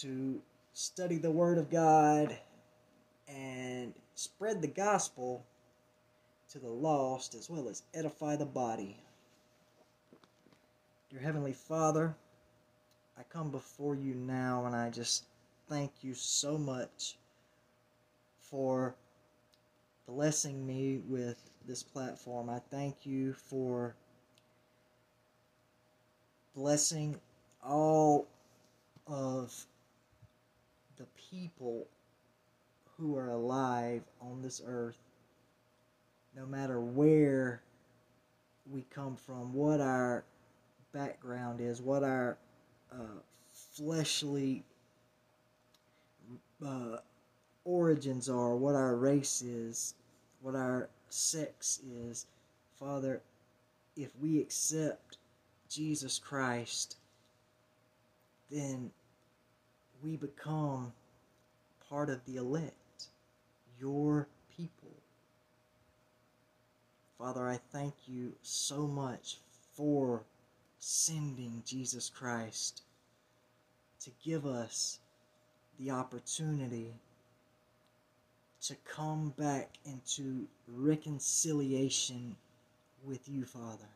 to 0.00 0.40
study 0.72 1.16
the 1.16 1.30
Word 1.30 1.58
of 1.58 1.70
God 1.70 2.36
and 3.28 3.94
spread 4.14 4.60
the 4.62 4.68
gospel 4.68 5.44
to 6.50 6.58
the 6.58 6.68
lost 6.68 7.34
as 7.34 7.50
well 7.50 7.68
as 7.68 7.82
edify 7.94 8.36
the 8.36 8.46
body. 8.46 8.96
Dear 11.10 11.20
Heavenly 11.20 11.52
Father, 11.52 12.14
I 13.18 13.22
come 13.30 13.50
before 13.50 13.94
you 13.94 14.14
now 14.14 14.66
and 14.66 14.74
I 14.74 14.90
just 14.90 15.24
thank 15.68 15.90
you 16.02 16.14
so 16.14 16.56
much 16.58 17.16
for 18.40 18.94
blessing 20.06 20.66
me 20.66 21.00
with 21.06 21.38
this 21.66 21.82
platform. 21.82 22.48
I 22.48 22.60
thank 22.70 23.04
you 23.04 23.34
for 23.34 23.94
blessing 26.58 27.14
all 27.64 28.26
of 29.06 29.64
the 30.96 31.06
people 31.30 31.86
who 32.96 33.16
are 33.16 33.30
alive 33.30 34.02
on 34.20 34.42
this 34.42 34.60
earth, 34.66 34.98
no 36.36 36.44
matter 36.46 36.80
where 36.80 37.62
we 38.68 38.84
come 38.92 39.14
from, 39.14 39.52
what 39.52 39.80
our 39.80 40.24
background 40.92 41.60
is, 41.60 41.80
what 41.80 42.02
our 42.02 42.36
uh, 42.92 43.20
fleshly 43.76 44.64
uh, 46.66 46.96
origins 47.64 48.28
are, 48.28 48.56
what 48.56 48.74
our 48.74 48.96
race 48.96 49.42
is, 49.42 49.94
what 50.42 50.56
our 50.56 50.88
sex 51.08 51.78
is. 51.88 52.26
Father, 52.80 53.22
if 53.96 54.10
we 54.20 54.40
accept 54.40 55.17
Jesus 55.68 56.18
Christ, 56.18 56.96
then 58.50 58.90
we 60.02 60.16
become 60.16 60.92
part 61.88 62.08
of 62.08 62.24
the 62.24 62.36
elect, 62.36 63.06
your 63.80 64.28
people. 64.56 64.90
Father, 67.18 67.48
I 67.48 67.58
thank 67.72 67.94
you 68.06 68.32
so 68.42 68.86
much 68.86 69.38
for 69.74 70.22
sending 70.78 71.62
Jesus 71.66 72.08
Christ 72.08 72.82
to 74.00 74.10
give 74.24 74.46
us 74.46 74.98
the 75.78 75.90
opportunity 75.90 76.94
to 78.62 78.76
come 78.84 79.32
back 79.38 79.70
into 79.84 80.46
reconciliation 80.68 82.36
with 83.04 83.28
you, 83.28 83.44
Father. 83.44 83.88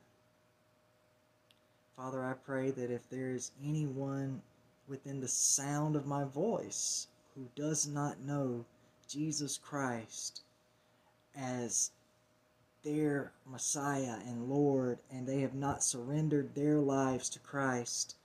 Father, 2.03 2.25
I 2.25 2.33
pray 2.33 2.73
that 2.73 2.91
if 2.91 3.09
there 3.09 3.31
is 3.31 3.53
anyone 3.65 4.43
within 4.89 5.21
the 5.21 5.29
sound 5.29 5.95
of 5.95 6.05
my 6.05 6.25
voice 6.25 7.07
who 7.37 7.47
does 7.55 7.87
not 7.87 8.19
know 8.19 8.65
Jesus 9.07 9.57
Christ 9.57 10.43
as 11.37 11.93
their 12.83 13.31
Messiah 13.49 14.19
and 14.27 14.49
Lord, 14.49 14.99
and 15.13 15.29
they 15.29 15.43
have 15.43 15.55
not 15.55 15.85
surrendered 15.85 16.57
their 16.57 16.81
lives 16.81 17.29
to 17.31 17.39
Christ 17.39 18.17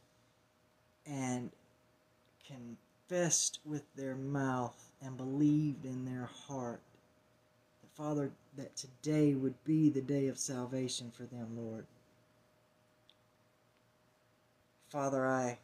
and 1.06 1.52
confessed 2.48 3.60
with 3.64 3.84
their 3.96 4.16
mouth 4.16 4.92
and 5.04 5.16
believed 5.16 5.86
in 5.86 6.04
their 6.04 6.26
heart. 6.48 6.82
That, 7.84 7.92
Father, 7.96 8.32
that 8.58 8.76
today 8.76 9.36
would 9.36 9.64
be 9.66 9.92
the 9.92 10.02
day 10.02 10.26
of 10.30 10.40
salvation 10.40 11.12
for 11.12 11.26
them, 11.26 11.50
Lord. 11.56 11.86
Father, 14.90 15.26
I 15.26 15.58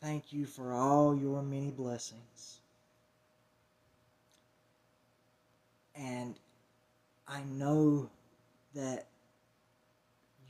thank 0.00 0.32
you 0.32 0.44
for 0.44 0.72
all 0.72 1.14
your 1.14 1.42
many 1.42 1.70
blessings. 1.70 2.58
And 5.94 6.34
I 7.28 7.42
know 7.42 8.10
that 8.74 9.06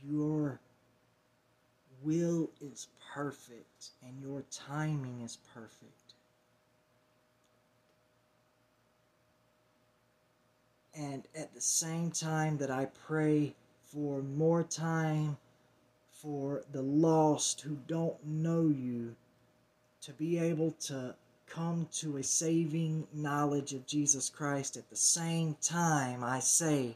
your 0.03 0.59
will 2.01 2.49
is 2.59 2.87
perfect 3.13 3.89
and 4.03 4.19
your 4.21 4.43
timing 4.49 5.21
is 5.21 5.37
perfect. 5.53 6.13
And 10.95 11.23
at 11.35 11.53
the 11.53 11.61
same 11.61 12.09
time 12.09 12.57
that 12.57 12.71
I 12.71 12.87
pray 13.05 13.53
for 13.85 14.21
more 14.21 14.63
time 14.63 15.37
for 16.21 16.63
the 16.71 16.81
lost 16.81 17.61
who 17.61 17.77
don't 17.87 18.23
know 18.25 18.67
you 18.67 19.15
to 20.01 20.13
be 20.13 20.37
able 20.37 20.71
to 20.71 21.15
come 21.47 21.87
to 21.91 22.17
a 22.17 22.23
saving 22.23 23.07
knowledge 23.13 23.73
of 23.73 23.87
Jesus 23.87 24.29
Christ. 24.29 24.77
At 24.77 24.89
the 24.89 24.95
same 24.95 25.55
time, 25.61 26.23
I 26.23 26.39
say, 26.39 26.95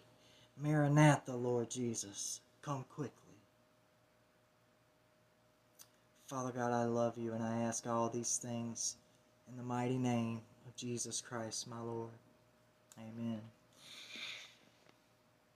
Maranatha, 0.61 1.33
Lord 1.33 1.69
Jesus, 1.69 2.39
come 2.61 2.85
quickly. 2.89 3.11
Father 6.27 6.51
God, 6.51 6.71
I 6.71 6.85
love 6.85 7.17
you 7.17 7.33
and 7.33 7.43
I 7.43 7.61
ask 7.61 7.85
all 7.85 8.09
these 8.09 8.37
things 8.37 8.95
in 9.49 9.57
the 9.57 9.63
mighty 9.63 9.97
name 9.97 10.41
of 10.67 10.75
Jesus 10.75 11.21
Christ, 11.21 11.67
my 11.67 11.79
Lord. 11.79 12.11
Amen. 12.97 13.41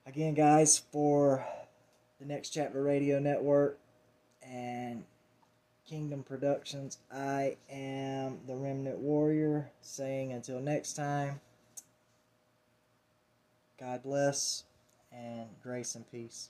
Again, 0.06 0.34
guys, 0.34 0.80
for 0.92 1.46
the 2.20 2.26
Next 2.26 2.50
Chapter 2.50 2.84
Radio 2.84 3.18
Network 3.18 3.80
and 4.44 5.06
Kingdom 5.88 6.22
Productions. 6.24 6.98
I 7.10 7.56
am 7.72 8.40
the 8.46 8.56
Remnant 8.58 8.98
Warrior, 8.98 9.72
saying 9.82 10.34
until 10.34 10.60
next 10.60 10.94
time, 10.94 11.40
God 13.80 14.04
bless 14.04 14.66
and 15.14 15.48
grace 15.64 15.96
and 15.96 16.10
peace. 16.12 16.50